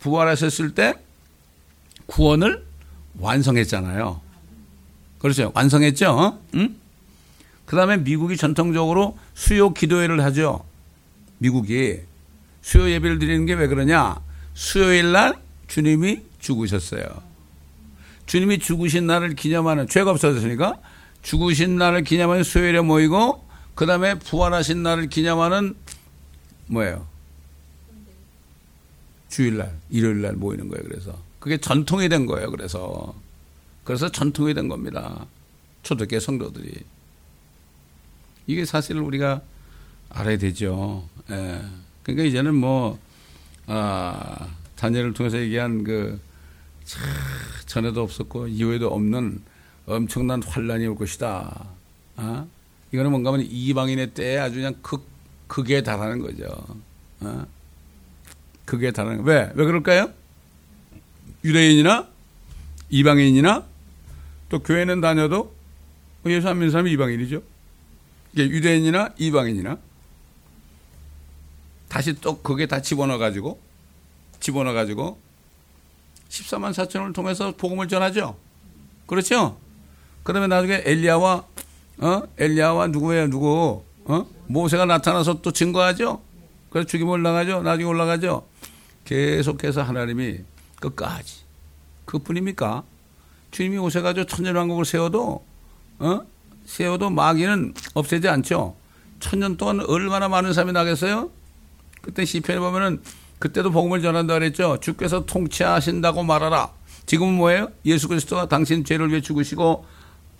부활하셨을 0.00 0.74
때 0.74 0.94
구원을 2.06 2.64
완성했잖아요. 3.18 4.20
그렇죠. 5.18 5.52
완성했죠. 5.54 6.38
응? 6.54 6.76
그 7.66 7.76
다음에 7.76 7.98
미국이 7.98 8.36
전통적으로 8.36 9.16
수요 9.34 9.72
기도회를 9.72 10.24
하죠. 10.24 10.64
미국이. 11.38 12.00
수요 12.62 12.90
예배를 12.90 13.18
드리는 13.18 13.46
게 13.46 13.54
왜 13.54 13.66
그러냐? 13.68 14.16
수요일 14.54 15.12
날 15.12 15.34
주님이 15.68 16.22
죽으셨어요. 16.40 17.04
주님이 18.26 18.58
죽으신 18.58 19.06
날을 19.06 19.34
기념하는, 19.34 19.88
죄가 19.88 20.10
없어졌으니까 20.10 20.78
죽으신 21.22 21.76
날을 21.76 22.02
기념하는 22.02 22.42
수요일에 22.44 22.80
모이고, 22.80 23.44
그 23.74 23.86
다음에 23.86 24.14
부활하신 24.14 24.82
날을 24.82 25.08
기념하는 25.08 25.74
뭐예요? 26.66 27.06
주일날, 29.30 29.78
일요일날 29.88 30.34
모이는 30.34 30.68
거예요. 30.68 30.84
그래서 30.84 31.18
그게 31.38 31.56
전통이 31.56 32.08
된 32.08 32.26
거예요. 32.26 32.50
그래서 32.50 33.14
그래서 33.84 34.10
전통이 34.10 34.52
된 34.52 34.68
겁니다. 34.68 35.26
초대교회 35.82 36.20
성도들이 36.20 36.72
이게 38.46 38.64
사실 38.64 38.98
우리가 38.98 39.40
알아야 40.10 40.36
되죠. 40.36 41.08
예. 41.30 41.62
그러니까 42.02 42.24
이제는 42.28 42.54
뭐 42.54 42.98
아, 43.66 44.48
다니엘을 44.76 45.14
통해서 45.14 45.38
얘기한 45.38 45.84
그 45.84 46.20
전에도 47.66 48.02
없었고 48.02 48.48
이후에도 48.48 48.88
없는 48.88 49.40
엄청난 49.86 50.42
환란이 50.42 50.86
올 50.88 50.96
것이다. 50.96 51.66
아? 52.16 52.46
이거는 52.92 53.12
뭔가 53.12 53.32
하면 53.32 53.46
이방인의 53.48 54.14
때에 54.14 54.38
아주 54.38 54.56
그냥 54.56 54.74
극, 54.82 55.06
극에 55.46 55.82
달하는 55.82 56.20
거죠. 56.20 56.46
아? 57.20 57.46
그게 58.70 58.92
다른 58.92 59.24
왜? 59.24 59.50
왜 59.56 59.64
그럴까요? 59.64 60.12
유대인이나 61.42 62.06
이방인이나 62.88 63.64
또 64.48 64.60
교회는 64.60 65.00
다녀도 65.00 65.52
예수 66.26 66.48
안 66.48 66.56
믿는 66.58 66.70
사람이 66.70 66.92
이방인이죠. 66.92 67.42
이게 68.32 68.44
유대인이나 68.44 69.14
이방인이나 69.18 69.76
다시 71.88 72.12
또 72.20 72.40
그게 72.42 72.66
다 72.66 72.80
집어넣어 72.80 73.18
가지고 73.18 73.60
집어넣어 74.38 74.72
가지고 74.72 75.18
14만 76.28 76.72
4천을 76.72 77.12
통해서 77.12 77.52
복음을 77.56 77.88
전하죠. 77.88 78.38
그렇죠? 79.06 79.58
그러면 80.22 80.48
나중에 80.48 80.82
엘리야와 80.84 81.44
어? 81.98 82.22
엘리야와 82.38 82.86
누구예요? 82.86 83.30
누구? 83.30 83.82
어? 84.04 84.26
모세가 84.46 84.84
나타나서 84.84 85.42
또 85.42 85.50
증거하죠. 85.50 86.29
그래서 86.70 86.86
죽임 86.86 87.08
올라가죠. 87.08 87.62
나중에 87.62 87.84
올라가죠. 87.88 88.46
계속해서 89.04 89.82
하나님이 89.82 90.38
끝까지 90.80 91.40
그뿐입니까? 92.04 92.84
주님이 93.50 93.78
오셔가지고 93.78 94.26
천년왕국을 94.26 94.84
세워도 94.84 95.44
어? 95.98 96.20
세워도 96.64 97.10
마귀는 97.10 97.74
없애지 97.94 98.28
않죠. 98.28 98.76
천년 99.18 99.56
동안 99.56 99.80
얼마나 99.80 100.28
많은 100.28 100.52
사람이 100.52 100.72
나겠어요? 100.72 101.30
그때 102.00 102.24
시편에 102.24 102.58
보면은 102.58 103.02
그때도 103.38 103.70
복음을 103.70 104.00
전한다 104.02 104.34
그랬죠. 104.34 104.78
주께서 104.80 105.26
통치하신다고 105.26 106.22
말하라. 106.22 106.70
지금은 107.06 107.34
뭐예요? 107.34 107.68
예수 107.84 108.08
그리스도가 108.08 108.48
당신 108.48 108.84
죄를 108.84 109.10
위해 109.10 109.20
죽으시고 109.20 109.84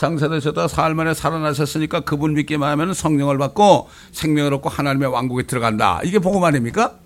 장사되셨다 0.01 0.67
사흘 0.67 0.95
만에 0.95 1.13
살아나셨으니까 1.13 2.01
그분 2.01 2.33
믿기만 2.33 2.71
하면 2.71 2.95
성령을 2.95 3.37
받고 3.37 3.91
생명을 4.13 4.55
얻고 4.55 4.71
하나님의 4.71 5.11
왕국에 5.11 5.43
들어간다. 5.43 6.01
이게 6.05 6.19
복음 6.19 6.43
아닙니까? 6.43 6.99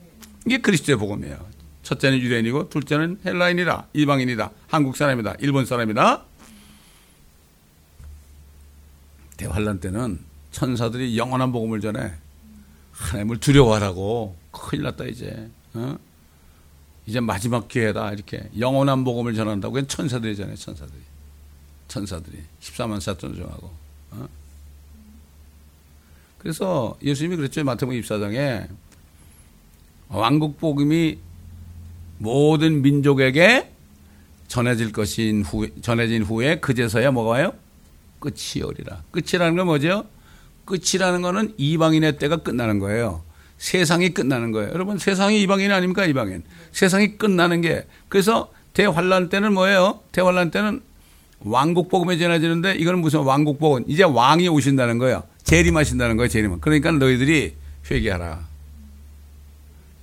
이게 0.46 0.58
그리스도의 0.58 0.96
복음이에요. 0.98 1.36
첫째는 1.82 2.20
유대인이고 2.20 2.68
둘째는 2.68 3.18
헬라인이다. 3.26 3.88
이방인이다. 3.94 4.50
한국 4.68 4.96
사람이다. 4.96 5.34
일본 5.40 5.66
사람이다. 5.66 6.22
대환란 9.38 9.80
때는 9.80 10.20
천사들이 10.52 11.18
영원한 11.18 11.50
복음을 11.50 11.80
전해 11.80 12.12
하나님을 12.92 13.40
두려워하라고 13.40 14.36
큰일 14.52 14.84
났다 14.84 15.06
이제 15.06 15.50
어? 15.72 15.98
이제 17.06 17.18
마지막 17.18 17.66
기회다 17.66 18.12
이렇게 18.12 18.48
영원한 18.56 19.02
복음을 19.02 19.34
전한다고 19.34 19.84
천사들이 19.88 20.36
전해 20.36 20.54
천사들이 20.54 21.03
천사들이 21.94 22.38
14만 22.60 22.98
4천 22.98 23.36
정하고 23.36 23.70
어? 24.10 24.28
그래서 26.38 26.98
예수님이 27.00 27.36
그랬죠 27.36 27.62
마태복음 27.62 28.00
24장에 28.00 28.68
왕국 30.08 30.58
복음이 30.58 31.18
모든 32.18 32.82
민족에게 32.82 33.70
전해질 34.48 34.92
것인 34.92 35.42
후 35.42 35.68
전해진 35.80 36.22
후에 36.22 36.58
그제서야 36.60 37.12
뭐가 37.12 37.30
와요? 37.30 37.52
끝이 38.18 38.62
오리라. 38.64 39.02
끝이라는 39.10 39.56
건 39.56 39.66
뭐죠? 39.66 40.06
끝이라는 40.64 41.22
거는 41.22 41.54
이방인의 41.56 42.18
때가 42.18 42.38
끝나는 42.38 42.78
거예요. 42.78 43.22
세상이 43.58 44.10
끝나는 44.10 44.52
거예요. 44.52 44.70
여러분 44.70 44.98
세상이 44.98 45.40
이방인 45.42 45.72
아닙니까? 45.72 46.04
이방인. 46.04 46.42
세상이 46.72 47.18
끝나는 47.18 47.60
게 47.60 47.86
그래서 48.08 48.52
대환란 48.72 49.28
때는 49.28 49.54
뭐예요? 49.54 50.00
대환란 50.12 50.50
때는 50.50 50.82
왕국 51.44 51.88
복음에 51.88 52.16
전해지는데 52.16 52.76
이거는 52.76 53.00
무슨 53.00 53.20
왕국 53.20 53.58
복음? 53.58 53.84
이제 53.86 54.02
왕이 54.02 54.48
오신다는 54.48 54.98
거예요. 54.98 55.22
재림하신다는 55.44 56.16
거예요. 56.16 56.28
재림. 56.28 56.60
그러니까 56.60 56.90
너희들이 56.92 57.54
회개하라. 57.90 58.46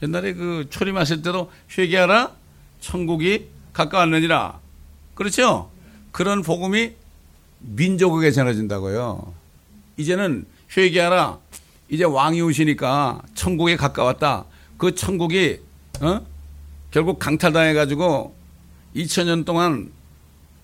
옛날에 0.04 0.34
그 0.34 0.68
초림하실 0.70 1.24
때도 1.24 1.52
회개하라. 1.78 2.32
천국이 2.80 3.48
가까웠느니라. 3.74 4.60
그렇죠? 5.16 5.70
그런 6.12 6.44
복음이 6.44 6.92
민족에게 7.60 8.32
전해진다고요. 8.32 9.34
이제는 9.98 10.46
회개하라. 10.76 11.40
이제 11.90 12.04
왕이 12.04 12.42
오시니까 12.42 13.22
천국에 13.36 13.76
가까웠다. 13.76 14.46
그 14.78 14.96
천국이 14.96 15.60
어? 16.02 16.22
결국 16.92 17.20
강탈당해 17.20 17.74
가지고 17.74 18.36
2000년 18.96 19.46
동안 19.46 19.92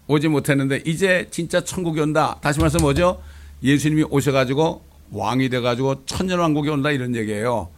오지 0.07 0.27
못했는데 0.29 0.83
이제 0.85 1.27
진짜 1.31 1.63
천국이 1.63 1.99
온다. 1.99 2.37
다시 2.41 2.59
말해서 2.59 2.79
뭐죠? 2.79 3.21
예수님이 3.63 4.03
오셔가지고 4.09 4.83
왕이 5.11 5.49
돼가지고 5.49 6.05
천년왕국이 6.05 6.69
온다 6.69 6.91
이런 6.91 7.15
얘기예요. 7.15 7.69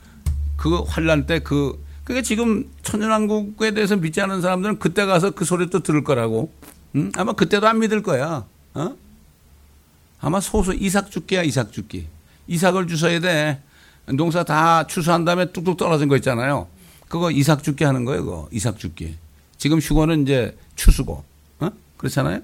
그 0.58 0.82
환란 0.82 1.26
때 1.26 1.40
그 1.40 1.84
그게 2.10 2.24
지금 2.24 2.68
천년왕국에 2.82 3.72
대해서 3.76 3.96
믿지 3.96 4.20
않는 4.20 4.42
사람들은 4.42 4.80
그때 4.80 5.06
가서 5.06 5.30
그 5.30 5.46
소리 5.46 5.70
또 5.70 5.82
들을 5.82 6.04
거라고. 6.04 6.52
응? 6.96 7.12
아마 7.16 7.34
그때도 7.34 7.68
안 7.68 7.78
믿을 7.78 8.02
거야. 8.02 8.48
어? 8.74 8.96
아마 10.20 10.40
소수 10.40 10.74
이삭 10.74 11.12
죽기야 11.12 11.44
이삭 11.44 11.72
죽기. 11.72 12.08
이삭을 12.48 12.88
주셔야 12.88 13.20
돼. 13.20 13.62
농사 14.08 14.44
다 14.44 14.88
추수한 14.88 15.24
다음에 15.24 15.52
뚝뚝 15.52 15.78
떨어진 15.78 16.08
거 16.08 16.16
있잖아요. 16.16 16.68
그거 17.08 17.30
이삭 17.30 17.62
죽기 17.64 17.84
하는 17.84 18.06
거예요. 18.06 18.26
그거 18.26 18.50
이삭 18.52 18.80
죽기. 18.80 19.16
지금 19.60 19.78
휴거는 19.78 20.24
이제 20.24 20.58
추수고. 20.76 21.24
어? 21.60 21.70
그렇잖아요. 22.00 22.42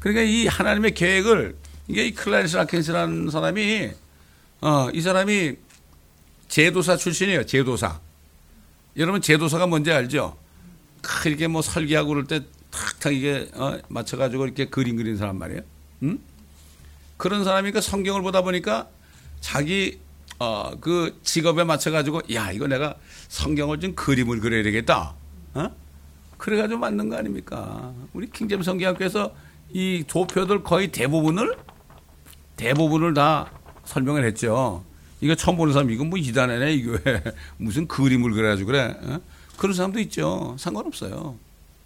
그러니까 0.00 0.22
이 0.22 0.46
하나님의 0.46 0.94
계획을 0.94 1.56
이게 1.88 2.06
이 2.06 2.12
클라리스 2.12 2.56
라켄스라는 2.56 3.30
사람이 3.30 3.90
어, 4.60 4.88
이 4.92 5.00
사람이 5.00 5.54
제도사 6.48 6.96
출신이에요. 6.96 7.46
제도사. 7.46 8.00
여러분 8.96 9.22
제도사가 9.22 9.66
뭔지 9.66 9.92
알죠? 9.92 10.36
이렇게 11.24 11.46
뭐 11.46 11.62
설계하고 11.62 12.08
그럴 12.08 12.26
때 12.26 12.40
탁탁 12.70 13.14
이게 13.14 13.48
어, 13.54 13.78
맞춰가지고 13.88 14.46
이렇게 14.46 14.66
그림 14.66 14.96
그리는 14.96 15.16
사람 15.16 15.38
말이에요. 15.38 15.62
응? 16.02 16.18
그런 17.16 17.44
사람이니까 17.44 17.80
성경을 17.80 18.22
보다 18.22 18.42
보니까 18.42 18.88
자기 19.40 20.00
어, 20.40 20.72
그 20.80 21.18
직업에 21.22 21.62
맞춰가지고 21.62 22.22
야 22.34 22.50
이거 22.50 22.66
내가 22.66 22.96
성경을 23.28 23.78
좀 23.78 23.94
그림을 23.94 24.40
그려야 24.40 24.64
되겠다. 24.64 25.14
어? 25.54 25.85
그래가지고 26.38 26.78
만든 26.80 27.08
거 27.08 27.16
아닙니까? 27.16 27.92
우리 28.12 28.30
킹잼 28.30 28.62
성경학교에서 28.62 29.34
이 29.72 30.04
도표들 30.06 30.62
거의 30.62 30.92
대부분을 30.92 31.56
대부분을 32.56 33.14
다 33.14 33.50
설명을 33.84 34.24
했죠. 34.24 34.84
이거 35.20 35.34
처음 35.34 35.56
보는 35.56 35.72
사람 35.72 35.90
이건 35.90 36.10
뭐 36.10 36.18
이단이네 36.18 36.74
이거 36.74 36.98
왜 37.04 37.22
무슨 37.56 37.88
그림을 37.88 38.32
그려가지고 38.32 38.66
그래? 38.66 38.96
어? 39.02 39.20
그런 39.56 39.74
사람도 39.74 39.98
있죠. 40.00 40.56
상관없어요. 40.58 41.36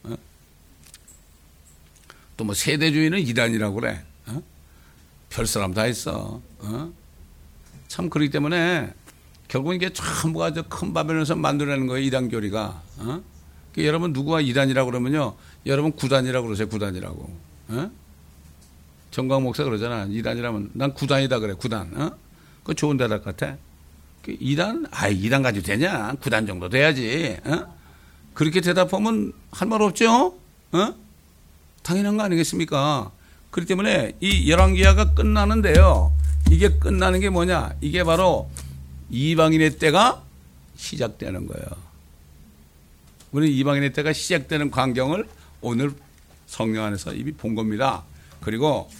어? 0.05 0.17
또뭐 2.37 2.55
세대주의는 2.55 3.21
이단이라고 3.21 3.75
그래. 3.77 4.03
어? 4.27 4.43
별 5.31 5.47
사람 5.47 5.73
다 5.75 5.87
있어. 5.87 6.41
어? 6.59 6.93
참 7.89 8.11
그렇기 8.11 8.31
때문에 8.31 8.93
결국 9.49 9.75
이게 9.75 9.93
전부가 9.93 10.53
저 10.53 10.63
큰 10.63 10.93
바벨론에서 10.93 11.37
만들어내는 11.37 11.87
거예요. 11.87 12.05
이단 12.07 12.29
교리가. 12.29 12.83
어? 12.99 13.23
그 13.75 13.85
여러분 13.85 14.13
누구가 14.13 14.41
이단이라고 14.41 14.91
그러면요. 14.91 15.35
여러분 15.67 15.93
구단이라고 15.93 16.47
그러세요. 16.47 16.69
구단이라고. 16.69 17.37
어? 17.69 17.91
정광 19.11 19.43
목사 19.43 19.65
그러잖아. 19.65 20.07
이단이라면 20.11 20.71
난 20.75 20.95
구단이다 20.95 21.39
그래. 21.41 21.55
구단. 21.55 21.91
어? 21.97 22.13
그 22.65 22.75
좋은 22.75 22.97
대답 22.97 23.25
같아. 23.25 23.57
그 24.23 24.37
이단? 24.39 24.87
아이, 24.91 25.15
이단 25.17 25.43
가지고 25.43 25.65
되냐? 25.67 26.15
구단 26.21 26.47
정도 26.47 26.69
돼야지. 26.69 27.37
어? 27.45 27.75
그렇게 28.35 28.61
대답하면 28.61 29.33
할 29.51 29.69
말 29.69 29.83
없죠? 29.83 30.35
어? 30.73 30.95
당연한 31.83 32.17
거 32.17 32.23
아니겠습니까? 32.25 33.11
그렇기 33.51 33.69
때문에 33.69 34.13
이 34.21 34.51
열왕기야가 34.51 35.15
끝나는데요. 35.15 36.13
이게 36.51 36.69
끝나는 36.79 37.21
게 37.21 37.31
뭐냐? 37.31 37.75
이게 37.81 38.05
바로 38.05 38.51
이방인의 39.11 39.79
때가 39.79 40.23
시작되는 40.77 41.47
거예요. 41.47 41.67
우리 43.33 43.57
이방인의 43.59 43.93
때가 43.93 44.13
시작되는 44.13 44.71
광경을 44.71 45.27
오늘 45.61 45.93
성령 46.47 46.85
안에서 46.85 47.15
이미 47.15 47.31
본 47.33 47.55
겁니다. 47.55 48.03
그리고 48.41 48.91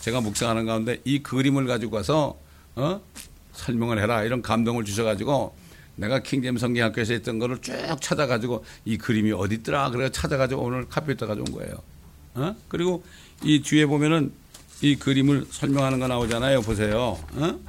제가 0.00 0.20
묵상하는 0.20 0.66
가운데 0.66 1.00
이 1.04 1.22
그림을 1.22 1.66
가지고 1.66 1.92
가서 1.92 2.36
어? 2.74 3.00
설명을 3.52 4.00
해라 4.00 4.24
이런 4.24 4.42
감동을 4.42 4.84
주셔가지고 4.84 5.54
내가 5.94 6.18
킹잼 6.18 6.58
성경학교에서 6.58 7.14
했던 7.14 7.38
거를 7.38 7.58
쭉 7.62 7.72
찾아가지고 8.00 8.64
이 8.84 8.98
그림이 8.98 9.32
어디 9.32 9.56
있더라 9.56 9.90
그래 9.90 10.10
찾아가지고 10.10 10.62
오늘 10.62 10.88
카페에다 10.88 11.26
가져온 11.26 11.44
거예요. 11.52 11.74
어? 12.34 12.56
그리고 12.68 13.04
이 13.42 13.62
뒤에 13.62 13.86
보면은 13.86 14.32
이 14.82 14.96
그림을 14.96 15.46
설명하는 15.50 16.00
거 16.00 16.08
나오잖아요. 16.08 16.62
보세요. 16.62 17.18
어? 17.32 17.60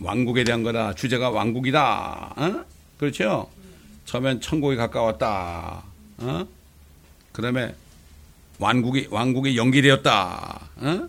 왕국에 0.00 0.42
대한 0.44 0.62
거다. 0.62 0.94
주제가 0.94 1.30
왕국이다. 1.30 2.34
어? 2.36 2.64
그렇죠? 2.98 3.48
처음엔 4.12 4.42
천국이 4.42 4.76
가까웠다. 4.76 5.82
어? 6.18 6.46
그 7.32 7.40
다음에 7.40 7.74
왕국이, 8.58 9.08
왕국이 9.10 9.56
연기되었다. 9.56 10.68
어? 10.76 11.08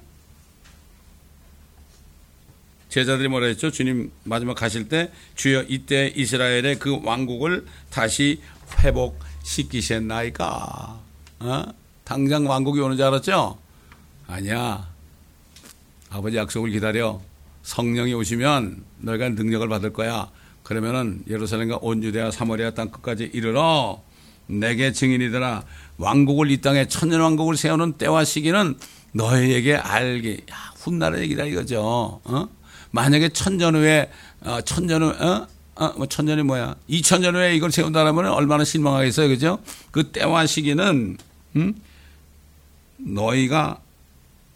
제자들이 2.88 3.28
뭐라 3.28 3.48
했죠? 3.48 3.72
주님 3.72 4.10
마지막 4.24 4.54
가실 4.54 4.88
때 4.88 5.12
주여 5.36 5.64
이때 5.64 6.14
이스라엘의 6.16 6.80
그 6.80 7.02
왕국을 7.04 7.66
다시 7.90 8.40
회복시키셨나이까? 8.80 11.02
어? 11.40 11.64
당장 12.06 12.48
왕국이 12.48 12.80
오는 12.80 12.96
줄 12.96 13.06
알았죠? 13.06 13.60
아니야. 14.28 14.88
아버지 16.10 16.38
약속을 16.38 16.70
기다려. 16.70 17.20
성령이 17.64 18.14
오시면 18.14 18.82
너희가 19.00 19.28
능력을 19.28 19.68
받을 19.68 19.92
거야. 19.92 20.32
그러면은 20.64 21.22
예루살렘과 21.30 21.80
온 21.82 22.04
유대와 22.04 22.32
사마리아 22.32 22.72
땅 22.72 22.90
끝까지 22.90 23.30
이르러 23.34 24.02
내게 24.48 24.92
증인이더라. 24.92 25.64
왕국을 25.98 26.52
이 26.52 26.62
땅에 26.62 26.88
천년 26.88 27.22
왕국을 27.22 27.56
세우는 27.58 27.94
때와 27.94 28.24
시기는 28.24 28.76
너희에게 29.12 29.76
알게. 29.76 30.42
야, 30.52 30.56
훗날의 30.78 31.24
얘기다 31.24 31.46
이거죠. 31.46 32.22
어? 32.24 32.48
만약에 32.92 33.30
천년 33.30 33.76
후에 33.76 34.10
어, 34.42 34.62
천년 34.62 35.04
후 35.04 35.10
어? 35.10 35.48
어, 35.76 35.94
뭐 35.98 36.06
천년이 36.06 36.44
뭐야? 36.44 36.76
이천년 36.88 37.36
후에 37.36 37.56
이걸 37.56 37.72
세운다라면 37.72 38.28
얼마나 38.28 38.64
실망하겠어요, 38.64 39.28
그죠? 39.28 39.60
그 39.92 40.12
때와 40.12 40.46
시기는 40.46 41.18
음? 41.56 41.76
너희가 42.98 43.80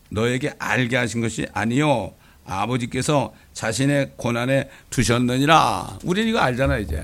너에게 0.10 0.54
알게 0.60 0.96
하신 0.96 1.22
것이 1.22 1.48
아니요 1.54 2.14
아버지께서 2.48 3.34
자신의 3.54 4.14
고난에 4.16 4.70
두셨느니라. 4.90 6.00
우리는 6.06 6.30
이거 6.30 6.40
알잖아요, 6.40 6.82
이제. 6.82 7.04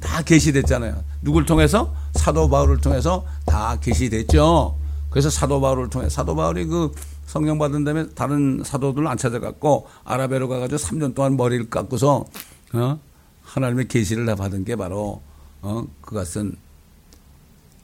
다 0.00 0.22
계시됐잖아요. 0.22 1.04
누굴 1.22 1.44
통해서? 1.44 1.94
사도 2.14 2.48
바울을 2.48 2.78
통해서 2.78 3.24
다 3.46 3.78
계시됐죠. 3.80 4.76
그래서 5.10 5.30
사도 5.30 5.60
바울을 5.60 5.90
통해 5.90 6.08
사도 6.08 6.34
바울이 6.34 6.64
그 6.66 6.92
성령 7.26 7.58
받은 7.58 7.84
다음에 7.84 8.08
다른 8.14 8.62
사도들을 8.64 9.06
안 9.06 9.16
찾아갔고 9.16 9.86
아라베로 10.04 10.48
가가지고 10.48 10.78
3년 10.78 11.14
동안 11.14 11.36
머리를 11.36 11.68
깎고서 11.68 12.24
어? 12.72 13.00
하나님의 13.42 13.88
계시를 13.88 14.24
다 14.26 14.34
받은 14.34 14.64
게 14.64 14.76
바로 14.76 15.20
어? 15.60 15.84
그것은 16.00 16.56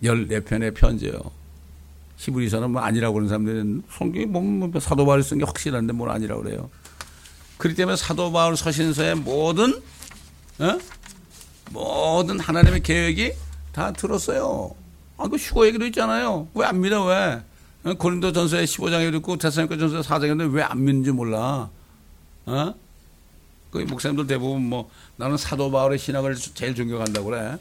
14편의 0.03 0.75
편지예요. 0.75 1.19
히브리서는 2.17 2.71
뭐 2.71 2.83
아니라고 2.83 3.15
그러는 3.15 3.29
사람들은 3.29 3.83
성경이 3.91 4.27
뭐, 4.27 4.41
뭐 4.43 4.81
사도 4.81 5.05
바울이 5.05 5.23
쓴 5.23 5.39
게 5.39 5.45
확실한데 5.45 5.93
뭘 5.93 6.11
아니라고 6.11 6.43
그래요. 6.43 6.71
그렇기 7.59 7.77
때문에 7.77 7.97
사도 7.97 8.33
바울 8.33 8.57
서신서의 8.57 9.17
모든 9.17 9.81
어? 10.59 10.79
모든 11.71 12.39
하나님의 12.41 12.83
계획이 12.83 13.33
다 13.73 13.93
들었어요. 13.93 14.75
아, 15.17 15.29
그 15.29 15.37
휴거 15.37 15.67
얘기도 15.67 15.87
있잖아요. 15.87 16.49
왜 16.55 16.67
안 16.67 16.81
믿어, 16.81 17.05
왜? 17.07 17.43
어? 17.85 17.95
고린도 17.95 18.33
전서에 18.33 18.65
15장에도 18.65 19.17
있고, 19.17 19.37
테살로니가 19.37 19.77
전서 19.89 20.01
4장에도 20.09 20.53
왜 20.53 20.63
안 20.63 20.85
믿는지 20.85 21.11
몰라. 21.11 21.69
어? 22.47 22.75
그 23.71 23.79
목사님들 23.79 24.27
대부분 24.27 24.63
뭐, 24.63 24.91
나는 25.17 25.37
사도 25.37 25.71
바울의 25.71 25.99
신학을 25.99 26.37
제일 26.37 26.75
존경한다고 26.75 27.27
그래. 27.31 27.57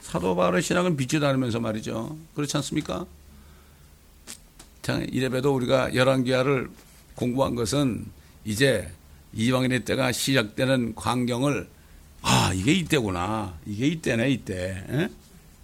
사도 0.00 0.34
바울의 0.36 0.62
신학은 0.62 0.96
믿지도 0.96 1.26
않으면서 1.26 1.60
말이죠. 1.60 2.16
그렇지 2.34 2.56
않습니까? 2.58 3.04
이래봬도 5.10 5.52
우리가 5.54 5.94
열왕기하를 5.94 6.70
공부한 7.16 7.54
것은 7.56 8.06
이제 8.44 8.88
이방인의 9.32 9.84
때가 9.84 10.12
시작되는 10.12 10.94
광경을 10.94 11.68
아 12.22 12.52
이게 12.54 12.72
이때구나. 12.72 13.58
이게 13.66 13.86
이때네 13.86 14.30
이때. 14.30 14.84
에? 14.90 15.08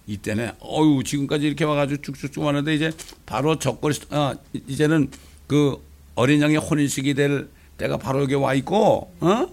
이때는 0.06 0.52
어유 0.60 1.02
지금까지 1.04 1.46
이렇게 1.46 1.64
와가지고 1.64 2.02
쭉쭉쭉 2.02 2.42
왔는데 2.44 2.74
이제 2.74 2.92
바로 3.24 3.58
적거리 3.58 3.94
아 4.10 4.34
이제는 4.68 5.10
그 5.46 5.82
어린 6.14 6.42
양의 6.42 6.56
혼인식이 6.56 7.14
될 7.14 7.48
때가 7.78 7.96
바로 7.96 8.22
여기 8.22 8.34
와 8.34 8.54
있고 8.54 9.12
어? 9.20 9.48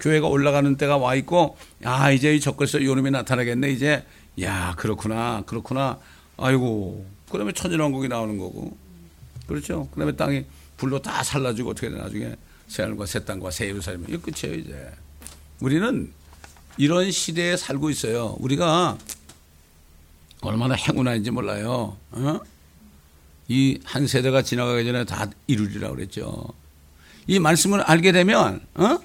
교회가 0.00 0.26
올라가는 0.26 0.76
때가 0.76 0.96
와 0.96 1.14
있고 1.14 1.56
야 1.84 2.10
이제 2.10 2.34
이 2.34 2.40
적거리에서 2.40 2.82
요놈이 2.84 3.10
나타나겠네 3.10 3.70
이제. 3.70 4.04
야 4.40 4.74
그렇구나 4.78 5.42
그렇구나. 5.46 5.98
아이고 6.38 7.06
그다음에 7.30 7.52
천연왕국이 7.52 8.08
나오는 8.08 8.36
거고. 8.38 8.76
그렇죠? 9.46 9.88
그다음에 9.92 10.12
땅이 10.12 10.44
불로 10.76 11.00
다 11.00 11.22
살라지고 11.22 11.70
어떻게 11.70 11.90
돼 11.90 11.96
나중에 11.96 12.34
새하늘과 12.72 13.04
새 13.04 13.22
땅과 13.24 13.50
새 13.50 13.66
예루살렘 13.68 14.06
이거 14.08 14.18
끝이에요 14.18 14.58
이제 14.58 14.90
우리는 15.60 16.10
이런 16.78 17.10
시대에 17.10 17.58
살고 17.58 17.90
있어요 17.90 18.36
우리가 18.38 18.96
얼마나 20.40 20.74
행운한지 20.74 21.30
몰라요. 21.30 21.96
어? 22.10 22.40
이한 23.46 24.06
세대가 24.06 24.42
지나가기 24.42 24.84
전에 24.84 25.04
다 25.04 25.30
이루리라 25.46 25.90
그랬죠. 25.90 26.48
이 27.28 27.38
말씀을 27.38 27.80
알게 27.82 28.10
되면, 28.10 28.60
어? 28.74 28.98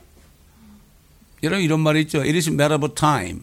여러분 1.44 1.64
이런 1.64 1.80
말이 1.82 2.02
있죠. 2.02 2.22
It 2.22 2.36
is 2.36 2.50
matter 2.50 2.84
of 2.84 2.96
time. 2.96 3.42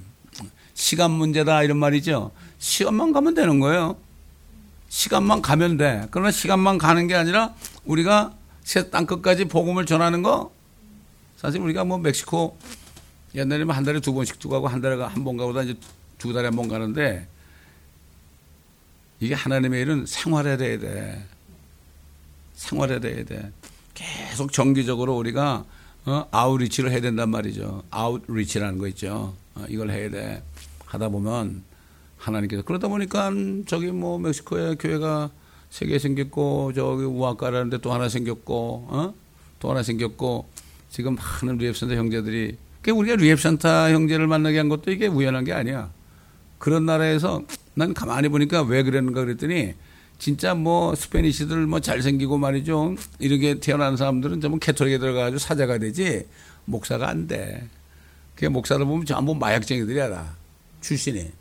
시간 0.75 1.13
문제다 1.13 1.63
이런 1.63 1.77
말이죠. 1.77 2.33
시간만 2.59 3.13
가면 3.13 3.35
되는 3.35 3.61
거예요. 3.61 3.97
시간만 4.89 5.41
가면 5.41 5.77
돼. 5.77 6.09
그러나 6.11 6.33
시간만 6.33 6.79
가는 6.79 7.07
게 7.07 7.15
아니라 7.15 7.55
우리가 7.85 8.35
새 8.65 8.91
땅끝까지 8.91 9.45
복음을 9.47 9.87
전하는 9.87 10.23
거 10.23 10.53
사실 11.37 11.61
우리가 11.61 11.85
뭐 11.85 11.99
멕시코 11.99 12.57
옛날에는 13.35 13.71
한 13.71 13.85
달에 13.85 14.01
두 14.01 14.13
번씩 14.15 14.39
두 14.39 14.49
가고 14.49 14.67
한 14.69 14.81
달에 14.81 15.01
한 15.03 15.25
번 15.25 15.37
가보다 15.37 15.63
이제 15.63 15.75
두 16.19 16.33
달에 16.33 16.47
한 16.47 16.57
번 16.57 16.69
가는데 16.69 17.29
이게 19.21 19.35
하나님의 19.35 19.81
일은 19.83 20.07
생활해야 20.07 20.57
돼. 20.57 21.25
생활해야 22.55 23.01
돼. 23.01 23.53
계속 23.95 24.53
정기적으로 24.53 25.17
우리가 25.17 25.65
어, 26.07 26.29
아웃리치를 26.31 26.91
해야 26.91 27.01
된단 27.01 27.31
말이죠. 27.31 27.83
아웃리치라는 27.91 28.79
거 28.79 28.89
있죠. 28.89 29.35
어, 29.55 29.65
이걸 29.69 29.91
해야 29.91 30.11
돼. 30.11 30.43
하다 30.87 31.09
보면 31.11 31.63
하나님께서 32.19 32.63
그러다 32.63 32.89
보니까 32.89 33.31
저기 33.67 33.87
뭐 33.93 34.19
멕시코에 34.19 34.75
교회가 34.77 35.31
세 35.75 35.87
개 35.87 35.99
생겼고 35.99 36.73
저기 36.73 37.03
우아까라는 37.05 37.71
데 37.71 37.79
또 37.79 37.93
하나 37.93 38.09
생겼고 38.09 38.87
어? 38.91 39.15
또 39.59 39.71
하나 39.71 39.83
생겼고 39.83 40.47
지금 40.89 41.17
많은 41.17 41.59
rehab 41.59 41.75
center 41.75 41.95
형제들이 41.97 42.57
그러니까 42.81 43.01
우리가 43.01 43.17
rehab 43.17 43.50
center 43.50 43.91
형제를 43.91 44.29
만나게 44.29 44.59
한 44.59 44.69
것도 44.69 44.93
이게 44.93 45.09
우연한 45.09 45.43
게 45.45 45.53
아니야. 45.53 45.91
그런 46.59 46.87
나라에서 46.87 47.43
난 47.75 47.93
가만히 47.93 48.29
보니까 48.29 48.63
왜 48.63 48.83
그랬는가 48.85 49.25
그랬더니 49.25 49.75
진짜 50.19 50.55
뭐 50.55 50.95
Spanish들 50.95 51.67
뭐 51.67 51.81
잘생기고 51.81 52.39
말이죠. 52.39 52.95
이렇게 53.19 53.59
태어난 53.59 53.97
사람들은 53.97 54.41
전부 54.41 54.59
Catholic에 54.61 54.99
들어가가지고 54.99 55.39
사제가 55.39 55.79
되지 55.79 56.27
목사가 56.67 57.09
안 57.09 57.27
돼. 57.27 57.67
그 58.37 58.45
목사를 58.45 58.85
보면 58.87 59.07
전부 59.07 59.35
마약쟁이들이야 59.35 60.11
다 60.11 60.37
출신이. 60.81 61.33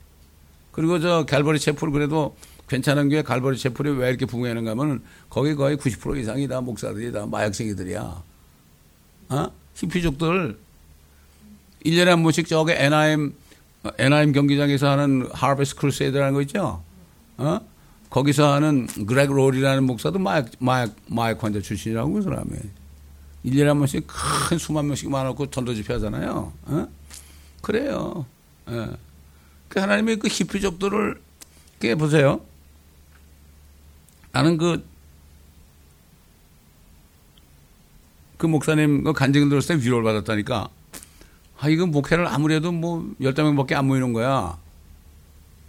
그리고 0.72 1.00
저 1.00 1.24
Calvary 1.26 1.60
Chapel 1.60 1.92
그래도 1.92 2.36
괜찮은 2.68 3.10
게 3.10 3.22
Calvary 3.22 3.58
Chapel이 3.58 3.92
왜 3.92 4.10
이렇게 4.10 4.26
부흥하는가 4.26 4.72
하면은 4.72 5.02
거기 5.30 5.56
거의 5.56 5.78
90% 5.78 6.18
이상이 6.20 6.48
다 6.48 6.62
목사들이 6.62 7.12
다 7.12 7.26
마약쟁이들이야. 7.26 8.24
어? 9.30 9.52
히피족들 9.76 10.58
1년에 11.86 12.06
한 12.06 12.24
번씩 12.24 12.48
저기 12.48 12.72
NIM 12.74 13.34
NIM 13.98 14.32
경기장에서 14.32 14.90
하는 14.90 15.28
Harvest 15.34 15.76
Crusade라는 15.76 16.34
거 16.34 16.42
있죠? 16.42 16.84
어? 17.38 17.60
거기서 18.10 18.54
하는 18.54 18.88
Greg 19.08 19.32
Laurie라는 19.32 19.84
목사도 19.86 20.20
마약, 20.20 20.50
마약, 20.60 20.96
마약 21.08 21.44
환자 21.44 21.60
출신이라고 21.60 22.14
그 22.14 22.22
사람이. 22.22 22.52
1년에 23.46 23.66
한 23.66 23.80
번씩 23.80 24.06
큰 24.08 24.58
수만 24.58 24.86
명씩 24.86 25.10
모아놓고 25.10 25.48
전도 25.50 25.74
집회 25.74 25.94
하잖아요. 25.94 26.54
어? 26.66 26.88
그래요. 27.62 28.26
예. 28.70 28.88
그 29.68 29.80
하나님의 29.80 30.20
그 30.20 30.28
히피족들을, 30.30 31.20
그 31.80 31.96
보세요. 31.96 32.42
나는 34.34 34.58
그, 34.58 34.84
그 38.38 38.46
목사님 38.48 39.04
그 39.04 39.14
간증 39.14 39.48
들었을 39.48 39.78
때 39.78 39.86
위로를 39.86 40.04
받았다니까. 40.04 40.68
아, 41.60 41.70
이거 41.70 41.86
목회를 41.86 42.28
아무래도 42.28 42.72
뭐 42.72 43.10
열댓 43.22 43.44
명밖에 43.44 43.76
안 43.76 43.88
모이는 43.88 44.12
거야. 44.12 44.58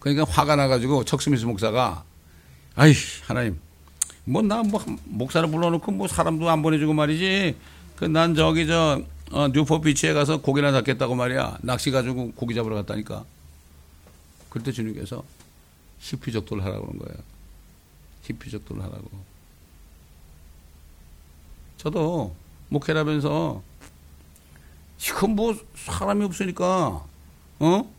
그러니까 0.01 0.25
화가 0.29 0.57
나가지고 0.57 1.05
척스미스 1.05 1.45
목사가 1.45 2.05
아이 2.75 2.93
하나님. 3.27 3.61
뭐 4.25 4.43
나뭐 4.43 4.62
뭐 4.65 4.83
목사를 5.05 5.49
불러놓고 5.49 5.93
뭐 5.93 6.09
사람도 6.09 6.49
안 6.51 6.62
보내주고 6.62 6.95
말이지. 6.95 7.57
그 7.97 8.07
난 8.07 8.35
저기 8.35 8.67
저 8.67 9.03
어, 9.31 9.49
뉴포 9.49 9.81
비치에 9.83 10.12
가서 10.15 10.39
고기나 10.41 10.73
잡겠다고 10.73 11.15
말이야. 11.15 11.59
낚시 11.62 11.91
가지고 11.91 12.33
고기 12.33 12.55
잡으러 12.55 12.75
갔다니까. 12.77 13.25
그때 14.49 14.73
주님께서 14.73 15.23
히피적돌 16.01 16.61
하라고 16.62 16.87
그런 16.87 16.99
거예요 16.99 17.34
히피적돌 18.25 18.81
하라고 18.81 19.11
저도 21.77 22.35
목회라면서 22.68 23.62
이건 24.99 25.37
뭐 25.37 25.55
사람이 25.75 26.25
없으니까 26.25 27.05
어 27.59 27.95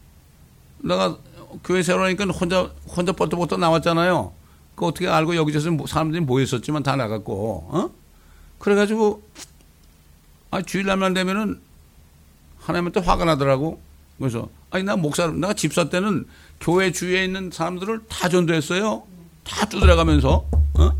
내가 0.79 1.17
교회 1.63 1.83
세우라니까 1.83 2.25
혼자 2.25 2.63
혼자 2.87 3.11
뻗어뻗어 3.11 3.57
나왔잖아요. 3.57 4.33
그 4.75 4.85
어떻게 4.85 5.07
알고 5.07 5.35
여기저기서 5.35 5.71
뭐 5.71 5.87
사람들이 5.87 6.21
모였었지만 6.21 6.83
다 6.83 6.95
나갔고 6.95 7.67
어 7.71 7.91
그래가지고 8.59 9.21
아 10.51 10.61
주일날만 10.61 11.13
되면은 11.13 11.61
하나님한테 12.57 12.99
화가 13.01 13.25
나더라고. 13.25 13.79
그래서 14.17 14.49
아니 14.71 14.83
나 14.83 14.95
목사 14.95 15.27
내가 15.27 15.53
집사 15.53 15.89
때는 15.89 16.25
교회 16.59 16.91
주위에 16.91 17.23
있는 17.23 17.51
사람들을 17.51 18.07
다 18.07 18.29
전도했어요. 18.29 19.03
다 19.45 19.65
두드려가면서 19.65 20.45
어 20.73 20.91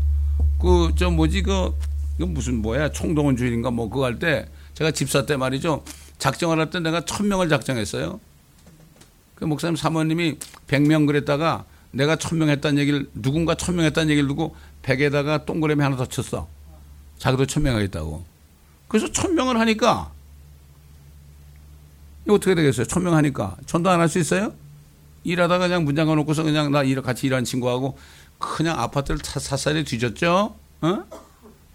그 0.58 0.92
저 0.96 1.10
뭐지 1.10 1.42
그, 1.42 1.74
그 2.16 2.22
무슨 2.24 2.62
뭐야 2.62 2.90
총동원 2.90 3.36
주일인가 3.36 3.70
뭐 3.70 3.90
그거 3.90 4.06
할 4.06 4.18
때 4.18 4.48
제가 4.74 4.90
집사 4.90 5.26
때 5.26 5.36
말이죠. 5.36 5.84
작정을 6.18 6.58
할 6.58 6.70
때 6.70 6.80
내가 6.80 7.02
천 7.02 7.28
명을 7.28 7.48
작정했어요. 7.50 8.18
그 9.34 9.44
목사님 9.44 9.76
사모님이 9.76 10.38
백 10.66 10.80
명 10.82 11.04
그랬다가 11.06 11.64
내가 11.90 12.16
천 12.16 12.38
명 12.38 12.48
했다는 12.48 12.78
얘기를 12.78 13.08
누군가 13.14 13.54
천 13.54 13.76
명 13.76 13.84
했다는 13.84 14.10
얘기를 14.10 14.26
두고 14.28 14.56
백에다가 14.82 15.44
동그라미 15.44 15.82
하나 15.82 15.96
더 15.96 16.06
쳤어. 16.06 16.48
자기도 17.18 17.44
천 17.46 17.62
명 17.62 17.76
하겠다고. 17.76 18.24
그래서 18.88 19.10
천 19.12 19.34
명을 19.34 19.58
하니까 19.60 20.10
이거 22.24 22.34
어떻게 22.34 22.54
되겠어요? 22.54 22.86
천 22.86 23.02
명 23.04 23.14
하니까 23.14 23.56
전도 23.66 23.90
안 23.90 24.00
할 24.00 24.08
수 24.08 24.18
있어요? 24.18 24.52
일하다가 25.24 25.68
그냥 25.68 25.84
문장 25.84 26.06
가놓고서 26.06 26.44
그냥 26.44 26.70
나 26.70 26.82
일, 26.82 27.02
같이 27.02 27.26
일하는 27.26 27.44
친구하고 27.44 27.98
그냥 28.38 28.78
아파트를 28.78 29.20
샅샅이 29.22 29.84
뒤졌죠? 29.84 30.56
어? 30.82 31.04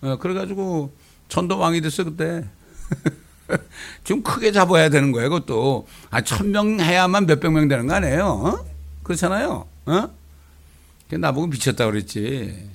어, 0.01 0.18
그래가지고 0.18 0.93
전도 1.28 1.57
왕이 1.57 1.82
됐어, 1.82 2.03
그때. 2.03 2.45
좀 4.03 4.24
크게 4.24 4.51
잡아야 4.51 4.89
되는 4.89 5.12
거예요, 5.12 5.30
그것도. 5.30 5.88
아, 6.09 6.22
천명 6.22 6.80
해야만 6.80 7.26
몇백 7.26 7.51
명 7.51 7.68
되는 7.68 7.88
거 7.88 7.95
아니에요? 7.95 8.26
어? 8.26 8.66
그렇잖아요? 9.03 9.68
어? 9.86 10.09
나보고 11.09 11.47
미쳤다 11.47 11.86
그랬지. 11.86 12.70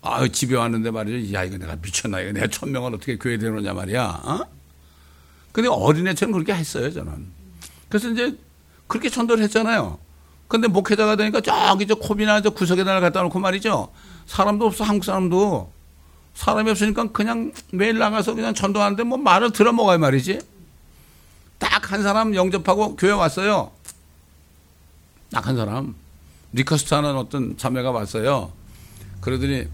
아, 0.00 0.26
집에 0.28 0.56
왔는데 0.56 0.90
말이죠. 0.90 1.34
야, 1.34 1.44
이거 1.44 1.58
내가 1.58 1.76
미쳤나. 1.76 2.20
이거 2.20 2.32
내가 2.32 2.46
천 2.46 2.72
명을 2.72 2.94
어떻게 2.94 3.18
교회 3.18 3.36
되느냐 3.36 3.74
말이야. 3.74 4.04
어? 4.04 4.46
근데 5.52 5.68
어린애처럼 5.68 6.32
그렇게 6.32 6.54
했어요, 6.54 6.90
저는. 6.90 7.26
그래서 7.88 8.10
이제 8.10 8.38
그렇게 8.86 9.10
전도를 9.10 9.42
했잖아요. 9.44 9.98
근데 10.48 10.66
목회자가 10.66 11.16
되니까 11.16 11.40
저기 11.40 11.86
저 11.86 11.94
코비나 11.94 12.40
저 12.40 12.50
구석에다 12.50 13.00
갖다 13.00 13.22
놓고 13.22 13.38
말이죠. 13.38 13.90
사람도 14.26 14.66
없어, 14.66 14.84
한국 14.84 15.04
사람도. 15.04 15.70
사람이 16.34 16.70
없으니까 16.70 17.10
그냥 17.12 17.52
매일 17.72 17.98
나가서 17.98 18.34
그냥 18.34 18.54
전도하는데 18.54 19.02
뭐 19.02 19.18
말을 19.18 19.52
들어 19.52 19.72
먹어야 19.72 19.98
말이지. 19.98 20.40
딱 21.58 21.92
한 21.92 22.02
사람 22.02 22.34
영접하고 22.34 22.96
교회 22.96 23.12
왔어요. 23.12 23.70
딱 25.32 25.46
한 25.46 25.56
사람. 25.56 25.94
liquor 26.52 26.75
store 26.75 26.94
하는 26.94 27.16
어떤 27.16 27.56
자매가 27.56 27.90
왔어요. 27.90 28.52
그러더니 29.20 29.66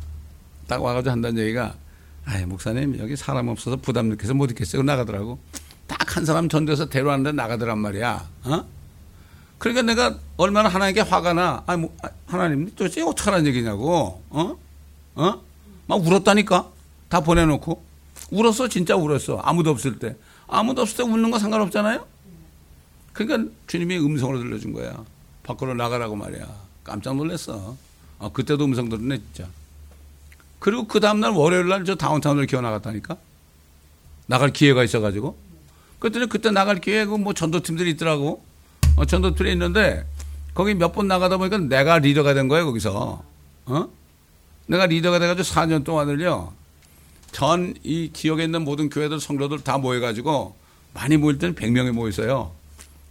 딱 0.67 0.83
와가지고 0.83 1.11
한다는 1.13 1.43
얘기가 1.43 1.75
아이, 2.25 2.47
목사님, 2.47 2.99
여기 2.99 3.17
사람 3.17 3.49
없어서 3.49 3.77
부담 3.77 4.07
느껴서 4.09 4.33
못 4.35 4.51
있겠어요. 4.51 4.83
나가더라고. 4.83 5.39
딱 5.87 6.17
한 6.17 6.25
사람 6.25 6.49
전도해서 6.49 6.89
데려왔는데 6.89 7.33
나가더란 7.37 7.79
말이야. 7.79 8.29
어? 8.45 8.65
그러니까 9.59 9.83
내가 9.83 10.19
얼마나 10.37 10.69
하나님께 10.69 11.01
화가 11.03 11.33
나. 11.33 11.65
뭐, 11.79 11.95
아, 12.03 12.09
하나님, 12.27 12.67
도대체 12.75 13.03
어떡하라는 13.03 13.47
얘기냐고. 13.47 14.23
어? 14.31 14.59
어? 15.15 15.41
막 15.87 16.07
울었다니까. 16.07 16.71
다 17.09 17.21
보내놓고. 17.21 17.83
울었어. 18.31 18.69
진짜 18.69 18.97
울었어. 18.97 19.39
아무도 19.39 19.71
없을 19.71 19.99
때. 19.99 20.17
아무도 20.47 20.83
없을 20.83 20.97
때 20.99 21.03
우는 21.05 21.31
거 21.31 21.39
상관없잖아요? 21.39 22.07
그러니까 23.13 23.51
주님이 23.67 23.99
음성으로 23.99 24.39
들려준 24.39 24.73
거야. 24.73 25.05
밖으로 25.45 25.75
나가라고 25.75 26.17
말이야. 26.17 26.47
깜짝 26.83 27.17
놀랐어. 27.17 27.77
아, 28.19 28.29
그때도 28.33 28.65
음성 28.65 28.89
들었네, 28.89 29.19
진짜. 29.19 29.49
그리고 30.59 30.87
그 30.87 30.99
다음날 31.01 31.33
월요일 31.33 31.69
날 31.69 31.85
저 31.85 31.95
다운타운을 31.95 32.47
기어 32.47 32.61
나갔다니까? 32.61 33.17
나갈 34.27 34.53
기회가 34.53 34.83
있어가지고. 34.83 35.37
그랬더니 35.99 36.29
그때 36.29 36.51
나갈 36.51 36.81
기회, 36.81 37.05
그뭐 37.05 37.35
전도팀들이 37.35 37.91
있더라고. 37.93 38.43
어, 38.97 39.05
전도팀이 39.05 39.51
있는데, 39.53 40.07
거기 40.55 40.75
몇 40.75 40.93
번 40.93 41.09
나가다 41.09 41.37
보니까 41.37 41.59
내가 41.59 41.99
리더가 41.99 42.35
된 42.35 42.49
거예요, 42.49 42.67
거기서. 42.67 43.23
어? 43.67 43.89
내가 44.67 44.87
리더가 44.87 45.19
돼가지고 45.19 45.43
4년 45.49 45.85
동안을요, 45.85 46.53
전 47.33 47.75
이 47.83 48.11
지역에 48.13 48.45
있는 48.45 48.63
모든 48.63 48.89
교회들, 48.89 49.19
성도들 49.21 49.61
다 49.65 49.79
모여가지고, 49.79 50.55
많이 50.95 51.17
모일 51.17 51.39
때는 51.39 51.55
100명이 51.57 51.91
모였어요. 51.93 52.53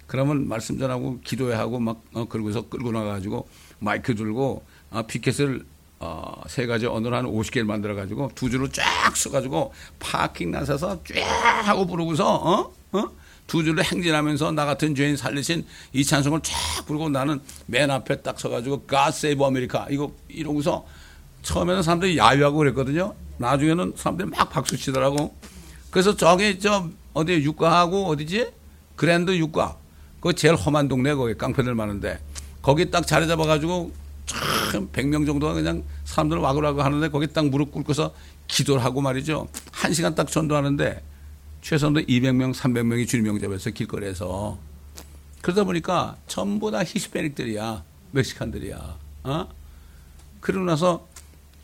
그러면 0.07 0.47
말씀 0.47 0.77
전하고 0.79 1.19
기도회 1.23 1.53
하고 1.55 1.79
막, 1.79 2.01
어, 2.13 2.25
그러고서 2.29 2.61
끌고 2.69 2.91
나가가지고 2.91 3.47
마이크 3.79 4.15
들고, 4.15 4.63
어, 4.91 5.01
피켓을 5.05 5.65
어, 5.99 6.41
세 6.47 6.65
가지 6.65 6.85
언어로 6.85 7.15
한 7.15 7.25
50개를 7.25 7.63
만들어 7.63 7.95
가지고 7.95 8.29
두 8.35 8.49
줄로 8.49 8.67
쫙 8.69 8.83
써가지고 9.15 9.73
파킹 9.99 10.51
나서서 10.51 10.99
쫙 11.05 11.67
하고 11.67 11.85
부르고서, 11.87 12.35
어? 12.35 12.73
어? 12.91 13.03
두 13.47 13.63
줄로 13.63 13.83
행진하면서 13.83 14.51
나 14.51 14.65
같은 14.65 14.95
죄인 14.95 15.17
살리신 15.17 15.65
이 15.93 16.03
찬송을 16.03 16.41
쫙 16.41 16.85
부르고 16.85 17.09
나는 17.09 17.39
맨 17.65 17.91
앞에 17.91 18.21
딱 18.21 18.39
서가지고 18.39 18.85
God 18.87 19.09
Save 19.09 19.45
America 19.45 19.85
이거 19.89 20.11
이러고서 20.29 20.85
처음에는 21.43 21.83
사람들이 21.83 22.17
야유하고 22.17 22.57
그랬거든요. 22.57 23.13
나중에는 23.37 23.93
사람들이 23.95 24.29
막 24.29 24.49
박수 24.49 24.77
치더라고. 24.77 25.35
그래서 25.91 26.15
저기 26.15 26.59
저 26.59 26.89
어디 27.13 27.33
육가하고 27.33 28.07
어디지? 28.07 28.51
그랜드 28.95 29.35
육가. 29.37 29.77
그 30.21 30.33
제일 30.33 30.55
험한 30.55 30.87
동네 30.87 31.13
거기 31.13 31.35
깡패들 31.35 31.75
많은데 31.75 32.19
거기 32.61 32.89
딱 32.89 33.05
자리 33.05 33.27
잡아가지고 33.27 33.91
참 34.25 34.89
100명 34.89 35.25
정도가 35.25 35.53
그냥 35.53 35.83
사람들 36.05 36.37
와그라고 36.37 36.81
하는데 36.81 37.09
거기 37.09 37.27
딱 37.27 37.45
무릎 37.47 37.71
꿇고서 37.71 38.13
기도를 38.47 38.83
하고 38.83 39.01
말이죠. 39.01 39.47
한 39.71 39.93
시간 39.93 40.15
딱 40.15 40.31
전도하는데 40.31 41.03
최소한도 41.63 42.01
200명, 42.01 42.53
300명이 42.53 43.07
주님 43.07 43.25
영접해서 43.27 43.69
길거리에서 43.71 44.57
그러다 45.41 45.63
보니까 45.63 46.17
전부 46.27 46.71
다 46.71 46.83
히스패닉들이야. 46.83 47.83
멕시칸들이야. 48.11 48.97
어? 49.23 49.47
그러고 50.41 50.65
나서 50.65 51.07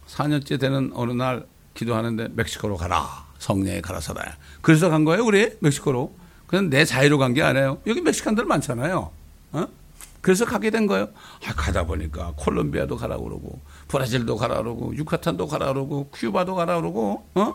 4년째 0.08 0.58
되는 0.60 0.91
어느 0.95 1.12
날 1.12 1.45
기도하는데 1.74 2.30
멕시코로 2.30 2.78
가라. 2.78 3.28
성령에 3.39 3.82
가라사다. 3.82 4.38
그래서 4.62 4.89
간 4.89 5.04
거예요, 5.06 5.24
우리 5.26 5.52
멕시코로. 5.60 6.14
그냥 6.47 6.70
내 6.70 6.84
자유로 6.86 7.18
간 7.18 7.34
게 7.34 7.43
아니에요. 7.43 7.82
여기 7.88 8.02
멕시칸들 8.02 8.45
많잖아요. 8.45 9.12
어? 9.52 9.68
그래서 10.22 10.45
가게 10.45 10.70
된 10.72 10.88
거예요. 10.88 11.10
아, 11.45 11.54
가다 11.54 11.86
보니까 11.86 12.34
콜롬비아도 12.38 12.97
가라 12.97 13.18
그러고, 13.18 13.60
브라질도 13.88 14.36
가라 14.38 14.58
그러고, 14.58 14.93
유카탄도 14.95 15.47
가라 15.47 15.68
그러고, 15.74 16.10
큐바도 16.12 16.56
가라 16.56 16.76
그러고, 16.78 17.26
어? 17.36 17.54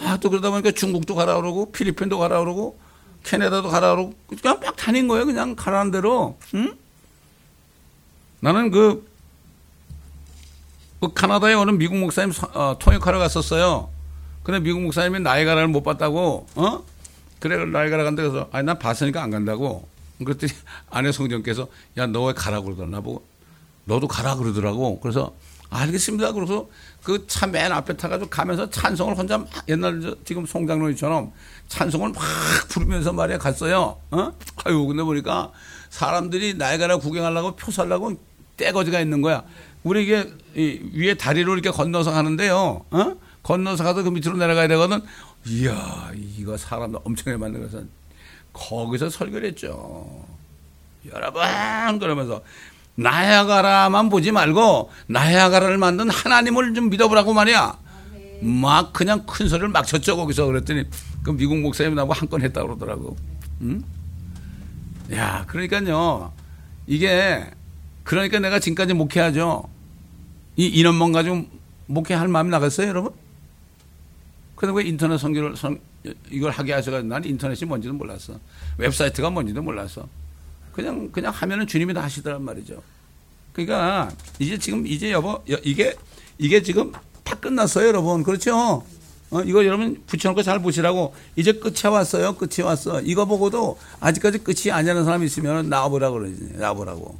아, 0.00 0.16
또 0.18 0.30
그러다 0.30 0.50
보니까 0.50 0.70
중국도 0.70 1.14
가라 1.14 1.36
그러고, 1.36 1.70
필리핀도 1.72 2.18
가라 2.18 2.38
그러고, 2.40 2.78
캐나다도 3.24 3.68
가라 3.68 3.90
그러고, 3.94 4.14
그냥 4.40 4.60
막 4.60 4.76
다닌 4.76 5.08
거예요. 5.08 5.26
그냥 5.26 5.56
가라는 5.56 5.90
대로. 5.90 6.38
응? 6.54 6.76
나는 8.40 8.70
그, 8.70 9.06
그 11.00 11.12
카나다에 11.12 11.54
오는 11.54 11.78
미국 11.78 11.96
목사님 11.96 12.32
어, 12.54 12.76
통역하러 12.78 13.18
갔었어요. 13.18 13.88
근데 14.42 14.60
미국 14.60 14.80
목사님이 14.82 15.20
나이가라를 15.20 15.68
못 15.68 15.82
봤다고, 15.82 16.46
어? 16.54 16.84
그래, 17.40 17.64
나이가라 17.64 18.04
간다 18.04 18.22
그래서, 18.22 18.48
아니, 18.52 18.64
난 18.66 18.78
봤으니까 18.78 19.22
안 19.22 19.30
간다고. 19.30 19.88
그랬더니 20.24 20.52
아내 20.90 21.12
성전께서, 21.12 21.68
야, 21.98 22.06
너 22.06 22.24
왜 22.24 22.32
가라 22.32 22.60
그러더나 22.60 23.00
보고, 23.00 23.24
너도 23.84 24.06
가라 24.08 24.36
그러더라고. 24.36 25.00
그래서, 25.00 25.34
알겠습니다. 25.70 26.32
그래서 26.32 26.68
그 27.02 27.26
차 27.26 27.46
맨 27.46 27.72
앞에 27.72 27.96
타가지고 27.96 28.30
가면서 28.30 28.68
찬송을 28.70 29.16
혼자 29.16 29.38
막 29.38 29.48
옛날 29.68 30.00
저 30.00 30.16
지금 30.24 30.44
송장로이처럼 30.46 31.32
찬송을 31.68 32.10
막 32.10 32.22
부르면서 32.68 33.12
말이야 33.12 33.38
갔어요. 33.38 33.98
어? 34.10 34.32
아유, 34.64 34.86
근데 34.86 35.02
보니까 35.02 35.52
사람들이 35.90 36.54
나이가라 36.54 36.98
구경하려고 36.98 37.56
표 37.56 37.70
살라고 37.70 38.18
떼거지가 38.56 39.00
있는 39.00 39.22
거야. 39.22 39.44
우리 39.84 40.04
이게 40.04 40.32
위에 40.94 41.14
다리로 41.14 41.52
이렇게 41.54 41.70
건너서 41.70 42.10
가는데요. 42.12 42.84
어? 42.90 43.16
건너서 43.42 43.84
가서 43.84 44.02
그 44.02 44.08
밑으로 44.10 44.36
내려가야 44.36 44.68
되거든. 44.68 45.00
이야, 45.46 46.10
이거 46.14 46.56
사람들 46.56 47.00
엄청나게 47.04 47.40
만든 47.40 47.62
것은 47.62 47.88
거기서 48.52 49.08
설교를 49.08 49.48
했죠. 49.50 50.26
여러분, 51.12 51.42
그러면서 52.00 52.42
나야가라만 52.98 54.08
보지 54.08 54.32
말고 54.32 54.90
나야가라를 55.06 55.78
만든 55.78 56.10
하나님을 56.10 56.74
좀 56.74 56.90
믿어보라고 56.90 57.32
말이야. 57.32 57.78
막 58.42 58.92
그냥 58.92 59.24
큰 59.24 59.48
소리를 59.48 59.68
막 59.68 59.86
쳤죠, 59.86 60.16
거기서. 60.16 60.46
그랬더니 60.46 60.84
그 61.22 61.30
미국 61.30 61.58
목사님 61.60 61.94
나하고 61.94 62.12
한 62.12 62.28
건 62.28 62.42
했다 62.42 62.62
그러더라고. 62.62 63.16
응? 63.62 63.84
야, 65.12 65.44
그러니까요. 65.46 66.32
이게 66.88 67.44
그러니까 68.02 68.40
내가 68.40 68.58
지금까지 68.58 68.94
목회하죠. 68.94 69.68
이 70.56 70.66
인원만 70.66 71.12
가지고 71.12 71.46
목회할 71.86 72.26
마음이 72.26 72.50
나갔어요, 72.50 72.88
여러분? 72.88 73.12
그런데 74.56 74.82
왜 74.82 74.88
인터넷 74.88 75.18
선교를 75.18 75.56
선, 75.56 75.80
이걸 76.30 76.50
하게 76.50 76.72
하셔가지고 76.72 77.08
난 77.08 77.24
인터넷이 77.24 77.64
뭔지도 77.68 77.94
몰랐어. 77.94 78.40
웹사이트가 78.76 79.30
뭔지도 79.30 79.62
몰랐어. 79.62 80.08
그냥 80.78 81.10
그냥 81.10 81.32
하면은 81.32 81.66
주님이 81.66 81.92
다 81.92 82.04
하시더란 82.04 82.40
말이죠. 82.44 82.80
그러니까 83.52 84.12
이제 84.38 84.56
지금 84.56 84.86
이제 84.86 85.10
여보 85.10 85.42
이게 85.64 85.96
이게 86.38 86.62
지금 86.62 86.92
다 87.24 87.34
끝났어요, 87.34 87.88
여러분. 87.88 88.22
그렇죠? 88.22 88.84
어, 89.30 89.42
이거 89.42 89.66
여러분 89.66 90.00
붙여놓고 90.06 90.44
잘 90.44 90.62
보시라고 90.62 91.16
이제 91.34 91.52
끝에 91.54 91.92
왔어요. 91.92 92.36
끝이 92.36 92.64
왔어. 92.64 93.00
이거 93.00 93.24
보고도 93.24 93.76
아직까지 93.98 94.38
끝이 94.38 94.70
아니라는 94.70 95.04
사람이 95.04 95.26
있으면 95.26 95.68
나와보라고 95.68 96.20
그러지. 96.20 96.52
나와보라고. 96.54 97.18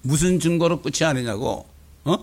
무슨 0.00 0.40
증거로 0.40 0.80
끝이 0.80 1.06
아니냐고. 1.06 1.66
어? 2.04 2.16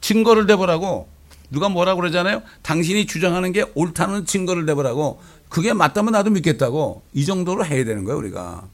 증거를 0.00 0.46
대보라고. 0.46 1.06
누가 1.50 1.68
뭐라 1.68 1.96
그러잖아요. 1.96 2.42
당신이 2.62 3.04
주장하는 3.06 3.52
게 3.52 3.66
옳다는 3.74 4.24
증거를 4.24 4.64
대보라고. 4.64 5.20
그게 5.50 5.74
맞다면 5.74 6.12
나도 6.12 6.30
믿겠다고. 6.30 7.02
이 7.12 7.26
정도로 7.26 7.66
해야 7.66 7.84
되는 7.84 8.04
거예요, 8.04 8.18
우리가. 8.18 8.66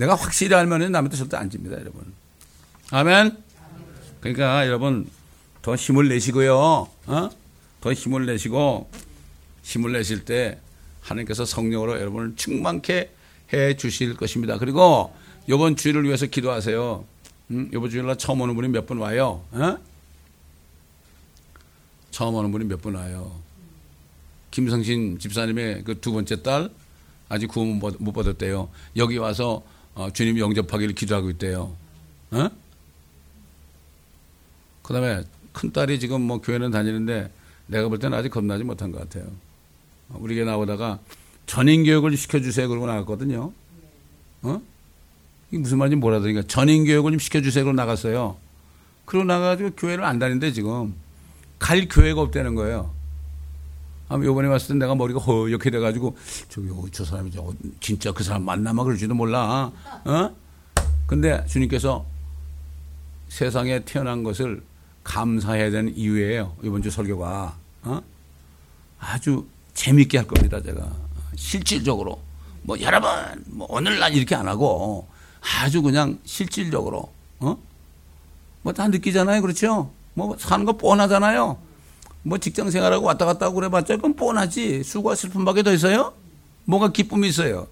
내가 0.00 0.14
확실히 0.14 0.54
알면 0.56 0.92
남한테 0.92 1.14
절대 1.18 1.36
안 1.36 1.50
집니다, 1.50 1.78
여러분. 1.78 2.14
아멘. 2.90 3.36
그러니까 4.20 4.66
여러분 4.66 5.06
더 5.60 5.74
힘을 5.74 6.08
내시고요. 6.08 6.56
어? 6.56 7.30
더 7.82 7.92
힘을 7.92 8.24
내시고 8.24 8.90
힘을 9.62 9.92
내실 9.92 10.24
때 10.24 10.58
하나님께서 11.02 11.44
성령으로 11.44 12.00
여러분을 12.00 12.34
충만케 12.34 13.10
해 13.52 13.76
주실 13.76 14.16
것입니다. 14.16 14.56
그리고 14.56 15.14
이번 15.46 15.76
주일을 15.76 16.04
위해서 16.04 16.24
기도하세요. 16.24 17.04
음? 17.50 17.70
이번 17.74 17.90
주일날 17.90 18.16
처음 18.16 18.40
오는 18.40 18.54
분이 18.54 18.68
몇 18.68 18.86
분 18.86 18.98
와요. 18.98 19.44
어? 19.52 19.76
처음 22.10 22.34
오는 22.36 22.50
분이 22.50 22.64
몇 22.64 22.80
분 22.80 22.94
와요. 22.94 23.38
김성신 24.50 25.18
집사님의 25.18 25.84
그 25.84 26.00
두 26.00 26.12
번째 26.12 26.42
딸 26.42 26.70
아직 27.28 27.48
구원 27.48 27.78
못 27.78 28.12
받았대요. 28.12 28.70
여기 28.96 29.18
와서 29.18 29.62
어, 29.94 30.10
주님 30.12 30.38
영접하기를 30.38 30.94
기도하고 30.94 31.30
있대요. 31.30 31.74
어? 32.30 32.48
그 34.82 34.92
다음에 34.92 35.22
큰 35.52 35.72
딸이 35.72 36.00
지금 36.00 36.22
뭐 36.22 36.40
교회는 36.40 36.70
다니는데 36.70 37.30
내가 37.66 37.88
볼 37.88 37.98
때는 37.98 38.16
아직 38.16 38.30
겁나지 38.30 38.64
못한 38.64 38.92
것 38.92 39.00
같아요. 39.00 39.30
어, 40.08 40.18
우리 40.20 40.34
게 40.34 40.44
나오다가 40.44 40.98
전인 41.46 41.84
교육을 41.84 42.16
시켜주세요 42.16 42.68
그러고 42.68 42.86
나갔거든요. 42.86 43.52
어? 44.42 44.62
이게 45.50 45.58
무슨 45.58 45.78
말인지 45.78 45.96
몰라더니까 45.96 46.42
전인 46.42 46.84
교육을 46.84 47.12
좀 47.12 47.18
시켜주세요 47.18 47.64
그러고 47.64 47.76
나갔어요. 47.76 48.36
그러고 49.04 49.26
나가지고 49.26 49.70
교회를 49.72 50.04
안 50.04 50.18
다니는데 50.18 50.52
지금 50.52 50.94
갈 51.58 51.88
교회가 51.88 52.20
없다는 52.20 52.54
거예요. 52.54 52.94
아마 54.10 54.24
요번에 54.24 54.48
왔을 54.48 54.74
때 54.74 54.74
내가 54.74 54.96
머리가 54.96 55.20
허옇게 55.20 55.70
돼가지고 55.70 56.16
저기 56.48 56.68
어, 56.70 56.84
저 56.90 57.04
사람이 57.04 57.30
저 57.30 57.52
진짜 57.78 58.10
그 58.10 58.24
사람 58.24 58.42
만나면 58.42 58.84
그럴지도 58.84 59.14
몰라. 59.14 59.70
어? 60.04 60.30
근데 61.06 61.44
주님께서 61.46 62.04
세상에 63.28 63.80
태어난 63.84 64.24
것을 64.24 64.62
감사해야 65.04 65.70
되는 65.70 65.96
이유예요. 65.96 66.56
이번 66.64 66.82
주 66.82 66.90
설교가 66.90 67.56
어? 67.84 68.00
아주 68.98 69.46
재밌게 69.74 70.18
할 70.18 70.26
겁니다. 70.26 70.60
제가 70.60 70.90
실질적으로 71.36 72.20
뭐 72.62 72.78
여러분 72.80 73.08
뭐 73.46 73.68
오늘날 73.70 74.12
이렇게 74.12 74.34
안 74.34 74.48
하고 74.48 75.06
아주 75.62 75.82
그냥 75.82 76.18
실질적으로 76.24 77.12
어? 77.38 77.56
뭐 78.62 78.72
다 78.72 78.88
느끼잖아요. 78.88 79.40
그렇죠? 79.40 79.92
뭐 80.14 80.36
사는 80.36 80.64
거 80.64 80.76
뻔하잖아요. 80.76 81.58
뭐 82.22 82.38
직장 82.38 82.70
생활하고 82.70 83.06
왔다 83.06 83.24
갔다 83.24 83.46
하고 83.46 83.56
그래봤자 83.56 83.96
그건 83.96 84.14
뻔하지. 84.14 84.82
수고와 84.84 85.14
슬픔밖에 85.14 85.62
더 85.62 85.72
있어요? 85.72 86.12
뭐가 86.64 86.92
기쁨이 86.92 87.28
있어요? 87.28 87.66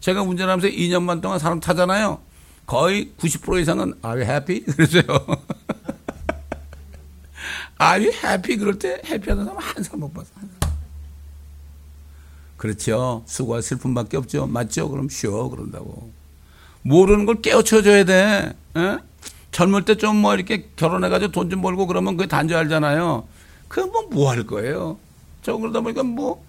제가 0.00 0.22
운전하면서 0.22 0.68
2년만 0.68 1.22
동안 1.22 1.38
사람 1.38 1.60
타잖아요. 1.60 2.20
거의 2.66 3.12
90% 3.18 3.60
이상은 3.62 3.94
Are 4.04 4.20
you 4.22 4.30
happy? 4.30 4.60
그러세요. 4.76 5.02
Are 7.80 8.04
you 8.06 8.12
happy? 8.24 8.56
그럴 8.58 8.78
때 8.78 9.00
해피하는 9.04 9.44
사람 9.44 9.58
한 9.60 9.82
사람 9.82 10.00
못 10.00 10.12
봤어. 10.14 10.28
그렇죠. 12.56 13.22
수고와 13.26 13.60
슬픔밖에 13.60 14.16
없죠. 14.16 14.46
맞죠? 14.46 14.88
그럼 14.88 15.08
쉬어 15.08 15.48
그런다고. 15.48 16.12
모르는 16.82 17.26
걸 17.26 17.40
깨우쳐줘야 17.42 18.04
돼. 18.04 18.52
에? 18.76 18.98
젊을 19.50 19.84
때 19.84 19.94
좀 19.96 20.16
뭐 20.16 20.34
이렇게 20.34 20.68
결혼해가지고 20.76 21.32
돈 21.32 21.50
좀 21.50 21.62
벌고 21.62 21.86
그러면 21.86 22.16
그게 22.16 22.28
단지 22.28 22.54
알잖아요. 22.54 23.26
그럼 23.74 23.90
뭐뭐 23.90 24.30
할 24.30 24.44
거예요? 24.46 24.98
저 25.42 25.56
그러다 25.56 25.80
보니까 25.80 26.04
뭐 26.04 26.44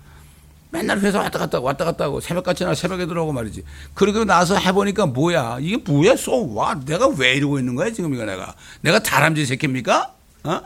맨날 0.70 1.00
회사 1.00 1.20
왔다 1.20 1.40
갔다 1.40 1.60
왔다 1.60 1.84
갔다 1.84 2.06
하고 2.06 2.22
새벽같이 2.22 2.64
나 2.66 2.76
새벽에 2.76 3.08
들어오고 3.08 3.32
말이지. 3.34 3.64
그러고 3.96 4.26
나서 4.26 4.56
해보니까 4.56 5.08
뭐야? 5.08 5.58
이게 5.60 5.78
뭐야? 5.78 6.16
쏘 6.18 6.54
와. 6.54 6.76
내가 6.86 7.08
왜 7.08 7.34
이러고 7.34 7.58
있는 7.58 7.74
거야 7.74 7.90
지금 7.92 8.14
이거 8.14 8.26
내가? 8.26 8.54
내가 8.82 9.00
다람쥐 9.02 9.44
새끼입니까? 9.48 10.14
어? 10.44 10.62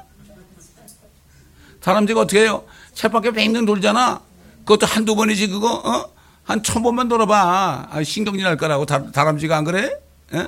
다람쥐가 1.79 2.19
어떻게 2.21 2.41
해요? 2.41 2.65
쳇바퀴 2.93 3.31
뱅뱅 3.31 3.65
돌잖아. 3.65 4.21
그것도 4.65 4.85
한두 4.85 5.15
번이지 5.15 5.47
그거 5.47 5.75
어? 5.75 6.11
한 6.43 6.61
천 6.61 6.83
번만 6.83 7.07
돌아봐. 7.07 7.87
아, 7.89 8.03
신경질 8.03 8.43
날 8.43 8.57
거라고 8.57 8.85
다, 8.85 9.09
다람쥐가 9.11 9.55
안 9.55 9.63
그래? 9.63 9.91
에? 10.33 10.47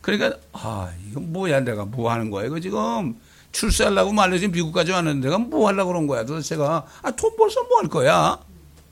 그러니까 0.00 0.38
아 0.54 0.88
이건 1.10 1.30
뭐야 1.30 1.60
내가 1.60 1.84
뭐 1.84 2.10
하는 2.10 2.30
거야 2.30 2.46
이거 2.46 2.58
지금 2.58 3.20
출세하려고 3.52 4.12
말려 4.12 4.38
지금 4.38 4.52
미국까지 4.52 4.92
왔는데 4.92 5.28
내가 5.28 5.38
뭐 5.38 5.68
하려고 5.68 5.92
그런 5.92 6.06
거야 6.06 6.24
도대체가 6.24 6.86
아 7.02 7.10
돈 7.12 7.36
벌써 7.36 7.62
뭐 7.64 7.78
할 7.80 7.88
거야? 7.88 8.38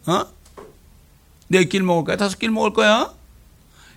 어? 0.06 0.26
네 1.48 1.64
끼를 1.64 1.84
먹을 1.86 2.04
거야? 2.04 2.16
다섯 2.16 2.38
끼를 2.38 2.52
먹을 2.54 2.72
거야? 2.72 3.12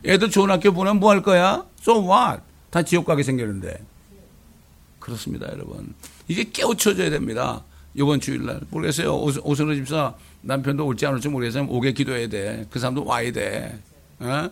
애들 0.05 0.29
좋은 0.31 0.49
학교 0.49 0.71
보내면 0.71 0.99
뭐 0.99 1.11
할 1.11 1.21
거야? 1.21 1.65
So 1.81 2.01
what? 2.09 2.41
다 2.71 2.81
지옥 2.81 3.05
가게 3.05 3.21
생겼는데. 3.23 3.85
그렇습니다, 4.99 5.47
여러분. 5.51 5.93
이게 6.27 6.43
깨우쳐져야 6.49 7.09
됩니다. 7.09 7.63
이번 7.93 8.19
주일날. 8.19 8.61
모르겠어요. 8.69 9.15
오선호 9.15 9.75
집사 9.75 10.15
남편도 10.41 10.85
올지 10.85 11.05
안 11.05 11.13
올지 11.13 11.27
모르겠어요. 11.29 11.67
오게 11.69 11.91
기도해야 11.93 12.27
돼. 12.29 12.65
그 12.71 12.79
사람도 12.79 13.05
와야 13.05 13.31
돼. 13.31 13.77
어? 14.19 14.49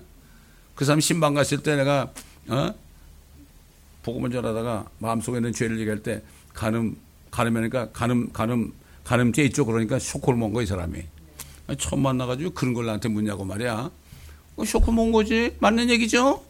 그 0.75 0.85
사람 0.85 0.99
신방 0.99 1.33
갔을 1.33 1.63
때 1.63 1.75
내가, 1.75 2.11
어? 2.49 2.73
복음을 4.03 4.31
전하다가 4.31 4.85
마음속에 4.99 5.37
있는 5.37 5.53
죄를 5.53 5.79
얘기할 5.79 5.99
때 6.03 6.21
가늠, 6.53 6.95
가늠하니까 7.29 7.89
가늠, 7.91 8.31
가늠, 8.33 8.73
가늠죄 9.03 9.43
있죠. 9.45 9.65
그러니까 9.65 9.99
쇼크를 9.99 10.37
먹은 10.37 10.53
거이 10.53 10.65
사람이. 10.65 11.03
처음 11.77 12.01
만나가지고 12.01 12.51
그런 12.51 12.73
걸 12.73 12.85
나한테 12.85 13.09
묻냐고 13.09 13.45
말이야. 13.45 13.89
어, 14.57 14.65
쇼크 14.65 14.91
먹은 14.91 15.11
거지. 15.11 15.55
맞는 15.59 15.89
얘기죠? 15.89 16.43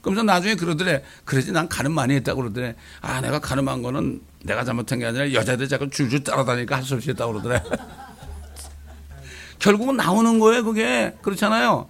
그러면서 0.00 0.22
나중에 0.24 0.54
그러더래. 0.54 1.02
그러지 1.24 1.52
난 1.52 1.68
가늠 1.68 1.92
많이 1.92 2.14
했다고 2.14 2.40
그러더래. 2.42 2.76
아, 3.00 3.20
내가 3.20 3.40
가늠한 3.40 3.82
거는 3.82 4.20
내가 4.44 4.64
잘못한 4.64 4.98
게 4.98 5.06
아니라 5.06 5.32
여자들 5.32 5.68
자꾸 5.68 5.88
줄줄 5.90 6.24
따라다니까 6.24 6.76
할 6.76 6.82
수 6.84 6.94
없이 6.94 7.10
했다고 7.10 7.32
그러더래. 7.32 7.62
결국은 9.58 9.96
나오는 9.96 10.38
거예요, 10.40 10.64
그게. 10.64 11.14
그렇잖아요. 11.22 11.88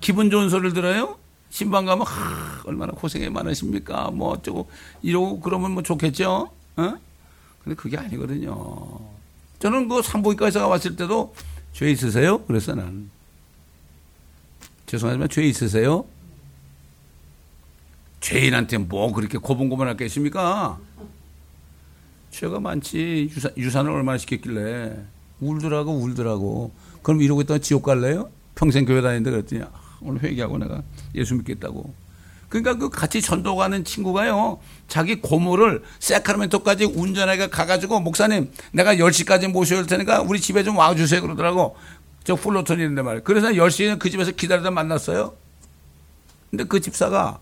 기분 0.00 0.30
좋은 0.30 0.48
소리를 0.50 0.72
들어요? 0.74 1.16
신방 1.54 1.84
가면, 1.84 2.04
하, 2.04 2.62
얼마나 2.64 2.92
고생이 2.92 3.30
많으십니까? 3.30 4.10
뭐 4.10 4.30
어쩌고, 4.30 4.68
이러고 5.02 5.38
그러면 5.38 5.70
뭐 5.70 5.84
좋겠죠? 5.84 6.50
어? 6.74 6.94
근데 7.62 7.76
그게 7.76 7.96
아니거든요. 7.96 8.98
저는 9.60 9.86
그 9.86 10.02
산부인과 10.02 10.46
의사가 10.46 10.66
왔을 10.66 10.96
때도 10.96 11.32
죄 11.72 11.92
있으세요? 11.92 12.42
그래서 12.46 12.74
난. 12.74 13.08
죄송하지만 14.86 15.28
죄 15.28 15.44
있으세요? 15.44 16.04
죄인한테 18.20 18.78
뭐 18.78 19.12
그렇게 19.12 19.38
고분고분할 19.38 19.96
게 19.96 20.06
있습니까? 20.06 20.80
죄가 22.32 22.58
많지. 22.58 23.30
유산, 23.30 23.52
유산을 23.56 23.92
얼마나 23.92 24.18
시켰길래. 24.18 25.04
울더라고, 25.38 25.92
울더라고. 25.92 26.72
그럼 27.04 27.22
이러고 27.22 27.42
있다가 27.42 27.58
지옥 27.58 27.84
갈래요? 27.84 28.28
평생 28.56 28.84
교회 28.84 29.00
다니는데 29.00 29.30
그랬더니, 29.30 29.62
아, 29.62 29.83
오늘 30.04 30.22
회개하고 30.22 30.58
내가 30.58 30.82
예수 31.14 31.34
믿겠다고. 31.34 31.94
그러니까 32.48 32.74
그 32.74 32.88
같이 32.88 33.20
전도 33.20 33.56
가는 33.56 33.82
친구가요. 33.84 34.60
자기 34.86 35.20
고모를 35.20 35.82
세카르멘토까지 35.98 36.84
운전하게 36.84 37.48
가가지고 37.48 38.00
목사님 38.00 38.52
내가 38.72 38.94
10시까지 38.94 39.48
모셔야 39.48 39.80
할 39.80 39.86
테니까 39.86 40.22
우리 40.22 40.40
집에 40.40 40.62
좀 40.62 40.76
와주세요 40.76 41.22
그러더라고. 41.22 41.76
저 42.22 42.36
플로톤인데 42.36 43.02
말이에요. 43.02 43.24
그래서 43.24 43.48
10시에 43.48 43.98
그 43.98 44.08
집에서 44.08 44.30
기다리다 44.30 44.70
만났어요. 44.70 45.34
근데 46.50 46.64
그 46.64 46.80
집사가 46.80 47.40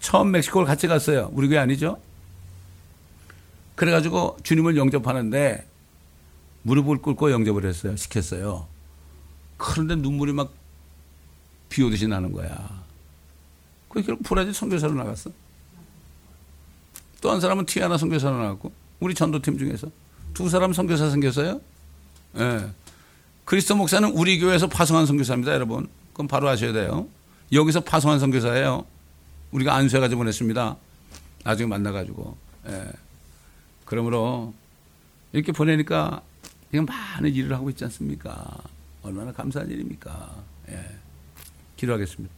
처음 0.00 0.32
멕시코를 0.32 0.66
같이 0.66 0.86
갔어요. 0.86 1.30
우리 1.32 1.48
교회 1.48 1.58
아니죠? 1.58 1.98
그래가지고 3.74 4.36
주님을 4.42 4.76
영접하는데 4.76 5.66
무릎을 6.62 6.98
꿇고 6.98 7.30
영접을 7.32 7.64
했어요. 7.64 7.96
시켰어요. 7.96 8.66
그런데 9.56 9.96
눈물이 9.96 10.32
막 10.32 10.52
비 11.74 11.82
오듯이 11.82 12.06
나는 12.06 12.30
거야. 12.30 12.84
그 13.88 14.00
결국 14.00 14.22
브라질 14.22 14.54
선교사로 14.54 14.94
나갔어. 14.94 15.28
또 17.20 17.32
한 17.32 17.40
사람은 17.40 17.66
티아나 17.66 17.98
선교사로 17.98 18.36
나갔고 18.36 18.70
우리 19.00 19.12
전도팀 19.12 19.58
중에서 19.58 19.88
두 20.34 20.48
사람 20.48 20.72
선교사 20.72 21.10
생겼어요. 21.10 21.60
예. 22.36 22.38
네. 22.38 22.70
그리스도 23.44 23.74
목사는 23.74 24.08
우리 24.12 24.38
교회에서 24.38 24.68
파송한 24.68 25.06
선교사입니다, 25.06 25.52
여러분. 25.52 25.88
그럼 26.12 26.28
바로 26.28 26.48
아셔야 26.48 26.72
돼요. 26.72 27.08
여기서 27.50 27.80
파송한 27.80 28.20
선교사예요. 28.20 28.84
우리가 29.50 29.74
안수해 29.74 29.98
가지고 29.98 30.20
보냈습니다. 30.20 30.76
나중에 31.42 31.66
만나가지고. 31.68 32.36
예. 32.68 32.86
그러므로 33.84 34.54
이렇게 35.32 35.50
보내니까 35.50 36.22
이건 36.72 36.86
많은 36.86 37.34
일을 37.34 37.52
하고 37.56 37.68
있지 37.68 37.82
않습니까? 37.82 38.58
얼마나 39.02 39.32
감사한 39.32 39.68
일입니까? 39.70 40.36
예. 40.68 41.03
기도하겠습니다. 41.76 42.34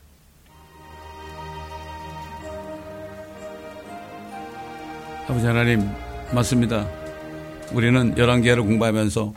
아버지 5.29 5.47
하나님 5.47 5.91
맞습니다. 6.33 6.89
우리는 7.73 8.17
열왕기를 8.17 8.63
공부하면서 8.63 9.35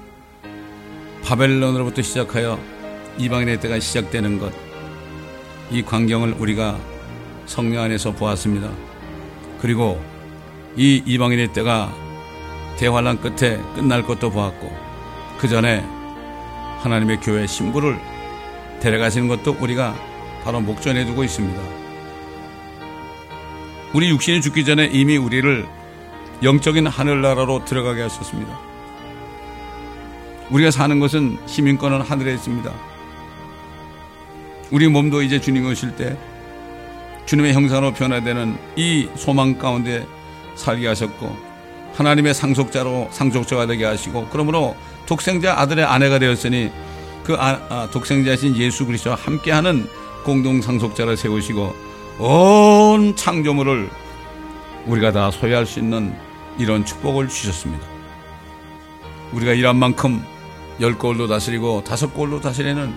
바벨론으로부터 1.23 2.01
시작하여 2.01 2.59
이방인의 3.17 3.59
때가 3.59 3.79
시작되는 3.79 4.39
것, 4.39 4.53
이 5.71 5.81
광경을 5.81 6.33
우리가 6.33 6.79
성령 7.45 7.83
안에서 7.83 8.11
보았습니다. 8.13 8.69
그리고 9.59 9.99
이 10.77 11.01
이방인의 11.05 11.53
때가 11.53 11.91
대환란 12.77 13.19
끝에 13.19 13.57
끝날 13.75 14.03
것도 14.03 14.29
보았고, 14.29 14.71
그 15.39 15.47
전에 15.47 15.79
하나님의 16.79 17.19
교회 17.21 17.45
신부를 17.47 17.99
데려가시는 18.79 19.27
것도 19.27 19.57
우리가 19.59 19.95
바로 20.43 20.61
목전에 20.61 21.05
두고 21.05 21.23
있습니다. 21.23 21.61
우리 23.93 24.09
육신이 24.09 24.41
죽기 24.41 24.65
전에 24.65 24.85
이미 24.85 25.17
우리를 25.17 25.67
영적인 26.43 26.87
하늘나라로 26.87 27.65
들어가게 27.65 28.03
하셨습니다. 28.03 28.59
우리가 30.49 30.71
사는 30.71 30.99
것은 30.99 31.37
시민권은 31.45 32.01
하늘에 32.01 32.33
있습니다. 32.33 32.71
우리 34.71 34.87
몸도 34.87 35.21
이제 35.23 35.41
주님 35.41 35.65
오실 35.65 35.95
때 35.95 36.17
주님의 37.25 37.53
형상으로 37.53 37.93
변화되는 37.93 38.57
이 38.75 39.09
소망 39.15 39.57
가운데 39.57 40.05
살게 40.55 40.87
하셨고 40.87 41.35
하나님의 41.93 42.33
상속자로 42.33 43.09
상속자가 43.11 43.65
되게 43.67 43.85
하시고 43.85 44.27
그러므로 44.31 44.75
독생자 45.05 45.59
아들의 45.59 45.83
아내가 45.85 46.19
되었으니 46.19 46.71
그 47.29 47.35
아, 47.35 47.61
아, 47.69 47.87
독생자신 47.91 48.57
예수 48.57 48.87
그리스도와 48.87 49.15
함께하는 49.15 49.87
공동 50.23 50.63
상속자를 50.63 51.15
세우시고 51.15 51.75
온 52.17 53.15
창조물을 53.15 53.87
우리가 54.87 55.11
다 55.11 55.29
소유할 55.29 55.67
수 55.67 55.77
있는 55.77 56.15
이런 56.57 56.83
축복을 56.83 57.27
주셨습니다. 57.29 57.85
우리가 59.31 59.53
일한 59.53 59.75
만큼 59.75 60.25
열 60.81 60.97
골로 60.97 61.27
다스리고 61.27 61.83
다섯 61.83 62.15
골로 62.15 62.41
다스리는 62.41 62.95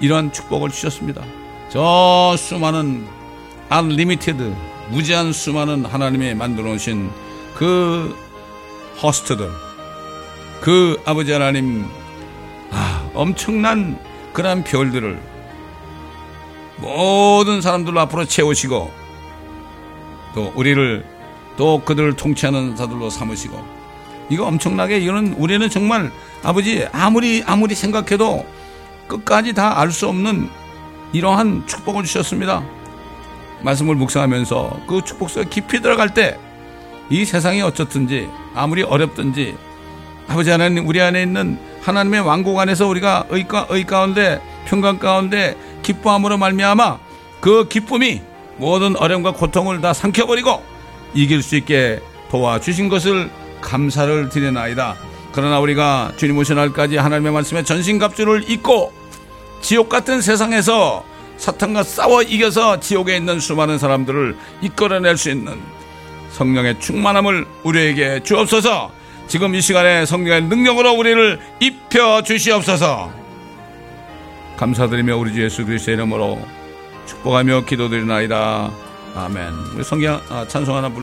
이러한 0.00 0.32
축복을 0.32 0.70
주셨습니다. 0.70 1.22
저 1.68 2.34
수많은 2.38 3.06
unlimited 3.70 4.54
무제한 4.88 5.34
수많은 5.34 5.84
하나님의 5.84 6.34
만들어 6.34 6.68
놓으신 6.68 7.10
그 7.54 8.16
호스트들 9.02 9.50
그 10.62 10.98
아버지 11.04 11.30
하나님 11.30 11.84
아, 11.84 11.95
엄청난 13.16 13.98
그러한 14.32 14.64
별들을 14.64 15.18
모든 16.78 17.60
사람들 17.60 17.96
앞으로 17.98 18.24
채우시고 18.26 18.92
또 20.34 20.52
우리를 20.54 21.04
또 21.56 21.82
그들을 21.84 22.14
통치하는 22.16 22.76
자들로 22.76 23.08
삼으시고 23.08 23.76
이거 24.28 24.46
엄청나게 24.46 24.98
이거는 24.98 25.34
우리는 25.38 25.68
정말 25.70 26.12
아버지 26.42 26.86
아무리 26.92 27.42
아무리 27.46 27.74
생각해도 27.74 28.44
끝까지 29.08 29.54
다 29.54 29.78
알 29.80 29.90
수 29.90 30.08
없는 30.08 30.50
이러한 31.12 31.66
축복을 31.66 32.02
주셨습니다. 32.04 32.62
말씀을 33.62 33.94
묵상하면서 33.94 34.80
그 34.86 35.00
축복 35.04 35.30
속에 35.30 35.48
깊이 35.48 35.80
들어갈 35.80 36.12
때 36.12 36.38
이 37.08 37.24
세상이 37.24 37.62
어쩌든지 37.62 38.28
아무리 38.54 38.82
어렵든지 38.82 39.56
아버지 40.28 40.50
하나님 40.50 40.86
우리 40.86 41.00
안에 41.00 41.22
있는 41.22 41.58
하나님의 41.82 42.20
왕국 42.20 42.58
안에서 42.58 42.86
우리가 42.88 43.26
의, 43.30 43.46
가, 43.46 43.66
의 43.70 43.84
가운데 43.84 44.40
평강 44.66 44.98
가운데 44.98 45.56
기뻐함으로 45.82 46.36
말미암아 46.36 46.98
그 47.40 47.68
기쁨이 47.68 48.22
모든 48.56 48.96
어려움과 48.96 49.32
고통을 49.32 49.80
다 49.80 49.92
삼켜버리고 49.92 50.62
이길 51.14 51.42
수 51.42 51.56
있게 51.56 52.00
도와주신 52.30 52.88
것을 52.88 53.30
감사를 53.60 54.28
드리나이다. 54.28 54.96
그러나 55.32 55.60
우리가 55.60 56.12
주님 56.16 56.38
오신 56.38 56.56
날까지 56.56 56.96
하나님의 56.96 57.32
말씀에 57.32 57.62
전신갑주를 57.62 58.50
입고 58.50 58.92
지옥 59.60 59.88
같은 59.88 60.20
세상에서 60.20 61.04
사탄과 61.36 61.82
싸워 61.82 62.22
이겨서 62.22 62.80
지옥에 62.80 63.16
있는 63.16 63.38
수많은 63.38 63.78
사람들을 63.78 64.36
이끌어낼 64.62 65.16
수 65.16 65.30
있는 65.30 65.60
성령의 66.32 66.80
충만함을 66.80 67.46
우리에게 67.62 68.22
주옵소서. 68.22 68.95
지금 69.28 69.54
이 69.54 69.60
시간에 69.60 70.06
성령의 70.06 70.42
능력으로 70.44 70.92
우리를 70.92 71.40
입혀 71.60 72.22
주시옵소서. 72.22 73.12
감사드리며 74.56 75.16
우리 75.16 75.32
주 75.32 75.42
예수 75.42 75.64
그리스도의 75.66 75.96
이름으로 75.96 76.40
축복하며 77.06 77.64
기도드리나이다. 77.66 78.70
아멘. 79.14 79.52
우리 79.74 79.84
성경 79.84 80.20
아, 80.28 80.46
찬송 80.46 80.76
하나 80.76 80.88
불 80.88 80.94